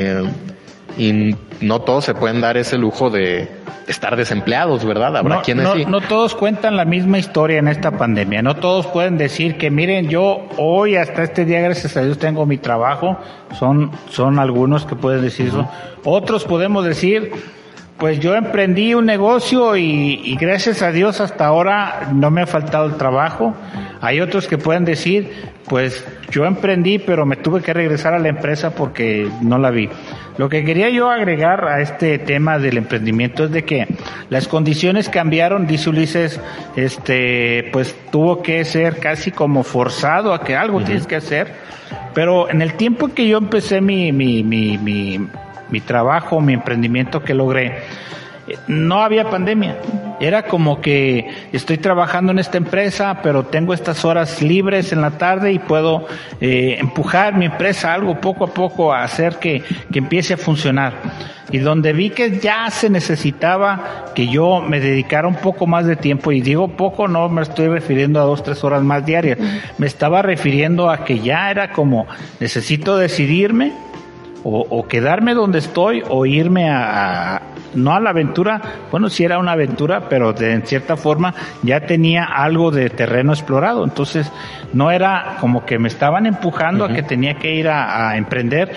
[0.97, 3.49] y no todos se pueden dar ese lujo de
[3.87, 5.17] estar desempleados, ¿verdad?
[5.17, 5.85] Habrá no, quienes sí.
[5.85, 8.41] No todos cuentan la misma historia en esta pandemia.
[8.41, 12.45] No todos pueden decir que, miren, yo hoy hasta este día, gracias a Dios, tengo
[12.45, 13.17] mi trabajo.
[13.59, 15.69] Son, son algunos que pueden decir eso.
[16.03, 17.31] Otros podemos decir,
[17.97, 22.47] pues yo emprendí un negocio y, y, gracias a Dios hasta ahora no me ha
[22.47, 23.55] faltado el trabajo.
[24.01, 25.31] Hay otros que pueden decir,
[25.67, 29.89] pues yo emprendí pero me tuve que regresar a la empresa porque no la vi.
[30.37, 33.87] Lo que quería yo agregar a este tema del emprendimiento es de que
[34.29, 36.41] las condiciones cambiaron, dice Ulises,
[36.75, 41.53] este, pues tuvo que ser casi como forzado a que algo tienes que hacer.
[42.13, 45.27] Pero en el tiempo que yo empecé mi, mi, mi, mi,
[45.75, 47.81] mi trabajo, mi emprendimiento que logré,
[48.65, 49.75] no había pandemia.
[50.21, 55.11] Era como que estoy trabajando en esta empresa, pero tengo estas horas libres en la
[55.11, 56.07] tarde y puedo
[56.39, 60.93] eh, empujar mi empresa algo poco a poco a hacer que, que empiece a funcionar.
[61.51, 65.97] Y donde vi que ya se necesitaba que yo me dedicara un poco más de
[65.97, 69.39] tiempo, y digo poco, no me estoy refiriendo a dos, tres horas más diarias,
[69.77, 72.07] me estaba refiriendo a que ya era como
[72.39, 73.73] necesito decidirme
[74.47, 77.41] o, quedarme donde estoy o irme a,
[77.73, 81.33] no a la aventura, bueno, sí era una aventura, pero de, en cierta forma
[81.63, 84.31] ya tenía algo de terreno explorado, entonces
[84.71, 88.71] no era como que me estaban empujando a que tenía que ir a, emprender,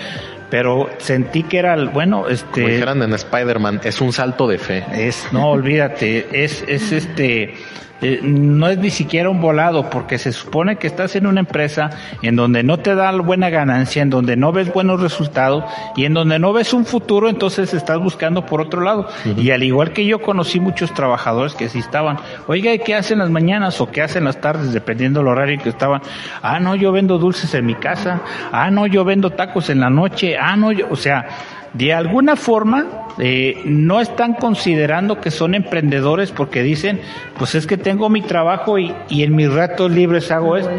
[0.49, 4.83] pero sentí que era bueno este como dijeran en Spider-Man es un salto de fe.
[4.91, 7.53] Es no olvídate es es este
[8.01, 11.89] eh, no es ni siquiera un volado, porque se supone que estás en una empresa
[12.21, 16.13] en donde no te da buena ganancia, en donde no ves buenos resultados y en
[16.13, 19.07] donde no ves un futuro, entonces estás buscando por otro lado.
[19.37, 23.19] Y al igual que yo conocí muchos trabajadores que sí estaban, oiga, ¿y qué hacen
[23.19, 26.01] las mañanas o qué hacen las tardes, dependiendo del horario que estaban?
[26.41, 28.21] Ah, no, yo vendo dulces en mi casa.
[28.51, 30.37] Ah, no, yo vendo tacos en la noche.
[30.37, 31.27] Ah, no, yo, o sea,
[31.73, 36.99] de alguna forma eh, no están considerando que son emprendedores porque dicen,
[37.37, 40.71] pues es que tengo mi trabajo y, y en mis ratos libres hago esto.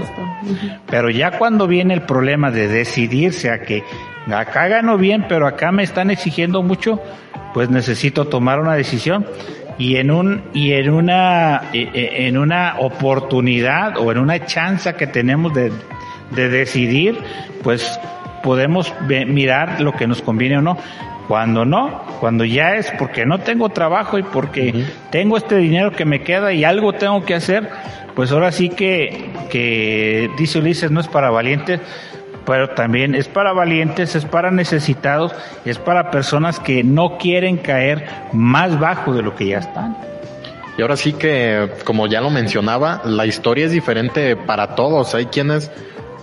[0.86, 3.84] Pero ya cuando viene el problema de decidirse a que
[4.32, 7.00] acá gano bien, pero acá me están exigiendo mucho,
[7.54, 9.26] pues necesito tomar una decisión
[9.78, 14.92] y en un y en una eh, eh, en una oportunidad o en una chance
[14.94, 15.72] que tenemos de,
[16.30, 17.18] de decidir,
[17.62, 17.98] pues
[18.42, 20.76] podemos mirar lo que nos conviene o no.
[21.28, 26.04] Cuando no, cuando ya es porque no tengo trabajo y porque tengo este dinero que
[26.04, 27.70] me queda y algo tengo que hacer,
[28.16, 31.80] pues ahora sí que, que dice Ulises, no es para valientes,
[32.44, 35.32] pero también es para valientes, es para necesitados,
[35.64, 39.96] es para personas que no quieren caer más bajo de lo que ya están.
[40.76, 45.14] Y ahora sí que, como ya lo mencionaba, la historia es diferente para todos.
[45.14, 45.70] Hay quienes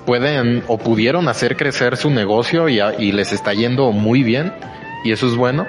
[0.07, 4.53] pueden o pudieron hacer crecer su negocio y, les está yendo muy bien
[5.03, 5.67] y eso es bueno,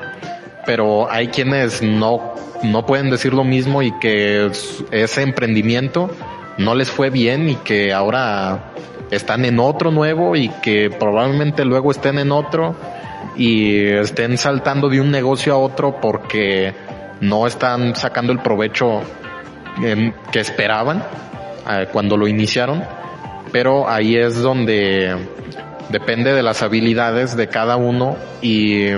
[0.64, 4.48] pero hay quienes no, no pueden decir lo mismo y que
[4.92, 6.08] ese emprendimiento
[6.56, 8.70] no les fue bien y que ahora
[9.10, 12.76] están en otro nuevo y que probablemente luego estén en otro
[13.36, 16.72] y estén saltando de un negocio a otro porque
[17.20, 19.00] no están sacando el provecho
[20.30, 21.02] que esperaban
[21.68, 22.84] eh, cuando lo iniciaron,
[23.52, 25.16] pero ahí es donde
[25.88, 28.88] depende de las habilidades de cada uno y,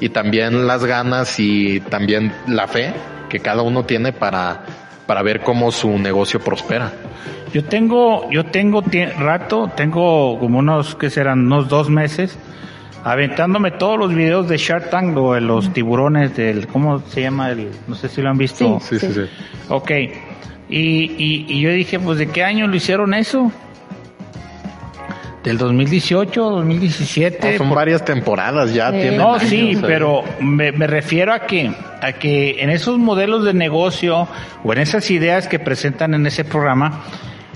[0.00, 2.92] y también las ganas y también la fe
[3.28, 4.64] que cada uno tiene para,
[5.06, 6.92] para ver cómo su negocio prospera.
[7.52, 8.82] Yo tengo, yo tengo
[9.18, 11.46] rato, tengo como unos, que serán?
[11.46, 12.38] Unos dos meses,
[13.04, 17.50] aventándome todos los videos de Shark Tank o de los tiburones del, ¿cómo se llama?
[17.50, 18.80] El, no sé si lo han visto.
[18.80, 19.22] Sí, sí, sí.
[19.68, 19.90] Ok.
[20.70, 23.50] Y, y, y yo dije, pues, ¿de qué año lo hicieron eso?
[25.48, 27.56] Del 2018, 2017.
[27.56, 28.90] son varias temporadas ya.
[28.90, 31.72] no, sí, pero me, me, refiero a que,
[32.02, 34.28] a que en esos modelos de negocio
[34.62, 37.02] o en esas ideas que presentan en ese programa,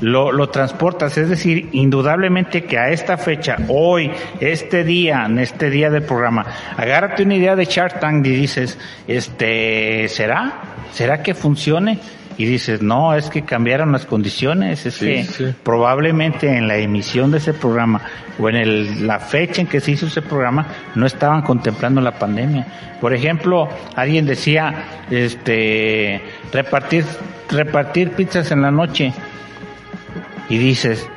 [0.01, 1.19] lo, lo transportas.
[1.19, 6.47] Es decir, indudablemente que a esta fecha, hoy, este día, en este día del programa,
[6.75, 10.63] agárrate una idea de Shark Tank y dices, este, ¿será?
[10.93, 11.99] ¿Será que funcione?
[12.39, 17.39] Y dices, no, es que cambiaron las condiciones, es que probablemente en la emisión de
[17.39, 18.01] ese programa
[18.39, 22.19] o en el, la fecha en que se hizo ese programa no estaban contemplando la
[22.19, 22.67] pandemia.
[23.01, 26.23] Por ejemplo, alguien decía, este,
[26.53, 27.05] repartir,
[27.51, 29.13] repartir pizzas en la noche
[30.49, 31.09] y dices,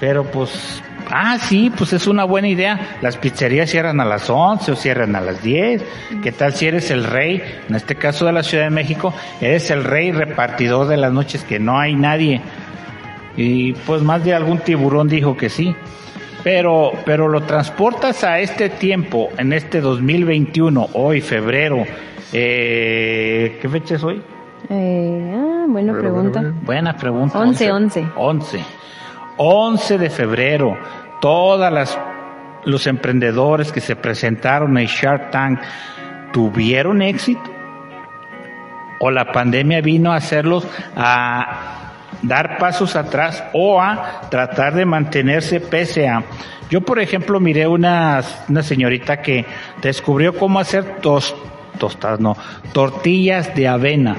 [0.00, 2.98] pero pues Ah, sí, pues es una buena idea.
[3.00, 5.84] Las pizzerías cierran a las 11 o cierran a las 10.
[6.22, 7.42] ¿Qué tal si eres el rey?
[7.68, 11.44] En este caso de la Ciudad de México, eres el rey repartidor de las noches
[11.44, 12.40] que no hay nadie.
[13.36, 15.74] Y pues más de algún tiburón dijo que sí.
[16.44, 21.84] Pero, pero lo transportas a este tiempo, en este 2021, hoy, febrero.
[22.32, 24.22] Eh, ¿Qué fecha es hoy?
[24.68, 26.52] Eh, ah, buena pregunta.
[26.62, 27.38] Buena pregunta.
[27.38, 28.06] 11, 11.
[28.16, 28.64] 11.
[29.38, 30.76] 11 de febrero,
[31.20, 31.98] todas las
[32.64, 35.60] los emprendedores que se presentaron en Shark Tank
[36.32, 37.50] tuvieron éxito
[39.00, 40.66] o la pandemia vino a hacerlos
[40.96, 41.92] a
[42.22, 46.24] dar pasos atrás o a tratar de mantenerse pese a
[46.68, 49.46] yo por ejemplo miré una, una señorita que
[49.80, 51.34] descubrió cómo hacer tos,
[51.78, 52.36] tostadas no
[52.72, 54.16] tortillas de avena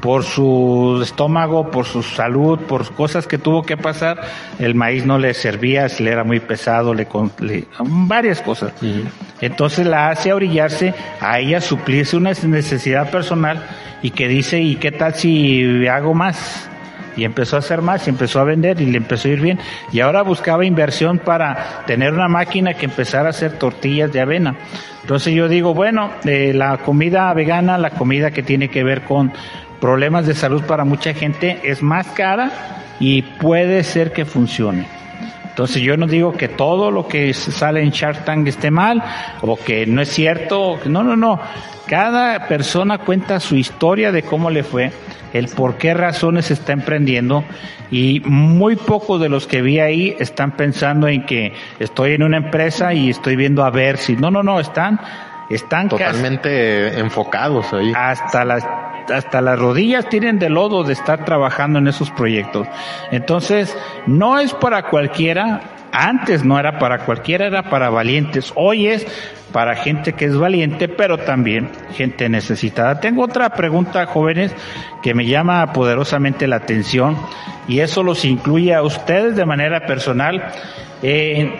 [0.00, 4.20] por su estómago, por su salud, por cosas que tuvo que pasar,
[4.58, 7.06] el maíz no le servía, si le era muy pesado, le,
[7.78, 8.72] varias cosas.
[9.40, 13.66] Entonces la hace orillarse a ella suplirse una necesidad personal
[14.02, 16.66] y que dice, ¿y qué tal si hago más?
[17.16, 19.58] y empezó a hacer más y empezó a vender y le empezó a ir bien
[19.92, 24.54] y ahora buscaba inversión para tener una máquina que empezara a hacer tortillas de avena.
[25.02, 29.32] Entonces yo digo, bueno, eh, la comida vegana, la comida que tiene que ver con
[29.80, 32.50] problemas de salud para mucha gente es más cara
[33.00, 34.86] y puede ser que funcione.
[35.48, 39.02] Entonces yo no digo que todo lo que sale en Shark Tank esté mal
[39.42, 40.78] o que no es cierto.
[40.86, 41.40] No, no, no.
[41.86, 44.92] Cada persona cuenta su historia de cómo le fue,
[45.32, 47.44] el por qué razones está emprendiendo
[47.90, 52.36] y muy pocos de los que vi ahí están pensando en que estoy en una
[52.36, 54.16] empresa y estoy viendo a ver si.
[54.16, 54.60] No, no, no.
[54.60, 55.00] Están
[55.50, 57.92] están totalmente enfocados ahí.
[57.94, 58.66] Hasta las
[59.12, 62.68] hasta las rodillas tienen de lodo de estar trabajando en esos proyectos.
[63.10, 63.76] Entonces,
[64.06, 68.52] no es para cualquiera, antes no era para cualquiera, era para valientes.
[68.54, 69.06] Hoy es
[69.52, 73.00] para gente que es valiente, pero también gente necesitada.
[73.00, 74.54] Tengo otra pregunta, jóvenes,
[75.02, 77.16] que me llama poderosamente la atención
[77.66, 80.52] y eso los incluye a ustedes de manera personal.
[81.02, 81.52] Eh,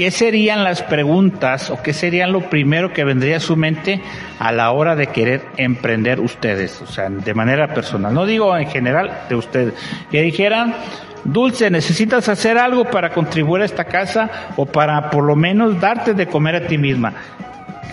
[0.00, 4.00] ¿qué serían las preguntas o qué serían lo primero que vendría a su mente
[4.38, 6.80] a la hora de querer emprender ustedes?
[6.80, 8.14] O sea, de manera personal.
[8.14, 9.74] No digo en general de ustedes.
[10.10, 10.74] Que dijeran,
[11.22, 16.14] Dulce, necesitas hacer algo para contribuir a esta casa o para por lo menos darte
[16.14, 17.12] de comer a ti misma.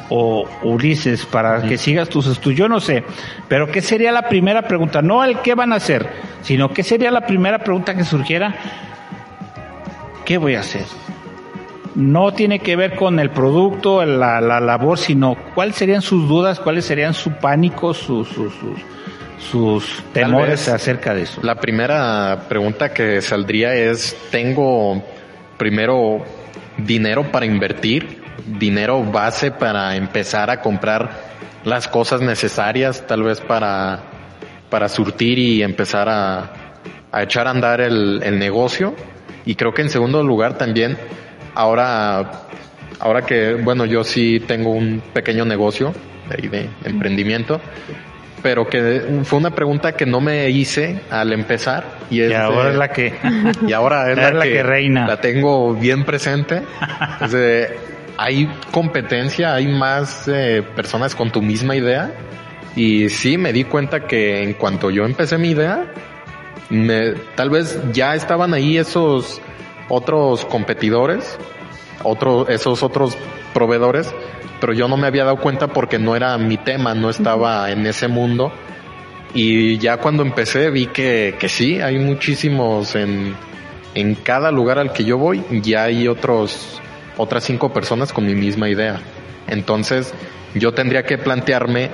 [0.07, 2.57] O Ulises, para que sigas tus estudios.
[2.57, 3.03] Yo no sé,
[3.49, 5.01] pero ¿qué sería la primera pregunta?
[5.01, 6.07] No el qué van a hacer,
[6.41, 8.55] sino qué sería la primera pregunta que surgiera.
[10.23, 10.85] ¿Qué voy a hacer?
[11.97, 16.59] No tiene que ver con el producto, la, la labor, sino cuáles serían sus dudas,
[16.59, 18.53] cuáles serían su pánico, sus, sus,
[19.39, 21.41] sus, temores acerca de eso.
[21.41, 25.03] La primera pregunta que saldría es, ¿tengo
[25.57, 26.23] primero
[26.77, 28.21] dinero para invertir?
[28.45, 31.09] ¿Dinero base para empezar a comprar
[31.63, 34.01] las cosas necesarias, tal vez para,
[34.69, 36.51] para surtir y empezar a,
[37.11, 38.93] a echar a andar el, el negocio?
[39.47, 40.95] Y creo que en segundo lugar también
[41.57, 42.43] ahora,
[42.99, 45.93] ahora que, bueno, yo sí tengo un pequeño negocio
[46.29, 47.59] de, de emprendimiento,
[48.43, 51.83] pero que fue una pregunta que no me hice al empezar.
[52.09, 53.13] Y, ahora es la que...
[53.67, 55.07] Y ahora es, la, que, reina.
[55.07, 56.61] La tengo bien presente.
[58.17, 62.11] hay competencia, hay más eh, personas con tu misma idea.
[62.75, 65.85] Y sí, me di cuenta que en cuanto yo empecé mi idea,
[66.69, 69.41] me, tal vez ya estaban ahí esos
[69.89, 71.37] otros competidores,
[72.03, 73.17] otros, esos otros
[73.53, 74.13] proveedores,
[74.59, 77.85] pero yo no me había dado cuenta porque no era mi tema, no estaba en
[77.85, 78.51] ese mundo.
[79.33, 83.35] Y ya cuando empecé vi que, que sí, hay muchísimos en,
[83.93, 86.81] en cada lugar al que yo voy, ya hay otros,
[87.17, 88.99] otras cinco personas con mi misma idea.
[89.47, 90.13] Entonces,
[90.55, 91.89] yo tendría que plantearme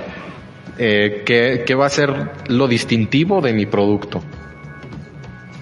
[0.78, 4.22] eh, qué, qué va a ser lo distintivo de mi producto.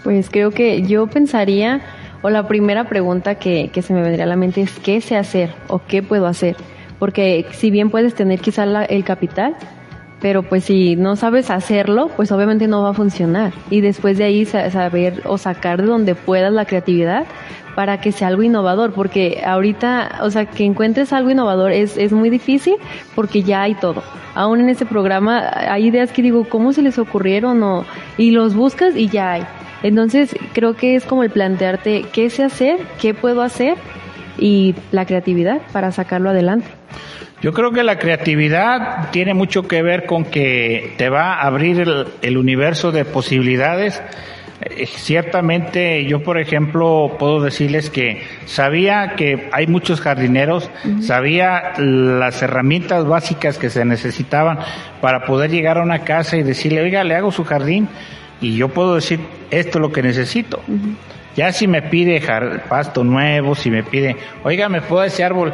[0.03, 1.81] Pues creo que yo pensaría,
[2.21, 5.17] o la primera pregunta que, que se me vendría a la mente es qué sé
[5.17, 6.55] hacer o qué puedo hacer
[7.01, 9.55] porque si bien puedes tener quizá el capital,
[10.19, 13.53] pero pues si no sabes hacerlo, pues obviamente no va a funcionar.
[13.71, 17.25] Y después de ahí saber o sacar de donde puedas la creatividad
[17.73, 22.11] para que sea algo innovador, porque ahorita, o sea, que encuentres algo innovador es, es
[22.11, 22.75] muy difícil
[23.15, 24.03] porque ya hay todo.
[24.35, 27.63] Aún en este programa hay ideas que digo, ¿cómo se les ocurrieron?
[27.63, 27.83] O,
[28.15, 29.43] y los buscas y ya hay.
[29.83, 33.77] Entonces creo que es como el plantearte qué sé hacer, qué puedo hacer
[34.37, 36.67] y la creatividad para sacarlo adelante.
[37.41, 41.87] Yo creo que la creatividad tiene mucho que ver con que te va a abrir
[42.21, 43.99] el, universo de posibilidades.
[44.61, 50.69] Eh, ciertamente yo, por ejemplo, puedo decirles que sabía que hay muchos jardineros,
[51.01, 54.59] sabía las herramientas básicas que se necesitaban
[55.01, 57.89] para poder llegar a una casa y decirle, oiga, le hago su jardín
[58.41, 59.19] y yo puedo decir,
[59.51, 60.61] esto es lo que necesito.
[61.35, 62.21] Ya si me pide
[62.67, 65.53] pasto nuevo, si me pide, oiga, ¿me puedo ese árbol?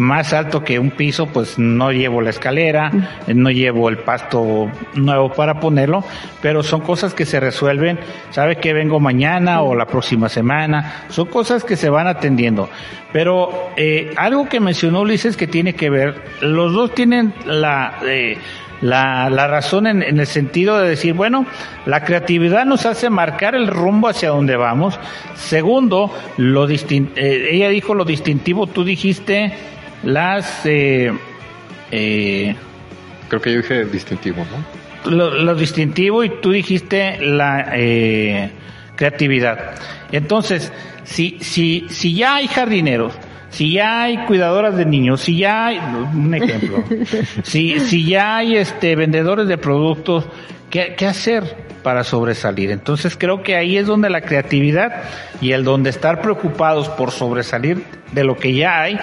[0.00, 2.90] más alto que un piso, pues no llevo la escalera,
[3.26, 6.02] no llevo el pasto nuevo para ponerlo,
[6.40, 7.98] pero son cosas que se resuelven,
[8.30, 12.70] sabe que vengo mañana o la próxima semana, son cosas que se van atendiendo.
[13.12, 17.98] Pero eh, algo que mencionó Ulises que tiene que ver, los dos tienen la...
[18.02, 18.38] Eh,
[18.80, 21.46] la, la razón en, el sentido de decir, bueno,
[21.86, 24.98] la creatividad nos hace marcar el rumbo hacia donde vamos.
[25.34, 29.52] Segundo, lo distin eh, ella dijo lo distintivo, tú dijiste
[30.02, 30.64] las...
[30.64, 31.12] Eh,
[31.90, 32.54] eh,
[33.28, 35.10] Creo que yo dije distintivo, ¿no?
[35.10, 37.72] Lo, lo distintivo y tú dijiste la
[38.96, 39.76] creatividad.
[40.12, 40.72] Entonces,
[41.04, 43.14] si, si, si ya hay jardineros,
[43.50, 46.84] si ya hay cuidadoras de niños, si ya hay, un ejemplo,
[47.42, 50.24] si, si ya hay este, vendedores de productos,
[50.70, 52.70] ¿qué, ¿qué hacer para sobresalir?
[52.70, 55.02] Entonces creo que ahí es donde la creatividad
[55.40, 58.98] y el donde estar preocupados por sobresalir de lo que ya hay,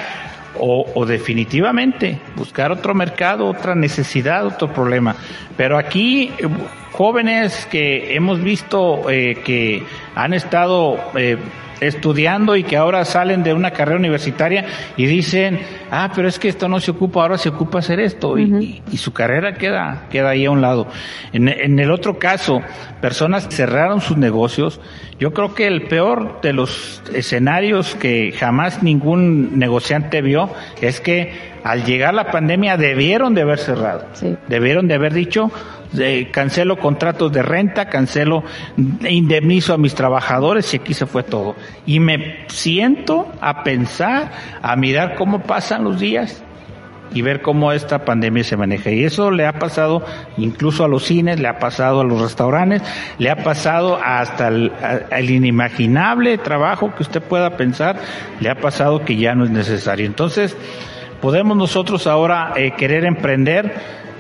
[0.60, 5.16] o, o, definitivamente buscar otro mercado, otra necesidad, otro problema.
[5.56, 6.48] Pero aquí eh,
[6.94, 9.84] jóvenes que hemos visto eh, que
[10.16, 11.38] han estado eh,
[11.82, 14.66] estudiando y que ahora salen de una carrera universitaria
[14.96, 15.60] y dicen,
[15.92, 19.14] ah, pero es que esto no se ocupa, ahora se ocupa hacer esto y, su
[19.14, 20.88] carrera queda, queda ahí a un lado.
[21.34, 22.62] En, en, el otro caso,
[23.02, 24.82] personas cerraron sus negocios.
[25.20, 30.50] Yo creo que el peor de los escenarios que jamás ningún negociante vio
[30.82, 34.06] es que al llegar la pandemia debieron de haber cerrado.
[34.48, 35.52] Debieron de haber dicho,
[36.32, 38.44] cancelo contratos de renta, cancelo,
[38.78, 41.58] indemnizo a mis trabajadores y aquí se fue todo.
[41.86, 46.42] Y me siento a pensar, a mirar cómo pasan los días
[47.14, 48.90] y ver cómo esta pandemia se maneja.
[48.90, 50.06] Y eso le ha pasado
[50.38, 52.82] incluso a los cines, le ha pasado a los restaurantes,
[53.18, 54.72] le ha pasado hasta el,
[55.12, 57.98] el inimaginable trabajo que usted pueda pensar,
[58.40, 60.06] le ha pasado que ya no es necesario.
[60.06, 60.56] Entonces,
[61.22, 63.74] podemos nosotros ahora eh, querer emprender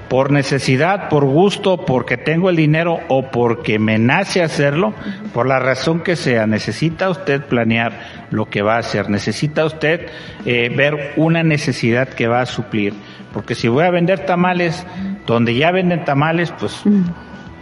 [0.09, 4.93] por necesidad, por gusto, porque tengo el dinero o porque me nace hacerlo,
[5.33, 10.07] por la razón que sea, necesita usted planear lo que va a hacer, necesita usted
[10.45, 12.93] eh, ver una necesidad que va a suplir,
[13.33, 14.85] porque si voy a vender tamales
[15.25, 16.83] donde ya venden tamales, pues...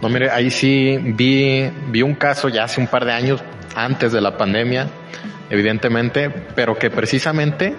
[0.02, 3.42] No, mire, ahí sí vi, vi un caso ya hace un par de años,
[3.74, 4.88] antes de la pandemia,
[5.48, 7.74] evidentemente, pero que precisamente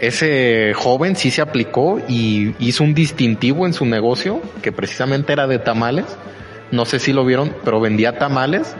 [0.00, 5.46] ese joven sí se aplicó y hizo un distintivo en su negocio, que precisamente era
[5.46, 6.04] de tamales.
[6.70, 8.76] No sé si lo vieron, pero vendía tamales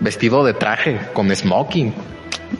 [0.00, 1.94] vestido de traje, con smoking.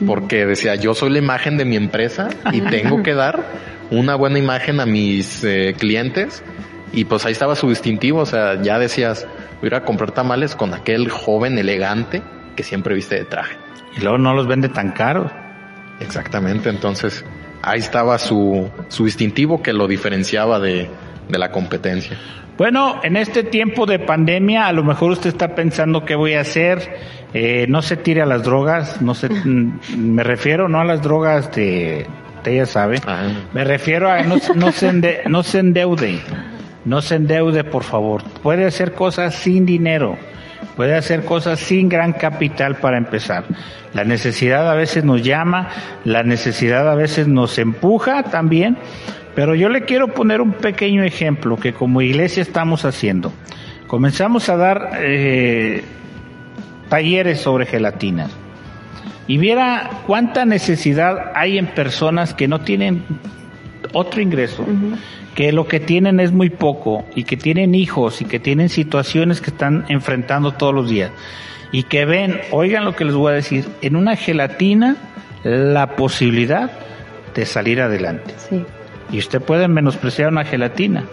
[0.05, 3.43] Porque decía, yo soy la imagen de mi empresa y tengo que dar
[3.89, 6.43] una buena imagen a mis eh, clientes.
[6.91, 9.27] Y pues ahí estaba su distintivo, o sea, ya decías,
[9.59, 12.21] voy a ir a comprar tamales con aquel joven elegante
[12.55, 13.57] que siempre viste de traje.
[13.95, 15.31] Y luego no los vende tan caros.
[15.99, 17.25] Exactamente, entonces
[17.61, 20.89] ahí estaba su, su distintivo que lo diferenciaba de,
[21.27, 22.17] de la competencia.
[22.57, 26.41] Bueno, en este tiempo de pandemia, a lo mejor usted está pensando qué voy a
[26.41, 26.97] hacer.
[27.33, 31.01] Eh, no se tire a las drogas, no se, mm, me refiero no a las
[31.01, 32.05] drogas de,
[32.37, 33.29] usted ya sabe, ah.
[33.53, 36.19] me refiero a no, no, se no se endeude,
[36.85, 38.23] no se endeude por favor.
[38.41, 40.17] Puede hacer cosas sin dinero,
[40.79, 43.43] puede hacer cosas sin gran capital para empezar.
[43.93, 45.67] La necesidad a veces nos llama,
[46.05, 48.77] la necesidad a veces nos empuja también
[49.35, 53.31] pero yo le quiero poner un pequeño ejemplo que como iglesia estamos haciendo.
[53.87, 55.83] Comenzamos a dar eh,
[56.89, 58.31] talleres sobre gelatinas.
[59.27, 63.05] Y viera cuánta necesidad hay en personas que no tienen
[63.93, 64.65] otro ingreso,
[65.39, 69.39] que lo que tienen es muy poco y que tienen hijos y que tienen situaciones
[69.39, 71.11] que están enfrentando todos los días
[71.71, 74.97] y que ven, oigan lo que les voy a decir, en una gelatina
[75.45, 76.69] la posibilidad
[77.33, 78.33] de salir adelante.
[78.49, 78.65] Sí.
[79.13, 81.05] Y usted puede menospreciar una gelatina.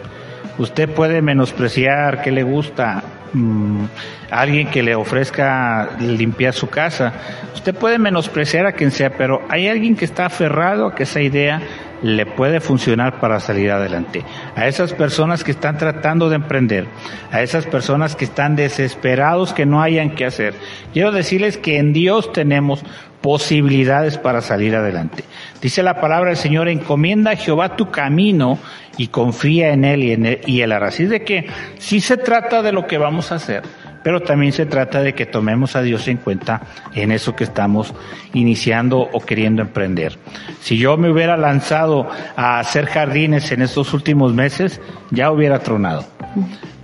[0.59, 3.85] Usted puede menospreciar que le gusta mm,
[4.33, 7.13] alguien que le ofrezca limpiar su casa.
[7.55, 11.21] Usted puede menospreciar a quien sea, pero hay alguien que está aferrado a que esa
[11.21, 11.63] idea
[12.03, 14.25] le puede funcionar para salir adelante.
[14.55, 16.87] A esas personas que están tratando de emprender,
[17.31, 20.55] a esas personas que están desesperados que no hayan que hacer.
[20.93, 22.85] Quiero decirles que en Dios tenemos
[23.21, 25.25] posibilidades para salir adelante.
[25.61, 28.59] Dice la palabra del Señor, encomienda a Jehová tu camino
[28.97, 30.91] y confía en Él y, en él, y Él hará.
[30.91, 31.47] De que
[31.79, 33.63] si se trata de lo que vamos a hacer,
[34.07, 36.61] pero también se trata de que tomemos a Dios en cuenta
[36.95, 37.93] en eso que estamos
[38.35, 40.17] iniciando o queriendo emprender.
[40.61, 44.81] Si yo me hubiera lanzado a hacer jardines en estos últimos meses,
[45.11, 46.05] ya hubiera tronado.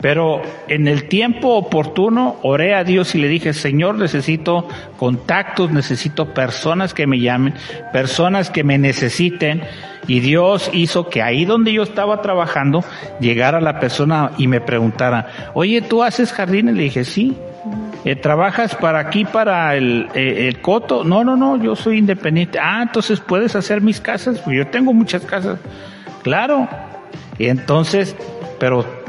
[0.02, 4.66] Pero en el tiempo oportuno oré a Dios y le dije, Señor, necesito
[4.98, 7.54] contactos, necesito personas que me llamen,
[7.92, 9.62] personas que me necesiten.
[10.08, 12.84] Y Dios hizo que ahí donde yo estaba trabajando
[13.20, 16.74] llegara la persona y me preguntara, oye, ¿tú haces jardines?
[16.74, 17.36] Le dije, sí.
[18.04, 21.04] Eh, ¿Trabajas para aquí, para el, eh, el coto?
[21.04, 22.58] No, no, no, yo soy independiente.
[22.60, 24.40] Ah, entonces puedes hacer mis casas.
[24.40, 25.60] Pues yo tengo muchas casas.
[26.24, 26.68] Claro.
[27.38, 28.16] Y entonces,
[28.58, 29.01] pero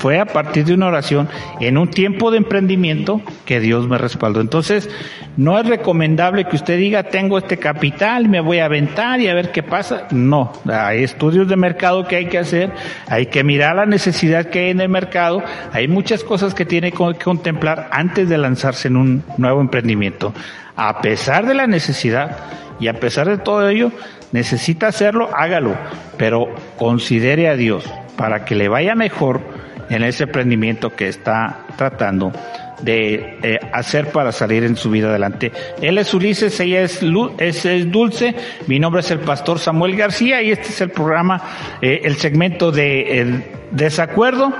[0.00, 1.28] fue a partir de una oración
[1.60, 4.40] en un tiempo de emprendimiento que Dios me respaldó.
[4.40, 4.88] Entonces,
[5.36, 9.34] no es recomendable que usted diga, tengo este capital, me voy a aventar y a
[9.34, 10.08] ver qué pasa.
[10.10, 12.70] No, hay estudios de mercado que hay que hacer,
[13.08, 16.92] hay que mirar la necesidad que hay en el mercado, hay muchas cosas que tiene
[16.92, 20.32] que contemplar antes de lanzarse en un nuevo emprendimiento.
[20.76, 22.38] A pesar de la necesidad
[22.80, 23.92] y a pesar de todo ello,
[24.32, 25.76] necesita hacerlo, hágalo,
[26.16, 26.46] pero
[26.78, 27.84] considere a Dios
[28.16, 29.60] para que le vaya mejor
[29.90, 32.32] en ese emprendimiento que está tratando
[32.80, 35.52] de eh, hacer para salir en su vida adelante.
[35.82, 37.02] Él es Ulises, ella es,
[37.38, 38.34] es, Dulce,
[38.66, 41.42] mi nombre es el pastor Samuel García y este es el programa,
[41.82, 44.54] eh, el segmento de desacuerdo.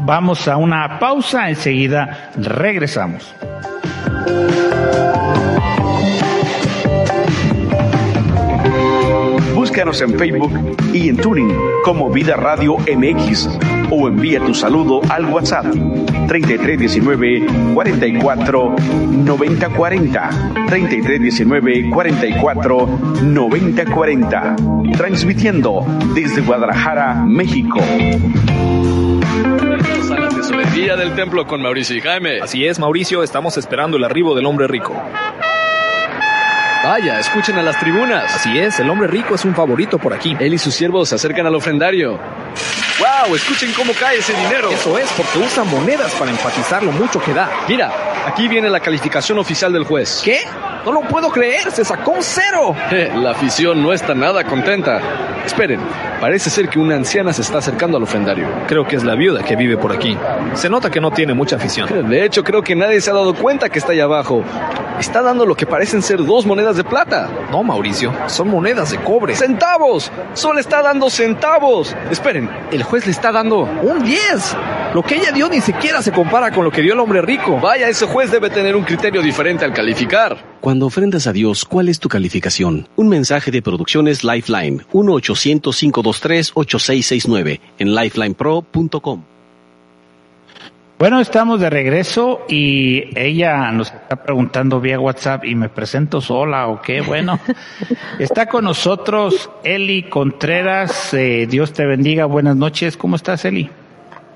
[0.00, 3.34] Vamos a una pausa, enseguida regresamos.
[9.72, 10.52] Búscanos en Facebook
[10.92, 13.48] y en Tuning como Vida Radio MX
[13.90, 15.64] o envía tu saludo al WhatsApp
[16.28, 18.76] 3319 44
[19.24, 20.30] 90 40
[20.68, 22.86] 3319 44
[23.22, 24.56] 90 40
[24.94, 27.80] transmitiendo desde Guadalajara, México.
[30.10, 32.42] A la tesorería del templo con Mauricio y Jaime.
[32.42, 34.92] Así es, Mauricio, estamos esperando el arribo del hombre rico.
[36.84, 38.34] Vaya, escuchen a las tribunas.
[38.34, 40.36] Así es, el hombre rico es un favorito por aquí.
[40.40, 42.18] Él y sus siervos se acercan al ofrendario.
[42.98, 43.36] ¡Wow!
[43.36, 44.68] Escuchen cómo cae ese dinero.
[44.70, 47.48] Eso es, porque usa monedas para enfatizar lo mucho que da.
[47.68, 47.92] Mira,
[48.26, 50.22] aquí viene la calificación oficial del juez.
[50.24, 50.40] ¿Qué?
[50.84, 52.74] No lo puedo creer, se sacó un cero.
[53.14, 55.00] la afición no está nada contenta.
[55.46, 55.80] Esperen,
[56.20, 58.46] parece ser que una anciana se está acercando al ofrendario.
[58.66, 60.16] Creo que es la viuda que vive por aquí.
[60.54, 62.08] Se nota que no tiene mucha afición.
[62.08, 64.42] De hecho, creo que nadie se ha dado cuenta que está allá abajo.
[64.98, 67.28] Está dando lo que parecen ser dos monedas de plata.
[67.50, 69.34] No, Mauricio, son monedas de cobre.
[69.34, 70.12] ¡Centavos!
[70.34, 71.96] Solo está dando centavos.
[72.10, 74.56] Esperen, el juez le está dando un 10.
[74.94, 77.58] Lo que ella dio ni siquiera se compara con lo que dio el hombre rico.
[77.58, 80.36] Vaya, ese juez debe tener un criterio diferente al calificar.
[80.60, 82.86] Cuando ofrendas a Dios, ¿cuál es tu calificación?
[82.96, 89.22] Un mensaje de Producciones Lifeline, 1-800-523-8669, en lifelinepro.com.
[90.98, 96.68] Bueno, estamos de regreso y ella nos está preguntando vía WhatsApp y me presento sola
[96.68, 97.00] o qué.
[97.00, 97.40] Bueno,
[98.20, 101.14] está con nosotros Eli Contreras.
[101.14, 102.26] Eh, Dios te bendiga.
[102.26, 102.98] Buenas noches.
[102.98, 103.70] ¿Cómo estás, Eli?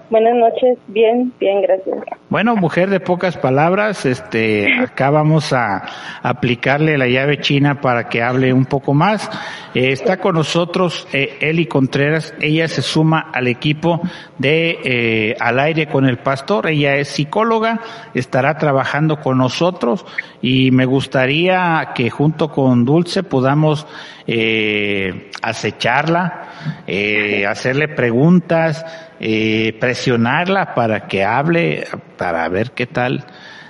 [0.09, 0.79] Buenas noches.
[0.87, 1.99] Bien, bien, gracias.
[2.29, 5.83] Bueno, mujer de pocas palabras, este, acá vamos a
[6.23, 9.29] aplicarle la llave china para que hable un poco más.
[9.75, 14.01] Eh, está con nosotros eh, Eli Contreras, ella se suma al equipo
[14.39, 17.81] de eh, Al aire con el pastor, ella es psicóloga,
[18.15, 20.07] estará trabajando con nosotros
[20.41, 23.87] y me gustaría que junto con Dulce podamos
[24.27, 28.85] eh, acecharla, eh, hacerle preguntas,
[29.21, 33.25] eh, presionarla para que hable, para ver qué tal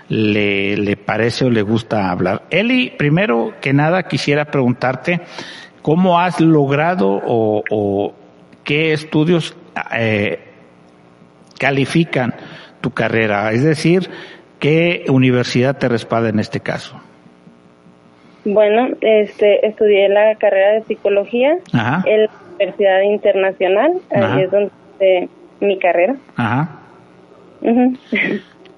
[0.09, 2.45] le, le parece o le gusta hablar.
[2.51, 5.21] Eli, primero que nada quisiera preguntarte
[5.83, 8.15] cómo has logrado o, o
[8.65, 9.57] qué estudios
[9.93, 10.53] eh,
[11.59, 12.35] califican
[12.81, 14.11] tu carrera, es decir,
[14.59, 17.01] qué universidad te respalda en este caso.
[18.47, 21.59] Bueno, este, estudié la carrera de psicología
[22.05, 25.29] en la Universidad Internacional, ahí es donde
[25.59, 26.15] mi carrera.
[26.37, 26.69] Ajá.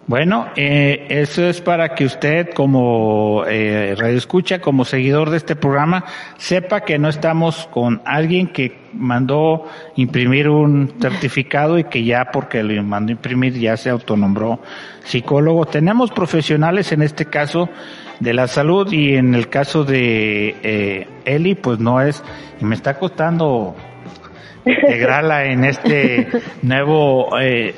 [0.08, 6.02] Bueno, eh, eso es para que usted como eh, radioescucha, como seguidor de este programa,
[6.38, 12.62] sepa que no estamos con alguien que mandó imprimir un certificado y que ya porque
[12.62, 14.60] lo mandó imprimir ya se autonombró
[15.04, 15.66] psicólogo.
[15.66, 17.68] Tenemos profesionales en este caso
[18.18, 22.24] de la salud y en el caso de eh, Eli pues no es,
[22.58, 23.76] y me está costando
[24.68, 26.28] integrarla en este
[26.62, 27.74] nuevo, eh,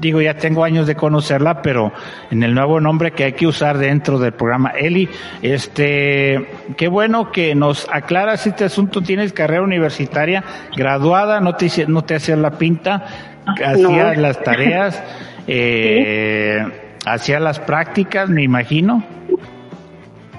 [0.00, 1.92] digo, ya tengo años de conocerla, pero
[2.30, 4.70] en el nuevo nombre que hay que usar dentro del programa.
[4.70, 5.08] Eli,
[5.42, 9.00] este, qué bueno que nos aclaras este asunto.
[9.00, 10.44] Tienes carrera universitaria,
[10.76, 13.06] graduada, no te, no te hacías la pinta,
[13.46, 15.02] hacías las tareas,
[15.46, 16.64] eh,
[17.06, 19.02] hacías las prácticas, me imagino.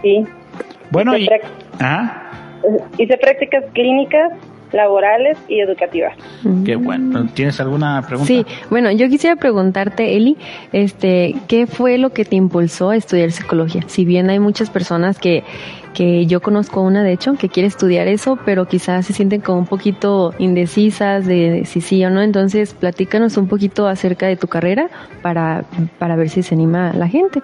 [0.02, 0.26] Sí.
[0.91, 1.28] Bueno, y,
[2.98, 4.32] hice prácticas clínicas
[4.76, 6.15] laborales y educativas.
[6.65, 7.28] Qué bueno.
[7.34, 8.28] ¿Tienes alguna pregunta?
[8.28, 10.38] Sí, bueno, yo quisiera preguntarte, Eli,
[10.71, 13.84] este, ¿qué fue lo que te impulsó a estudiar psicología?
[13.88, 15.43] Si bien hay muchas personas que,
[15.93, 19.59] que yo conozco una, de hecho, que quiere estudiar eso, pero quizás se sienten como
[19.59, 22.21] un poquito indecisas de, si sí o no.
[22.21, 24.89] Entonces, platícanos un poquito acerca de tu carrera
[25.21, 25.63] para,
[25.97, 27.41] para ver si se anima la gente.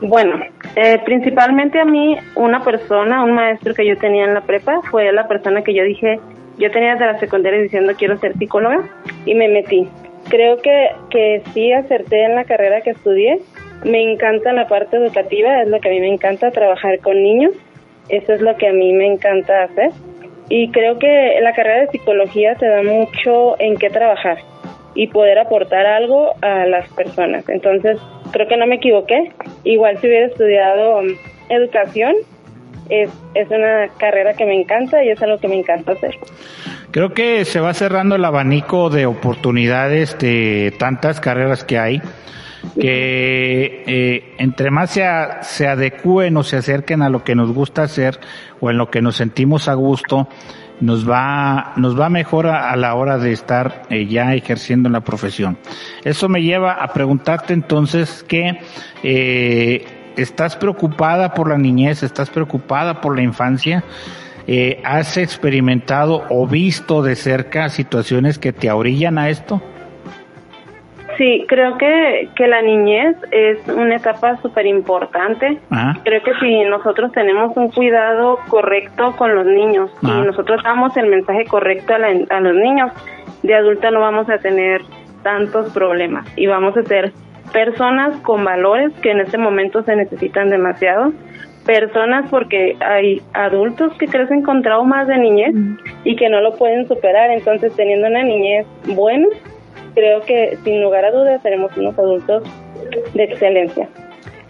[0.00, 0.38] Bueno,
[0.76, 5.10] eh, principalmente a mí, una persona, un maestro que yo tenía en la prepa, fue
[5.12, 6.20] la persona que yo dije,
[6.56, 8.88] yo tenía desde la secundaria diciendo quiero ser psicóloga
[9.24, 9.88] y me metí.
[10.28, 13.40] Creo que, que sí acerté en la carrera que estudié.
[13.84, 17.52] Me encanta la parte educativa, es lo que a mí me encanta, trabajar con niños.
[18.08, 19.90] Eso es lo que a mí me encanta hacer.
[20.48, 24.38] Y creo que la carrera de psicología te da mucho en qué trabajar
[24.98, 27.48] y poder aportar algo a las personas.
[27.48, 28.00] Entonces,
[28.32, 29.30] creo que no me equivoqué.
[29.62, 31.06] Igual si hubiera estudiado um,
[31.48, 32.16] educación,
[32.88, 36.16] es, es una carrera que me encanta y es algo que me encanta hacer.
[36.90, 42.02] Creo que se va cerrando el abanico de oportunidades de tantas carreras que hay,
[42.74, 45.04] que eh, entre más se,
[45.42, 48.18] se adecúen o se acerquen a lo que nos gusta hacer
[48.58, 50.26] o en lo que nos sentimos a gusto,
[50.80, 55.00] nos va, nos va mejor a, la hora de estar eh, ya ejerciendo en la
[55.00, 55.58] profesión.
[56.04, 58.60] Eso me lleva a preguntarte entonces que
[59.02, 63.84] eh, estás preocupada por la niñez, estás preocupada por la infancia,
[64.46, 69.62] eh, ¿has experimentado o visto de cerca situaciones que te orillan a esto?
[71.18, 75.58] Sí, creo que, que la niñez es una etapa súper importante.
[76.04, 81.08] Creo que si nosotros tenemos un cuidado correcto con los niños y nosotros damos el
[81.08, 82.92] mensaje correcto a, a los niños,
[83.42, 84.82] de adulta no vamos a tener
[85.24, 87.12] tantos problemas y vamos a ser
[87.52, 91.12] personas con valores que en este momento se necesitan demasiado.
[91.66, 95.54] Personas porque hay adultos que crecen con traumas de niñez
[96.04, 97.30] y que no lo pueden superar.
[97.30, 99.26] Entonces teniendo una niñez buena
[99.98, 102.44] creo que sin lugar a dudas seremos unos adultos
[103.14, 103.88] de excelencia.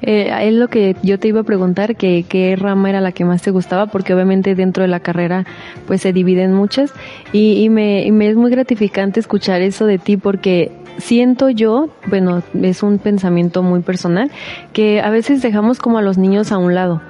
[0.02, 3.24] Eh, es lo que yo te iba a preguntar, que qué rama era la que
[3.24, 5.44] más te gustaba, porque obviamente dentro de la carrera
[5.86, 6.92] pues se dividen muchas.
[7.32, 11.88] Y, y, me, y me es muy gratificante escuchar eso de ti porque siento yo,
[12.06, 14.30] bueno, es un pensamiento muy personal,
[14.72, 17.00] que a veces dejamos como a los niños a un lado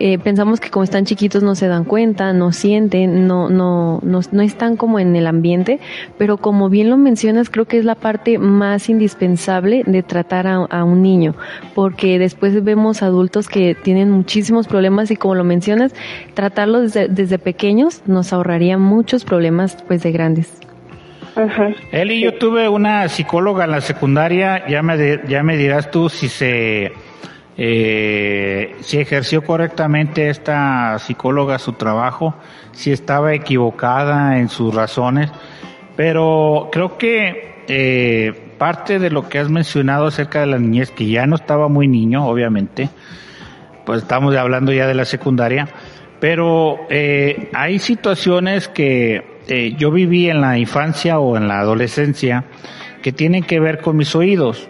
[0.00, 4.20] eh, pensamos que como están chiquitos no se dan cuenta, no sienten, no, no, no,
[4.30, 5.80] no están como en el ambiente,
[6.18, 10.56] pero como bien lo mencionas, creo que es la parte más indispensable de tratar a,
[10.56, 11.34] a un niño,
[11.74, 15.94] porque después vemos adultos que tienen muchísimos problemas y como lo mencionas,
[16.34, 20.52] tratarlos desde, desde pequeños nos ahorraría muchos problemas pues de grandes.
[21.90, 26.28] Eli, yo tuve una psicóloga en la secundaria, ya me, ya me dirás tú si
[26.28, 26.92] se
[27.56, 32.34] eh, si ejerció correctamente esta psicóloga su trabajo,
[32.72, 35.30] si estaba equivocada en sus razones,
[35.96, 41.06] pero creo que eh, parte de lo que has mencionado acerca de la niñez, que
[41.06, 42.88] ya no estaba muy niño, obviamente,
[43.84, 45.68] pues estamos hablando ya de la secundaria,
[46.20, 52.44] pero eh, hay situaciones que eh, yo viví en la infancia o en la adolescencia
[53.02, 54.68] que tienen que ver con mis oídos.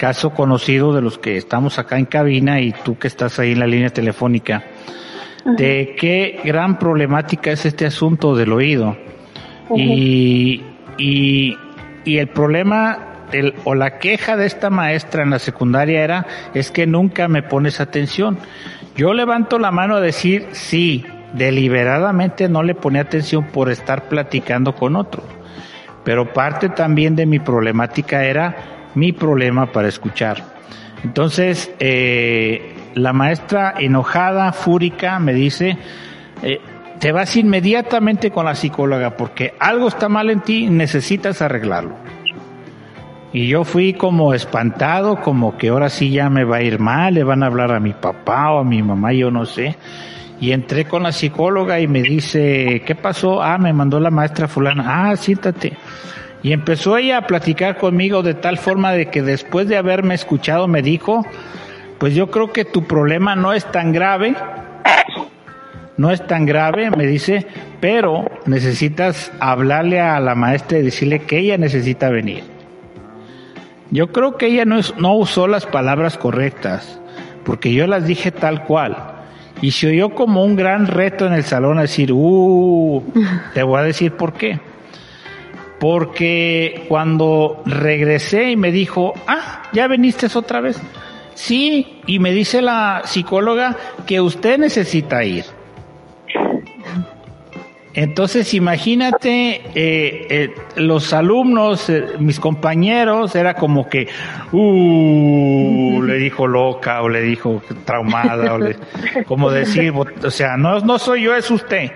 [0.00, 3.60] Caso conocido de los que estamos acá en cabina y tú que estás ahí en
[3.60, 4.64] la línea telefónica,
[5.44, 8.96] de qué gran problemática es este asunto del oído.
[9.76, 10.62] y,
[10.96, 11.54] y,
[12.06, 13.26] y el problema
[13.64, 17.78] o la queja de esta maestra en la secundaria era es que nunca me pones
[17.78, 18.38] atención.
[18.96, 21.04] Yo levanto la mano a decir sí,
[21.34, 25.22] deliberadamente no le pone atención por estar platicando con otro.
[26.04, 30.42] Pero parte también de mi problemática era mi problema para escuchar.
[31.04, 35.78] Entonces, eh, la maestra enojada, fúrica, me dice,
[36.42, 36.60] eh,
[36.98, 41.96] te vas inmediatamente con la psicóloga porque algo está mal en ti, necesitas arreglarlo.
[43.32, 47.14] Y yo fui como espantado, como que ahora sí ya me va a ir mal,
[47.14, 49.76] le van a hablar a mi papá o a mi mamá, yo no sé.
[50.40, 53.42] Y entré con la psicóloga y me dice, ¿qué pasó?
[53.42, 55.10] Ah, me mandó la maestra fulana.
[55.10, 55.76] Ah, siéntate.
[56.42, 60.68] Y empezó ella a platicar conmigo de tal forma de que después de haberme escuchado
[60.68, 61.26] me dijo,
[61.98, 64.34] pues yo creo que tu problema no es tan grave,
[65.98, 67.46] no es tan grave, me dice,
[67.80, 72.42] pero necesitas hablarle a la maestra y decirle que ella necesita venir.
[73.90, 76.98] Yo creo que ella no, no usó las palabras correctas,
[77.44, 78.96] porque yo las dije tal cual.
[79.60, 83.04] Y se oyó como un gran reto en el salón a decir, uh,
[83.52, 84.58] te voy a decir por qué.
[85.80, 90.80] Porque cuando regresé y me dijo, ah, ya viniste otra vez.
[91.34, 93.76] Sí, y me dice la psicóloga
[94.06, 95.46] que usted necesita ir.
[97.92, 104.06] Entonces, imagínate, eh, eh, los alumnos, eh, mis compañeros, era como que,
[104.52, 108.76] uh, le dijo loca o le dijo traumada, o le,
[109.26, 111.90] como decir, o sea, no, no soy yo, es usted.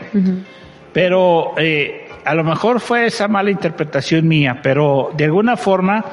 [0.93, 1.55] Pero
[2.24, 6.05] a lo mejor fue esa mala interpretación mía, pero de alguna forma,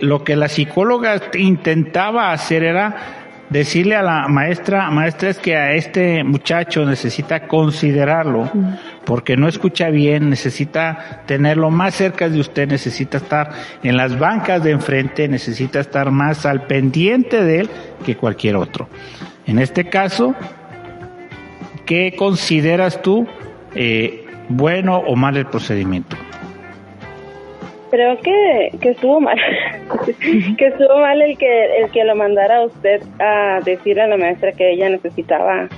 [0.00, 5.74] lo que la psicóloga intentaba hacer era decirle a la maestra, maestra es que a
[5.74, 8.50] este muchacho necesita considerarlo,
[9.04, 13.50] porque no escucha bien, necesita tenerlo más cerca de usted, necesita estar
[13.82, 17.70] en las bancas de enfrente, necesita estar más al pendiente de él
[18.04, 18.88] que cualquier otro.
[19.46, 20.34] En este caso,
[21.86, 23.26] ¿qué consideras tú
[23.74, 26.16] eh, bueno o mal el procedimiento?
[27.94, 29.38] creo que, que estuvo mal.
[30.58, 34.16] Que estuvo mal el que el que lo mandara a usted a decirle a la
[34.16, 35.68] maestra que ella necesitaba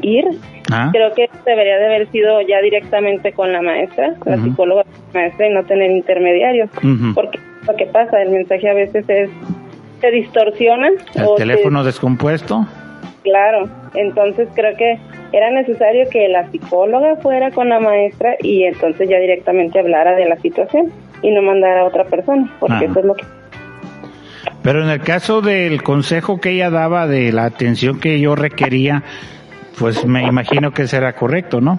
[0.00, 0.24] ir.
[0.72, 0.90] Ah.
[0.92, 4.84] creo que debería de haber sido ya directamente con la maestra la psicóloga
[5.14, 6.68] maestra y no tener intermediarios
[7.14, 7.38] porque
[7.68, 9.30] lo que pasa el mensaje a veces es
[10.00, 12.66] se distorsiona el teléfono descompuesto
[13.26, 14.98] claro entonces creo que
[15.32, 20.28] era necesario que la psicóloga fuera con la maestra y entonces ya directamente hablara de
[20.28, 20.92] la situación
[21.22, 23.24] y no mandar a otra persona, porque eso es lo que...
[24.62, 29.02] Pero en el caso del consejo que ella daba de la atención que yo requería,
[29.78, 31.78] pues me imagino que será correcto, ¿no?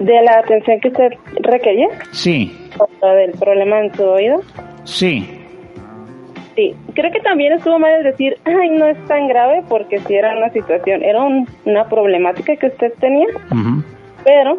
[0.00, 1.10] ¿De la atención que usted
[1.42, 1.88] requería?
[2.12, 2.70] Sí.
[3.00, 4.40] ¿O del problema en su oído?
[4.84, 5.39] Sí.
[6.60, 10.14] Sí, creo que también estuvo mal el decir, ay, no es tan grave porque si
[10.14, 11.24] era una situación, era
[11.64, 13.28] una problemática que usted tenía,
[14.24, 14.58] pero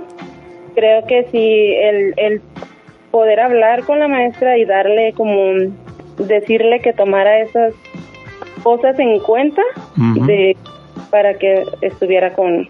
[0.74, 2.42] creo que sí, el, el
[3.12, 5.54] poder hablar con la maestra y darle como,
[6.18, 7.76] decirle que tomara esas
[8.64, 9.62] cosas en cuenta
[10.26, 10.58] de,
[11.12, 12.68] para que estuviera con,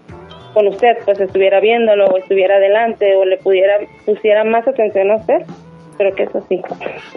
[0.52, 5.16] con usted, pues estuviera viéndolo o estuviera adelante o le pudiera, pusiera más atención a
[5.16, 5.42] usted
[6.02, 6.60] creo que eso sí.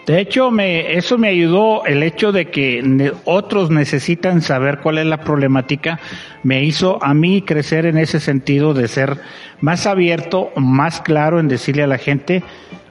[0.05, 5.05] De hecho, me, eso me ayudó el hecho de que otros necesitan saber cuál es
[5.05, 5.99] la problemática,
[6.43, 9.17] me hizo a mí crecer en ese sentido de ser
[9.61, 12.43] más abierto, más claro en decirle a la gente,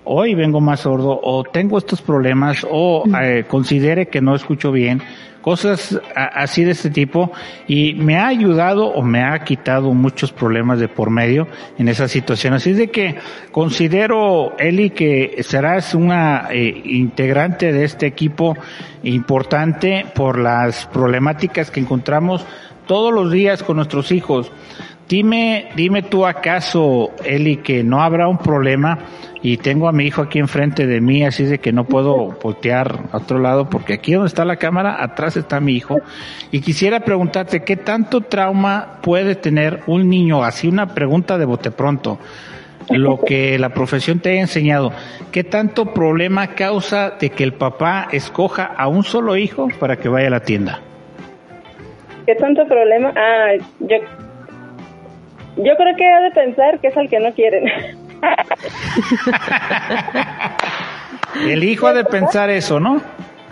[0.05, 5.03] hoy vengo más sordo o tengo estos problemas o eh, considere que no escucho bien
[5.45, 7.31] cosas así de este tipo
[7.69, 12.09] y me ha ayudado o me ha quitado muchos problemas de por medio en esa
[12.09, 12.55] situación.
[12.55, 13.17] Así de que
[13.53, 18.57] considero, Eli, que serás una eh, integrante de este equipo
[19.03, 22.47] importante por las problemáticas que encontramos
[22.87, 24.51] todos los días con nuestros hijos.
[25.09, 28.99] Dime, dime tú acaso, Eli, que no habrá un problema
[29.43, 33.01] y tengo a mi hijo aquí enfrente de mí, así de que no puedo voltear
[33.13, 35.99] a otro lado porque aquí donde está la cámara, atrás está mi hijo.
[36.51, 40.43] Y quisiera preguntarte, ¿qué tanto trauma puede tener un niño?
[40.43, 42.19] Así una pregunta de bote pronto.
[42.89, 44.93] lo que la profesión te haya enseñado,
[45.33, 50.09] ¿qué tanto problema causa de que el papá escoja a un solo hijo para que
[50.09, 50.81] vaya a la tienda?
[52.27, 53.13] ¿Qué tanto problema?
[53.15, 53.97] Ah, yo,
[55.57, 57.65] yo creo que ha de pensar que es al que no quieren.
[61.49, 63.01] el hijo ha de pensar eso, ¿no?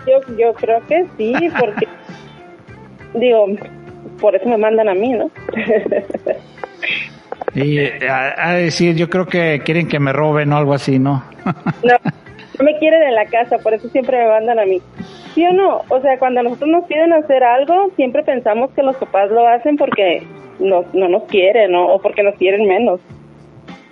[0.07, 1.87] Yo, yo creo que sí, porque
[3.13, 3.45] digo,
[4.19, 5.31] por eso me mandan a mí, ¿no?
[7.55, 11.23] y a, decir, yo creo que quieren que me roben o algo así, ¿no?
[11.83, 11.95] no,
[12.57, 14.81] no me quieren en la casa, por eso siempre me mandan a mí.
[15.33, 15.81] ¿Sí o no?
[15.89, 19.77] O sea, cuando nosotros nos piden hacer algo, siempre pensamos que los papás lo hacen
[19.77, 20.23] porque
[20.59, 21.87] no, no nos quieren ¿no?
[21.87, 22.99] o porque nos quieren menos.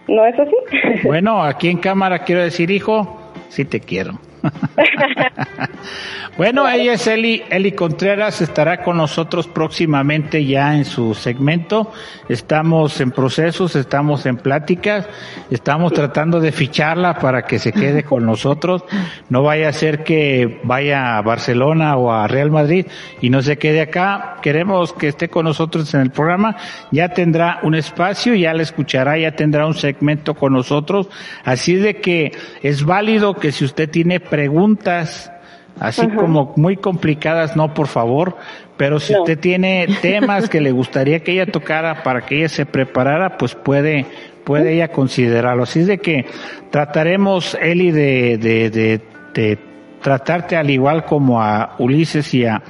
[0.08, 0.56] ¿No es así?
[1.04, 3.20] Bueno, aquí en cámara quiero decir, hijo,
[3.50, 4.20] sí te quiero.
[6.38, 11.92] bueno, ella es Eli, Eli Contreras, estará con nosotros próximamente ya en su segmento.
[12.30, 15.08] Estamos en procesos, estamos en pláticas,
[15.50, 18.84] estamos tratando de ficharla para que se quede con nosotros.
[19.30, 22.88] No vaya a ser que vaya a Barcelona o a Real Madrid
[23.22, 24.38] y no se quede acá.
[24.42, 26.56] Queremos que esté con nosotros en el programa.
[26.92, 31.10] Ya tendrá un espacio, ya la escuchará, ya tendrá un segmento con nosotros.
[31.44, 32.32] Así de que
[32.64, 35.32] es válido que si usted tiene preguntas
[35.80, 38.38] así como muy complicadas, no, por favor,
[38.78, 42.66] pero si usted tiene temas que le gustaría que ella tocara para que ella se
[42.66, 44.06] preparara, pues puede,
[44.44, 45.64] puede ella considerarlo.
[45.64, 46.26] Así es de que
[46.70, 49.02] trataremos, Eli, de, de, de,
[49.34, 49.60] de
[50.02, 52.62] tratarte al igual como a Ulises y a,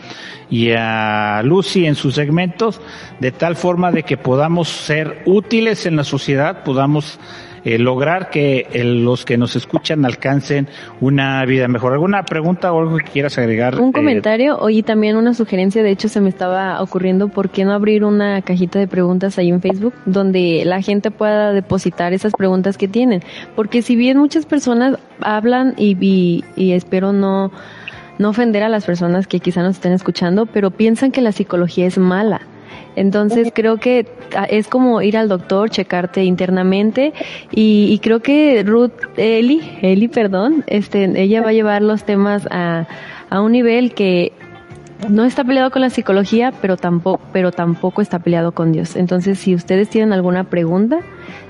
[0.49, 2.81] y a Lucy en sus segmentos,
[3.19, 7.19] de tal forma de que podamos ser útiles en la sociedad, podamos
[7.63, 10.67] eh, lograr que los que nos escuchan alcancen
[10.99, 11.93] una vida mejor.
[11.93, 13.79] ¿Alguna pregunta o algo que quieras agregar?
[13.79, 17.65] Un eh, comentario y también una sugerencia, de hecho se me estaba ocurriendo, ¿por qué
[17.65, 22.33] no abrir una cajita de preguntas ahí en Facebook donde la gente pueda depositar esas
[22.33, 23.21] preguntas que tienen?
[23.55, 27.51] Porque si bien muchas personas hablan y, y, y espero no
[28.17, 31.87] no ofender a las personas que quizá nos estén escuchando, pero piensan que la psicología
[31.87, 32.41] es mala.
[32.95, 34.05] Entonces creo que
[34.49, 37.13] es como ir al doctor, checarte internamente
[37.51, 42.87] y, creo que Ruth, Eli, Eli, perdón, este, ella va a llevar los temas a,
[43.29, 44.33] a un nivel que
[45.09, 48.95] no está peleado con la psicología, pero tampoco, pero tampoco está peleado con Dios.
[48.95, 50.99] Entonces, si ustedes tienen alguna pregunta,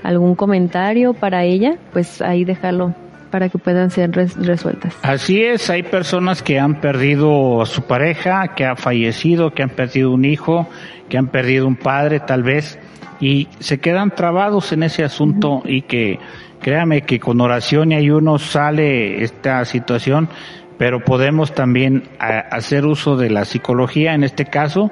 [0.02, 2.94] algún comentario para ella, pues ahí déjalo
[3.32, 4.94] para que puedan ser resueltas.
[5.02, 9.70] Así es, hay personas que han perdido a su pareja, que ha fallecido, que han
[9.70, 10.68] perdido un hijo,
[11.08, 12.78] que han perdido un padre tal vez,
[13.20, 16.18] y se quedan trabados en ese asunto y que
[16.60, 20.28] créame que con oración y ayuno sale esta situación,
[20.76, 24.90] pero podemos también hacer uso de la psicología en este caso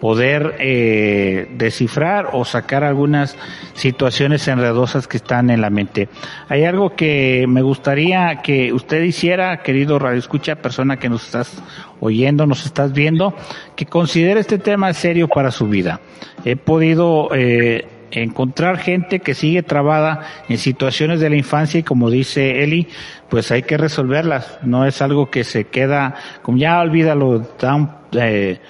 [0.00, 3.36] poder eh, descifrar o sacar algunas
[3.74, 6.08] situaciones enredosas que están en la mente.
[6.48, 11.62] Hay algo que me gustaría que usted hiciera, querido Radio Escucha, persona que nos estás
[12.00, 13.34] oyendo, nos estás viendo,
[13.76, 16.00] que considere este tema serio para su vida.
[16.44, 22.10] He podido eh, encontrar gente que sigue trabada en situaciones de la infancia y como
[22.10, 22.88] dice Eli,
[23.28, 24.58] pues hay que resolverlas.
[24.62, 28.60] No es algo que se queda, como ya olvídalo, tan, eh,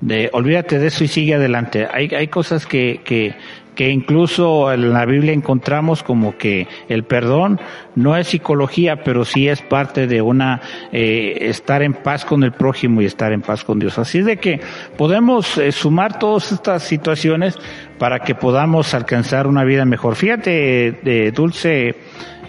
[0.00, 1.88] de olvídate de eso y sigue adelante.
[1.90, 3.34] Hay, hay cosas que, que,
[3.74, 7.60] que incluso en la Biblia encontramos como que el perdón
[7.94, 10.60] no es psicología, pero sí es parte de una
[10.92, 13.98] eh, estar en paz con el prójimo y estar en paz con Dios.
[13.98, 14.60] Así de que
[14.96, 17.56] podemos eh, sumar todas estas situaciones
[17.98, 20.16] para que podamos alcanzar una vida mejor.
[20.16, 21.94] Fíjate, de Dulce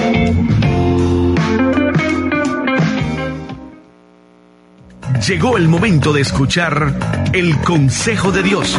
[5.29, 8.75] Llegó el momento de escuchar el consejo de Dios,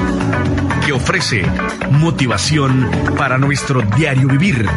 [0.85, 1.47] que ofrece
[1.93, 4.69] motivación para nuestro diario vivir.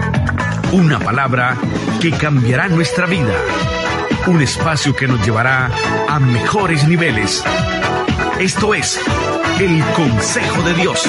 [0.72, 1.58] Una palabra
[2.00, 3.34] que cambiará nuestra vida.
[4.28, 5.72] Un espacio que nos llevará
[6.08, 7.44] a mejores niveles.
[8.40, 9.02] Esto es
[9.60, 11.02] el consejo de Dios.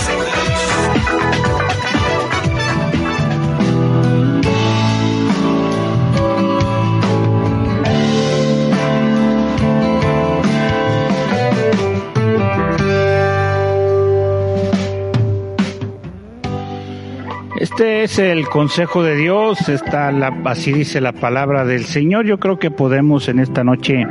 [17.74, 20.12] Este es el consejo de Dios, está
[20.44, 22.24] así dice la palabra del Señor.
[22.24, 24.06] Yo creo que podemos en esta noche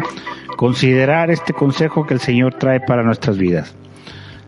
[0.57, 3.73] considerar este consejo que el Señor trae para nuestras vidas.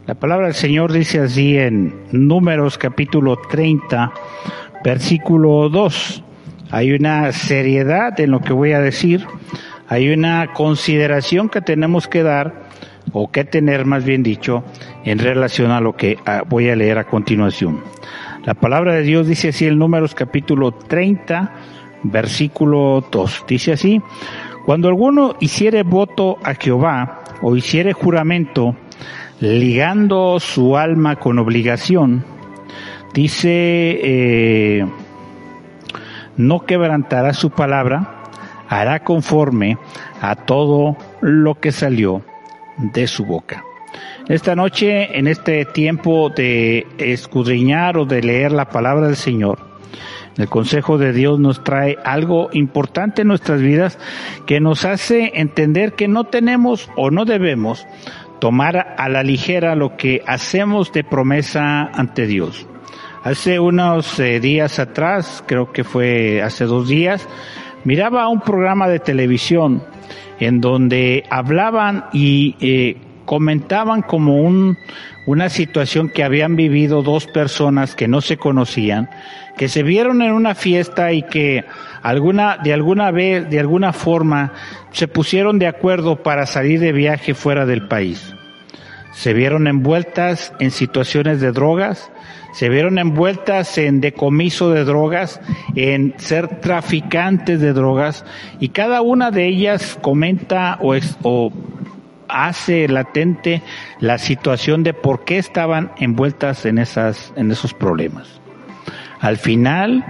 [0.05, 4.11] La palabra del Señor dice así en Números capítulo 30,
[4.83, 6.23] versículo 2.
[6.71, 9.25] Hay una seriedad en lo que voy a decir,
[9.87, 12.65] hay una consideración que tenemos que dar,
[13.13, 14.65] o que tener más bien dicho,
[15.05, 17.81] en relación a lo que ah, voy a leer a continuación.
[18.45, 21.51] La palabra de Dios dice así en Números capítulo 30,
[22.03, 23.45] versículo 2.
[23.47, 23.99] Dice así,
[24.67, 28.75] cuando alguno hiciere voto a Jehová o hiciere juramento
[29.39, 32.23] ligando su alma con obligación,
[33.15, 34.85] dice, eh,
[36.37, 38.25] no quebrantará su palabra,
[38.69, 39.79] hará conforme
[40.21, 42.21] a todo lo que salió
[42.77, 43.63] de su boca.
[44.27, 49.59] Esta noche, en este tiempo de escudriñar o de leer la palabra del Señor,
[50.35, 53.99] el consejo de Dios nos trae algo importante en nuestras vidas
[54.47, 57.85] que nos hace entender que no tenemos o no debemos
[58.39, 62.67] tomar a la ligera lo que hacemos de promesa ante Dios.
[63.23, 67.29] Hace unos eh, días atrás, creo que fue hace dos días,
[67.83, 69.83] miraba un programa de televisión
[70.39, 74.77] en donde hablaban y eh, comentaban como un,
[75.25, 79.09] una situación que habían vivido dos personas que no se conocían,
[79.57, 81.65] que se vieron en una fiesta y que
[82.01, 84.53] alguna, de alguna vez, de alguna forma,
[84.91, 88.33] se pusieron de acuerdo para salir de viaje fuera del país.
[89.13, 92.11] Se vieron envueltas en situaciones de drogas,
[92.53, 95.39] se vieron envueltas en decomiso de drogas,
[95.75, 98.25] en ser traficantes de drogas,
[98.59, 101.51] y cada una de ellas comenta o, o
[102.29, 103.61] hace latente
[103.99, 108.39] la situación de por qué estaban envueltas en esas en esos problemas.
[109.19, 110.05] Al final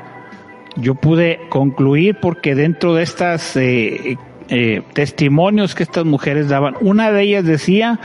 [0.75, 4.17] yo pude concluir porque dentro de estas eh,
[4.49, 7.99] eh, testimonios que estas mujeres daban, una de ellas decía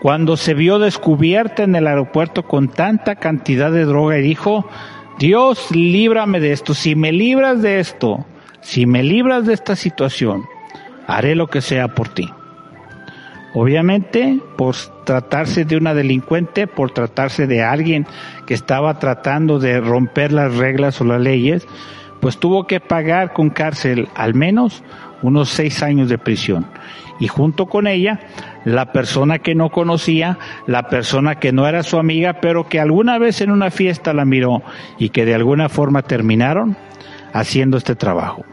[0.00, 4.66] cuando se vio descubierta en el aeropuerto con tanta cantidad de droga y dijo,
[5.18, 8.24] Dios, líbrame de esto, si me libras de esto,
[8.62, 10.44] si me libras de esta situación,
[11.06, 12.30] haré lo que sea por ti.
[13.52, 18.06] Obviamente, por tratarse de una delincuente, por tratarse de alguien
[18.46, 21.66] que estaba tratando de romper las reglas o las leyes,
[22.20, 24.84] pues tuvo que pagar con cárcel al menos
[25.22, 26.66] unos seis años de prisión.
[27.18, 28.20] Y junto con ella,
[28.64, 33.18] la persona que no conocía, la persona que no era su amiga, pero que alguna
[33.18, 34.62] vez en una fiesta la miró
[34.98, 36.76] y que de alguna forma terminaron
[37.32, 38.44] haciendo este trabajo.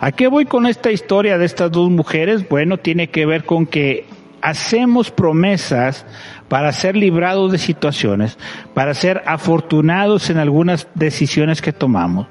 [0.00, 2.46] ¿A qué voy con esta historia de estas dos mujeres?
[2.48, 4.04] Bueno, tiene que ver con que
[4.42, 6.04] hacemos promesas
[6.48, 8.38] para ser librados de situaciones,
[8.74, 12.26] para ser afortunados en algunas decisiones que tomamos,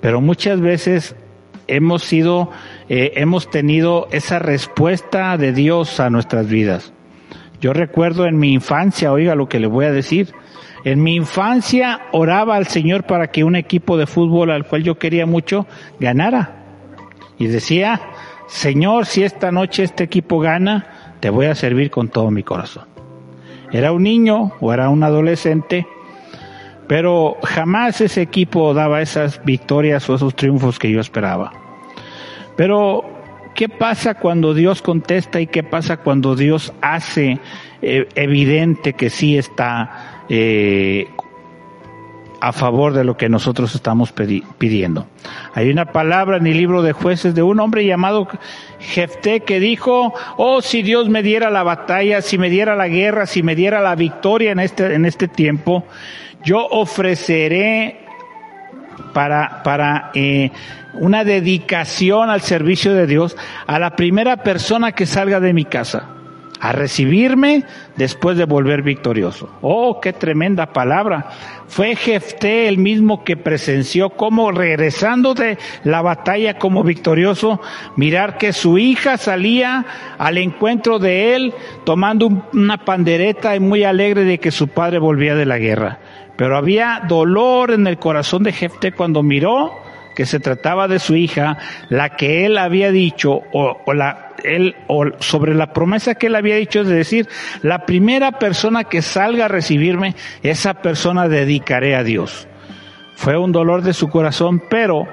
[0.00, 1.16] pero muchas veces
[1.66, 2.50] hemos sido,
[2.88, 6.92] eh, hemos tenido esa respuesta de Dios a nuestras vidas.
[7.60, 10.32] Yo recuerdo en mi infancia, oiga lo que le voy a decir,
[10.84, 14.98] en mi infancia oraba al Señor para que un equipo de fútbol al cual yo
[14.98, 15.66] quería mucho
[15.98, 16.59] ganara
[17.40, 18.00] y decía,
[18.46, 22.84] Señor, si esta noche este equipo gana, te voy a servir con todo mi corazón.
[23.72, 25.86] Era un niño o era un adolescente,
[26.86, 31.50] pero jamás ese equipo daba esas victorias o esos triunfos que yo esperaba.
[32.56, 33.04] Pero,
[33.54, 37.38] ¿qué pasa cuando Dios contesta y qué pasa cuando Dios hace
[37.80, 41.08] eh, evidente que sí está eh,
[42.40, 45.06] a favor de lo que nosotros estamos pidiendo.
[45.54, 48.28] Hay una palabra en el libro de jueces de un hombre llamado
[48.78, 53.26] Jefté que dijo, oh, si Dios me diera la batalla, si me diera la guerra,
[53.26, 55.84] si me diera la victoria en este, en este tiempo,
[56.42, 58.06] yo ofreceré
[59.12, 60.50] para, para eh,
[60.94, 63.36] una dedicación al servicio de Dios
[63.66, 66.19] a la primera persona que salga de mi casa
[66.60, 67.64] a recibirme
[67.96, 69.48] después de volver victorioso.
[69.62, 71.30] Oh, qué tremenda palabra.
[71.66, 77.60] Fue Jefté el mismo que presenció cómo regresando de la batalla como victorioso,
[77.96, 79.86] mirar que su hija salía
[80.18, 81.54] al encuentro de él
[81.84, 85.98] tomando una pandereta y muy alegre de que su padre volvía de la guerra.
[86.36, 89.72] Pero había dolor en el corazón de Jefté cuando miró
[90.14, 91.56] que se trataba de su hija,
[91.88, 96.56] la que él había dicho, o, la, él, o sobre la promesa que él había
[96.56, 97.28] dicho, es decir,
[97.62, 102.48] la primera persona que salga a recibirme, esa persona dedicaré a Dios.
[103.14, 105.06] Fue un dolor de su corazón, pero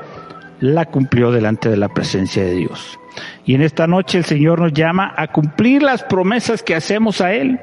[0.60, 3.00] la cumplió delante de la presencia de Dios.
[3.46, 7.34] Y en esta noche el Señor nos llama a cumplir las promesas que hacemos a
[7.34, 7.60] Él,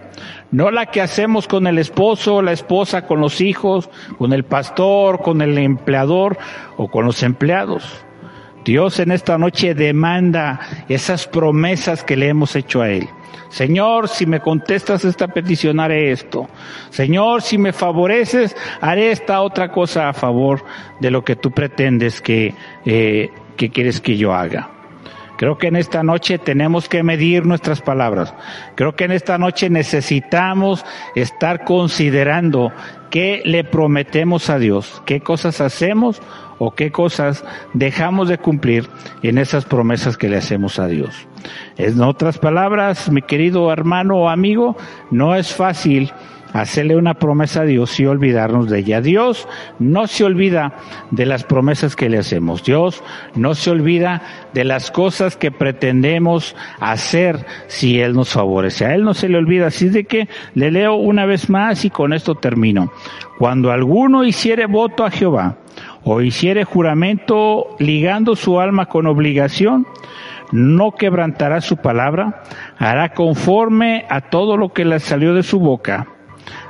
[0.50, 5.20] no la que hacemos con el esposo, la esposa, con los hijos, con el pastor,
[5.22, 6.38] con el empleador
[6.76, 8.04] o con los empleados.
[8.64, 13.08] Dios en esta noche demanda esas promesas que le hemos hecho a Él.
[13.50, 16.48] Señor, si me contestas esta petición, haré esto.
[16.90, 20.64] Señor, si me favoreces, haré esta otra cosa a favor
[20.98, 22.54] de lo que tú pretendes que,
[22.84, 24.70] eh, que quieres que yo haga.
[25.36, 28.34] Creo que en esta noche tenemos que medir nuestras palabras.
[28.76, 30.84] Creo que en esta noche necesitamos
[31.14, 32.72] estar considerando
[33.10, 36.22] qué le prometemos a Dios, qué cosas hacemos
[36.58, 38.88] o qué cosas dejamos de cumplir
[39.22, 41.28] en esas promesas que le hacemos a Dios.
[41.76, 44.76] En otras palabras, mi querido hermano o amigo,
[45.10, 46.12] no es fácil
[46.54, 49.00] hacerle una promesa a Dios y olvidarnos de ella.
[49.00, 49.48] Dios
[49.80, 50.74] no se olvida
[51.10, 52.62] de las promesas que le hacemos.
[52.62, 53.02] Dios
[53.34, 54.22] no se olvida
[54.54, 58.86] de las cosas que pretendemos hacer si Él nos favorece.
[58.86, 59.66] A Él no se le olvida.
[59.66, 62.92] Así de que le leo una vez más y con esto termino.
[63.36, 65.58] Cuando alguno hiciere voto a Jehová
[66.04, 69.86] o hiciere juramento ligando su alma con obligación,
[70.52, 72.42] no quebrantará su palabra,
[72.78, 76.08] hará conforme a todo lo que le salió de su boca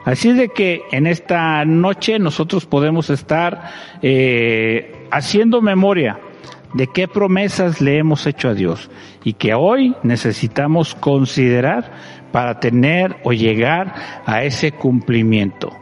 [0.04, 3.70] Así de que en esta noche nosotros podemos estar
[4.02, 6.18] eh, haciendo memoria
[6.74, 8.90] de qué promesas le hemos hecho a Dios
[9.22, 11.92] y que hoy necesitamos considerar
[12.32, 13.94] para tener o llegar
[14.26, 15.72] a ese cumplimiento.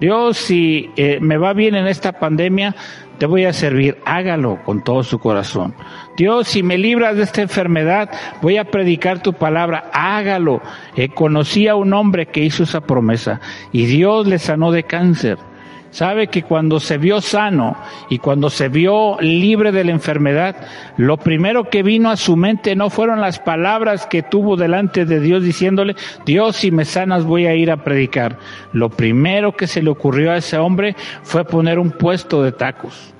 [0.00, 2.74] Dios, si eh, me va bien en esta pandemia,
[3.18, 5.74] te voy a servir, hágalo con todo su corazón.
[6.16, 8.10] Dios, si me libras de esta enfermedad,
[8.42, 10.60] voy a predicar tu palabra, hágalo.
[10.96, 13.40] Eh, conocí a un hombre que hizo esa promesa
[13.72, 15.38] y Dios le sanó de cáncer
[15.94, 17.76] sabe que cuando se vio sano
[18.10, 20.56] y cuando se vio libre de la enfermedad,
[20.96, 25.20] lo primero que vino a su mente no fueron las palabras que tuvo delante de
[25.20, 25.94] Dios diciéndole,
[26.26, 28.38] Dios si me sanas voy a ir a predicar.
[28.72, 33.14] Lo primero que se le ocurrió a ese hombre fue poner un puesto de tacos.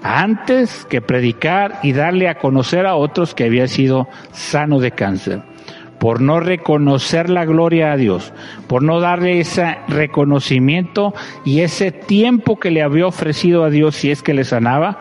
[0.00, 5.49] Antes que predicar y darle a conocer a otros que había sido sano de cáncer
[6.00, 8.32] por no reconocer la gloria a Dios,
[8.66, 11.14] por no darle ese reconocimiento
[11.44, 14.98] y ese tiempo que le había ofrecido a Dios si es que le sanaba,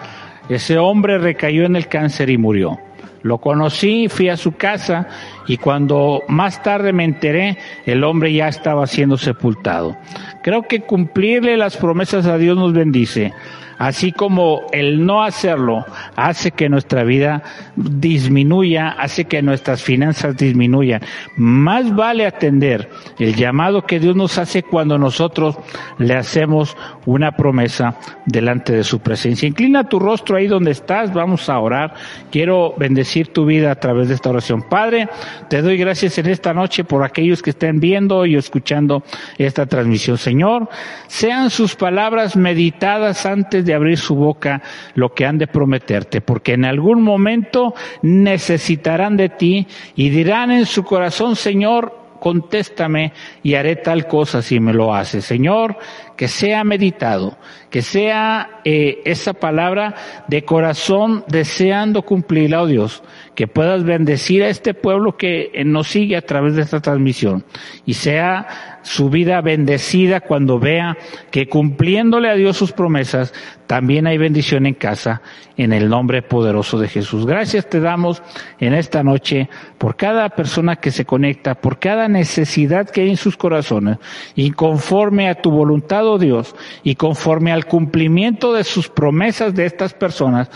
[0.49, 2.79] ese hombre recayó en el cáncer y murió.
[3.21, 5.07] Lo conocí, fui a su casa
[5.47, 9.97] y cuando más tarde me enteré, el hombre ya estaba siendo sepultado.
[10.43, 13.33] Creo que cumplirle las promesas a Dios nos bendice
[13.79, 15.85] así como el no hacerlo
[16.15, 17.41] hace que nuestra vida
[17.75, 21.01] disminuya, hace que nuestras finanzas disminuyan.
[21.37, 25.57] Más vale atender el llamado que Dios nos hace cuando nosotros
[25.97, 26.75] le hacemos
[27.05, 27.95] una promesa
[28.25, 29.47] delante de su presencia.
[29.47, 31.93] Inclina tu rostro ahí donde estás, vamos a orar.
[32.31, 34.63] Quiero bendecir tu vida a través de esta oración.
[34.63, 35.07] Padre,
[35.47, 39.03] te doy gracias en esta noche por aquellos que estén viendo y escuchando
[39.37, 40.17] esta transmisión.
[40.17, 40.67] Señor,
[41.07, 44.63] sean sus palabras meditadas antes de de abrir su boca
[44.95, 50.65] lo que han de prometerte, porque en algún momento necesitarán de ti y dirán en
[50.65, 53.13] su corazón, Señor, contéstame
[53.43, 55.21] y haré tal cosa si me lo hace.
[55.21, 55.77] Señor,
[56.17, 57.37] que sea meditado,
[57.69, 59.95] que sea eh, esa palabra
[60.27, 63.03] de corazón deseando cumplirla, oh Dios,
[63.35, 67.45] que puedas bendecir a este pueblo que nos sigue a través de esta transmisión
[67.85, 70.97] y sea su vida bendecida cuando vea
[71.29, 73.35] que cumpliéndole a Dios sus promesas,
[73.67, 75.21] también hay bendición en casa
[75.57, 77.27] en el nombre poderoso de Jesús.
[77.27, 78.23] Gracias te damos
[78.59, 79.47] en esta noche
[79.77, 83.99] por cada persona que se conecta, por cada necesidad que hay en sus corazones
[84.33, 89.67] y conforme a tu voluntad, oh Dios, y conforme al cumplimiento de sus promesas de
[89.67, 90.49] estas personas,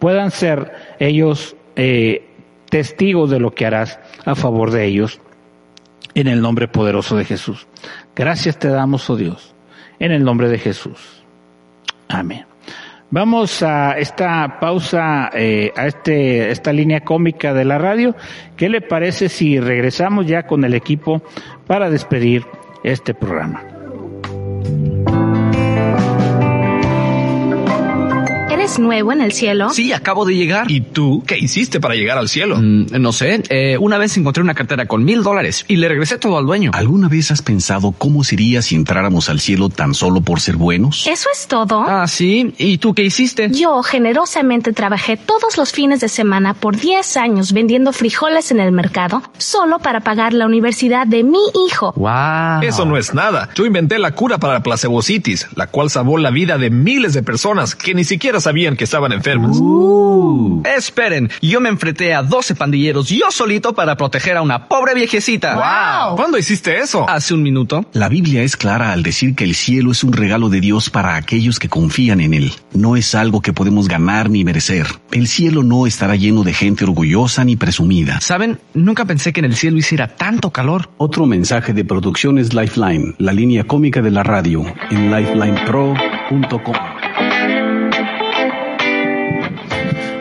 [0.00, 2.26] puedan ser ellos eh,
[2.68, 5.20] testigos de lo que harás a favor de ellos
[6.16, 7.66] en el nombre poderoso de Jesús.
[8.16, 9.54] Gracias te damos, oh Dios,
[9.98, 11.22] en el nombre de Jesús.
[12.08, 12.46] Amén.
[13.10, 18.16] Vamos a esta pausa, eh, a este, esta línea cómica de la radio.
[18.56, 21.22] ¿Qué le parece si regresamos ya con el equipo
[21.66, 22.46] para despedir
[22.82, 23.62] este programa?
[28.78, 29.70] Nuevo en el cielo?
[29.70, 30.70] Sí, acabo de llegar.
[30.70, 32.56] ¿Y tú qué hiciste para llegar al cielo?
[32.56, 33.42] Mm, no sé.
[33.48, 36.70] Eh, una vez encontré una cartera con mil dólares y le regresé todo al dueño.
[36.74, 41.06] ¿Alguna vez has pensado cómo sería si entráramos al cielo tan solo por ser buenos?
[41.06, 41.84] Eso es todo.
[41.86, 42.54] Ah, sí.
[42.58, 43.50] ¿Y tú qué hiciste?
[43.50, 48.72] Yo generosamente trabajé todos los fines de semana por 10 años vendiendo frijoles en el
[48.72, 51.38] mercado solo para pagar la universidad de mi
[51.68, 51.92] hijo.
[51.96, 52.62] ¡Wow!
[52.62, 53.48] Eso no es nada.
[53.54, 57.22] Yo inventé la cura para la placebocitis, la cual salvó la vida de miles de
[57.22, 59.58] personas que ni siquiera sabían que estaban enfermos.
[59.60, 60.62] Uh.
[60.64, 65.54] Esperen, yo me enfrenté a 12 pandilleros yo solito para proteger a una pobre viejecita.
[65.54, 66.16] Wow.
[66.16, 67.08] ¿Cuándo hiciste eso?
[67.08, 67.84] Hace un minuto.
[67.92, 71.16] La Biblia es clara al decir que el cielo es un regalo de Dios para
[71.16, 72.52] aquellos que confían en él.
[72.72, 74.86] No es algo que podemos ganar ni merecer.
[75.12, 78.20] El cielo no estará lleno de gente orgullosa ni presumida.
[78.22, 78.58] ¿Saben?
[78.72, 80.88] Nunca pensé que en el cielo hiciera tanto calor.
[80.96, 86.95] Otro mensaje de Producciones Lifeline, la línea cómica de la radio, en lifelinepro.com.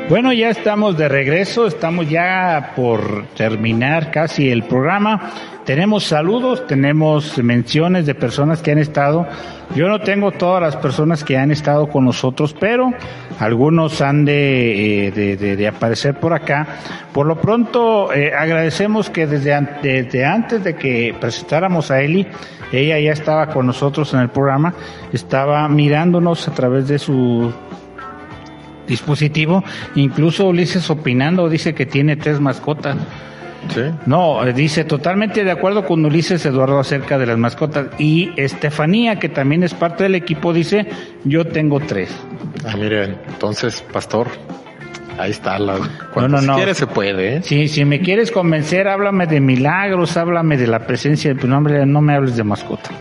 [0.08, 5.32] Bueno, ya estamos de regreso, estamos ya por terminar casi el programa.
[5.66, 9.26] Tenemos saludos, tenemos menciones de personas que han estado.
[9.74, 12.94] Yo no tengo todas las personas que han estado con nosotros, pero
[13.40, 16.68] algunos han de, eh, de, aparecer por acá.
[17.12, 22.28] Por lo pronto, eh, agradecemos que desde, desde antes de que presentáramos a Eli,
[22.72, 24.72] ella ya estaba con nosotros en el programa,
[25.12, 27.52] estaba mirándonos a través de su
[28.88, 29.64] dispositivo.
[29.96, 32.98] Incluso Ulises opinando dice que tiene tres mascotas.
[33.74, 33.82] ¿Sí?
[34.06, 37.88] No, dice totalmente de acuerdo con Ulises Eduardo acerca de las mascotas.
[37.98, 40.88] Y Estefanía, que también es parte del equipo, dice,
[41.24, 42.16] yo tengo tres.
[42.66, 44.28] Ah, miren, entonces, pastor,
[45.18, 45.58] ahí está.
[45.60, 45.78] La,
[46.16, 46.74] no, no, no.
[46.74, 47.38] se puede.
[47.38, 47.42] ¿eh?
[47.44, 51.86] Sí, si me quieres convencer, háblame de milagros, háblame de la presencia de tu nombre,
[51.86, 52.92] no me hables de mascota.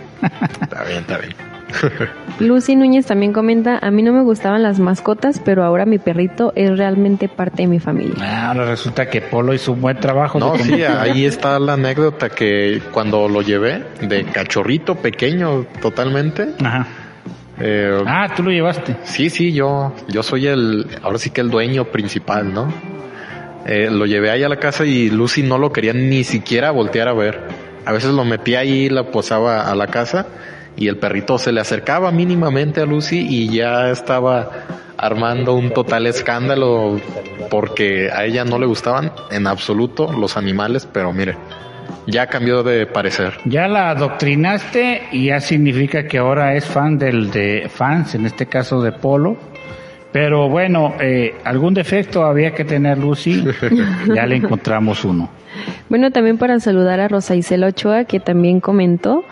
[0.62, 1.53] está bien, está bien.
[2.40, 6.52] Lucy Núñez también comenta, a mí no me gustaban las mascotas, pero ahora mi perrito
[6.56, 8.14] es realmente parte de mi familia.
[8.20, 10.38] Ah, ahora resulta que Polo hizo un buen trabajo.
[10.38, 16.54] No, sí, ahí está la anécdota que cuando lo llevé de cachorrito pequeño totalmente.
[16.62, 16.86] Ajá.
[17.60, 18.96] Eh, ah, tú lo llevaste.
[19.04, 22.72] Sí, sí, yo, yo soy el, ahora sí que el dueño principal, ¿no?
[23.66, 27.08] Eh, lo llevé ahí a la casa y Lucy no lo quería ni siquiera voltear
[27.08, 27.40] a ver.
[27.86, 30.26] A veces lo metía ahí y la posaba a la casa
[30.76, 34.50] y el perrito se le acercaba mínimamente a Lucy y ya estaba
[34.96, 37.00] armando un total escándalo
[37.50, 41.36] porque a ella no le gustaban en absoluto los animales, pero mire,
[42.06, 43.34] ya cambió de parecer.
[43.44, 48.46] Ya la adoctrinaste y ya significa que ahora es fan del de fans, en este
[48.46, 49.36] caso de Polo.
[50.12, 53.44] Pero bueno, eh, algún defecto había que tener Lucy,
[54.14, 55.28] ya le encontramos uno.
[55.88, 59.24] Bueno, también para saludar a Rosa Isela Ochoa, que también comentó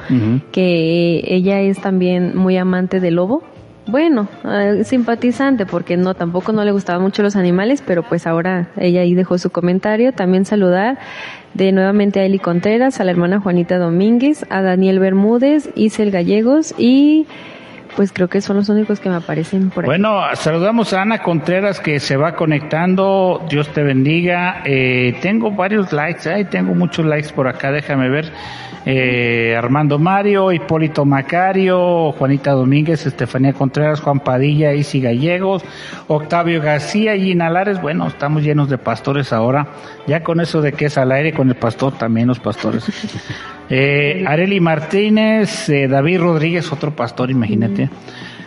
[0.53, 3.43] que ella es también muy amante del lobo.
[3.87, 8.69] Bueno, eh, simpatizante, porque no, tampoco no le gustaban mucho los animales, pero pues ahora
[8.77, 10.13] ella ahí dejó su comentario.
[10.13, 10.99] También saludar
[11.55, 16.75] de nuevamente a Eli Contreras, a la hermana Juanita Domínguez, a Daniel Bermúdez, Isel Gallegos
[16.79, 17.27] y
[17.97, 19.87] pues creo que son los únicos que me aparecen por ahí.
[19.87, 23.45] Bueno, saludamos a Ana Contreras que se va conectando.
[23.49, 24.63] Dios te bendiga.
[24.65, 26.45] Eh, tengo varios likes, ¿eh?
[26.45, 28.33] tengo muchos likes por acá, déjame ver.
[28.85, 35.63] Eh, Armando Mario, Hipólito Macario, Juanita Domínguez, Estefanía Contreras, Juan Padilla, Isi Gallegos,
[36.09, 37.81] Octavio García y Inalares.
[37.81, 39.69] Bueno, estamos llenos de pastores ahora.
[40.07, 42.85] Ya con eso de que es al aire con el pastor, también los pastores.
[43.75, 47.89] Eh, Areli Martínez, eh, David Rodríguez, otro pastor, imagínate.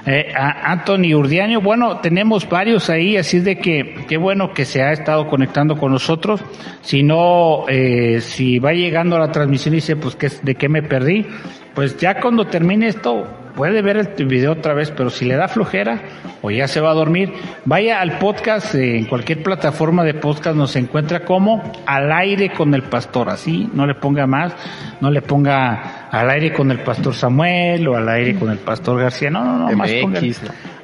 [0.06, 4.92] Eh, Anthony Urdiano, bueno, tenemos varios ahí, así de que qué bueno que se ha
[4.92, 6.44] estado conectando con nosotros.
[6.82, 10.84] Si no, eh, si va llegando a la transmisión y dice, pues, ¿de qué me
[10.84, 11.26] perdí?
[11.74, 15.48] Pues ya cuando termine esto, puede ver el video otra vez, pero si le da
[15.48, 16.02] flojera
[16.42, 17.34] o ya se va a dormir,
[17.66, 22.74] vaya al podcast, eh, en cualquier plataforma de podcast nos encuentra como al aire con
[22.74, 24.54] el pastor, así, no le ponga más,
[25.02, 29.00] no le ponga al aire con el pastor Samuel o al aire con el pastor
[29.02, 30.22] García, no, no, no, más ponga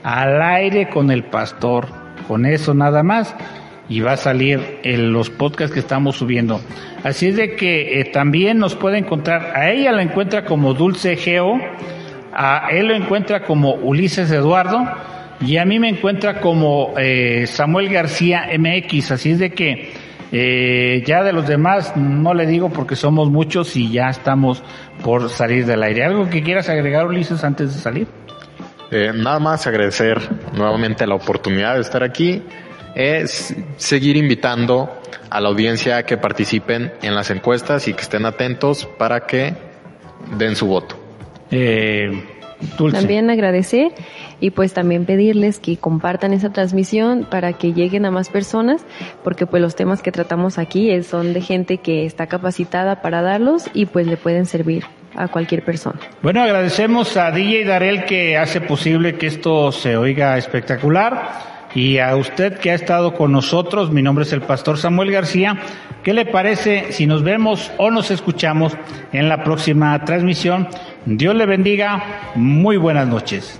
[0.04, 1.88] al aire con el pastor,
[2.28, 3.36] con eso nada más.
[3.90, 6.62] Y va a salir en los podcasts que estamos subiendo.
[7.04, 11.18] Así es de que eh, también nos puede encontrar, a ella la encuentra como Dulce
[11.18, 11.60] Geo,
[12.34, 14.84] a él lo encuentra como Ulises Eduardo
[15.42, 19.12] y a mí me encuentra como eh, Samuel García MX.
[19.12, 19.94] Así es de que
[20.32, 24.64] eh, ya de los demás no le digo porque somos muchos y ya estamos
[25.04, 26.06] por salir del aire.
[26.06, 28.08] ¿Algo que quieras agregar, Ulises, antes de salir?
[28.92, 30.20] nada más agradecer
[30.52, 32.44] nuevamente la oportunidad de estar aquí
[32.94, 34.90] es seguir invitando
[35.30, 39.54] a la audiencia a que participen en las encuestas y que estén atentos para que
[40.38, 41.01] den su voto.
[41.52, 42.24] Eh,
[42.92, 43.92] también agradecer
[44.40, 48.86] y pues también pedirles que compartan esa transmisión para que lleguen a más personas,
[49.24, 53.66] porque pues los temas que tratamos aquí son de gente que está capacitada para darlos
[53.74, 54.84] y pues le pueden servir
[55.16, 56.00] a cualquier persona.
[56.22, 61.52] Bueno, agradecemos a DJ Darel que hace posible que esto se oiga espectacular.
[61.74, 65.58] Y a usted que ha estado con nosotros, mi nombre es el pastor Samuel García,
[66.04, 68.74] ¿qué le parece si nos vemos o nos escuchamos
[69.14, 70.68] en la próxima transmisión?
[71.06, 72.04] Dios le bendiga,
[72.36, 73.60] muy buenas noches.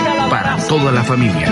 [0.29, 1.47] para toda la familia.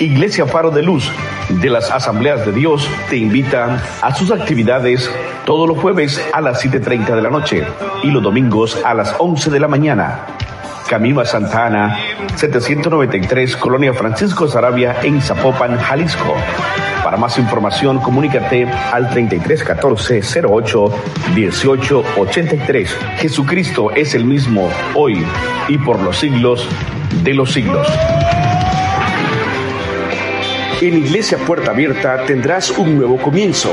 [0.00, 1.10] Iglesia Faro de Luz
[1.48, 5.10] de las Asambleas de Dios te invita a sus actividades
[5.44, 7.66] todos los jueves a las 7.30 de la noche
[8.02, 10.26] y los domingos a las 11 de la mañana.
[10.88, 11.98] Camino a Santa Ana,
[12.36, 16.34] 793, Colonia Francisco Sarabia, en Zapopan, Jalisco.
[17.04, 20.84] Para más información, comunícate al 3314 08
[21.34, 22.96] 18 83.
[23.18, 25.24] Jesucristo es el mismo hoy
[25.68, 26.68] y por los siglos
[27.22, 27.86] de los siglos.
[30.80, 33.72] En Iglesia Puerta Abierta tendrás un nuevo comienzo.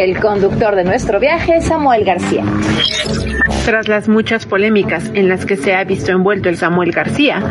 [0.00, 2.42] El conductor de nuestro viaje, Samuel García.
[3.66, 7.42] Tras las muchas polémicas en las que se ha visto envuelto el Samuel García,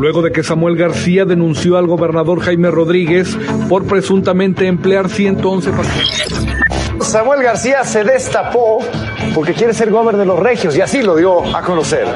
[0.00, 3.38] luego de que Samuel García denunció al gobernador Jaime Rodríguez
[3.68, 5.70] por presuntamente emplear 111
[7.00, 8.78] Samuel García se destapó
[9.32, 12.08] porque quiere ser gobernador de los regios y así lo dio a conocer.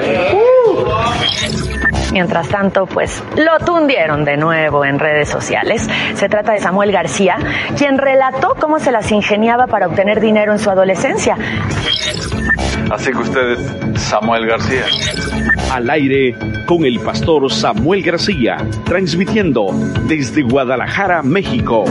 [2.15, 5.85] Mientras tanto, pues lo tundieron de nuevo en redes sociales.
[6.15, 7.37] Se trata de Samuel García,
[7.77, 11.37] quien relató cómo se las ingeniaba para obtener dinero en su adolescencia.
[12.89, 14.85] Así que usted es Samuel García.
[15.73, 16.37] Al aire
[16.67, 19.71] con el pastor Samuel García, transmitiendo
[20.07, 21.85] desde Guadalajara, México.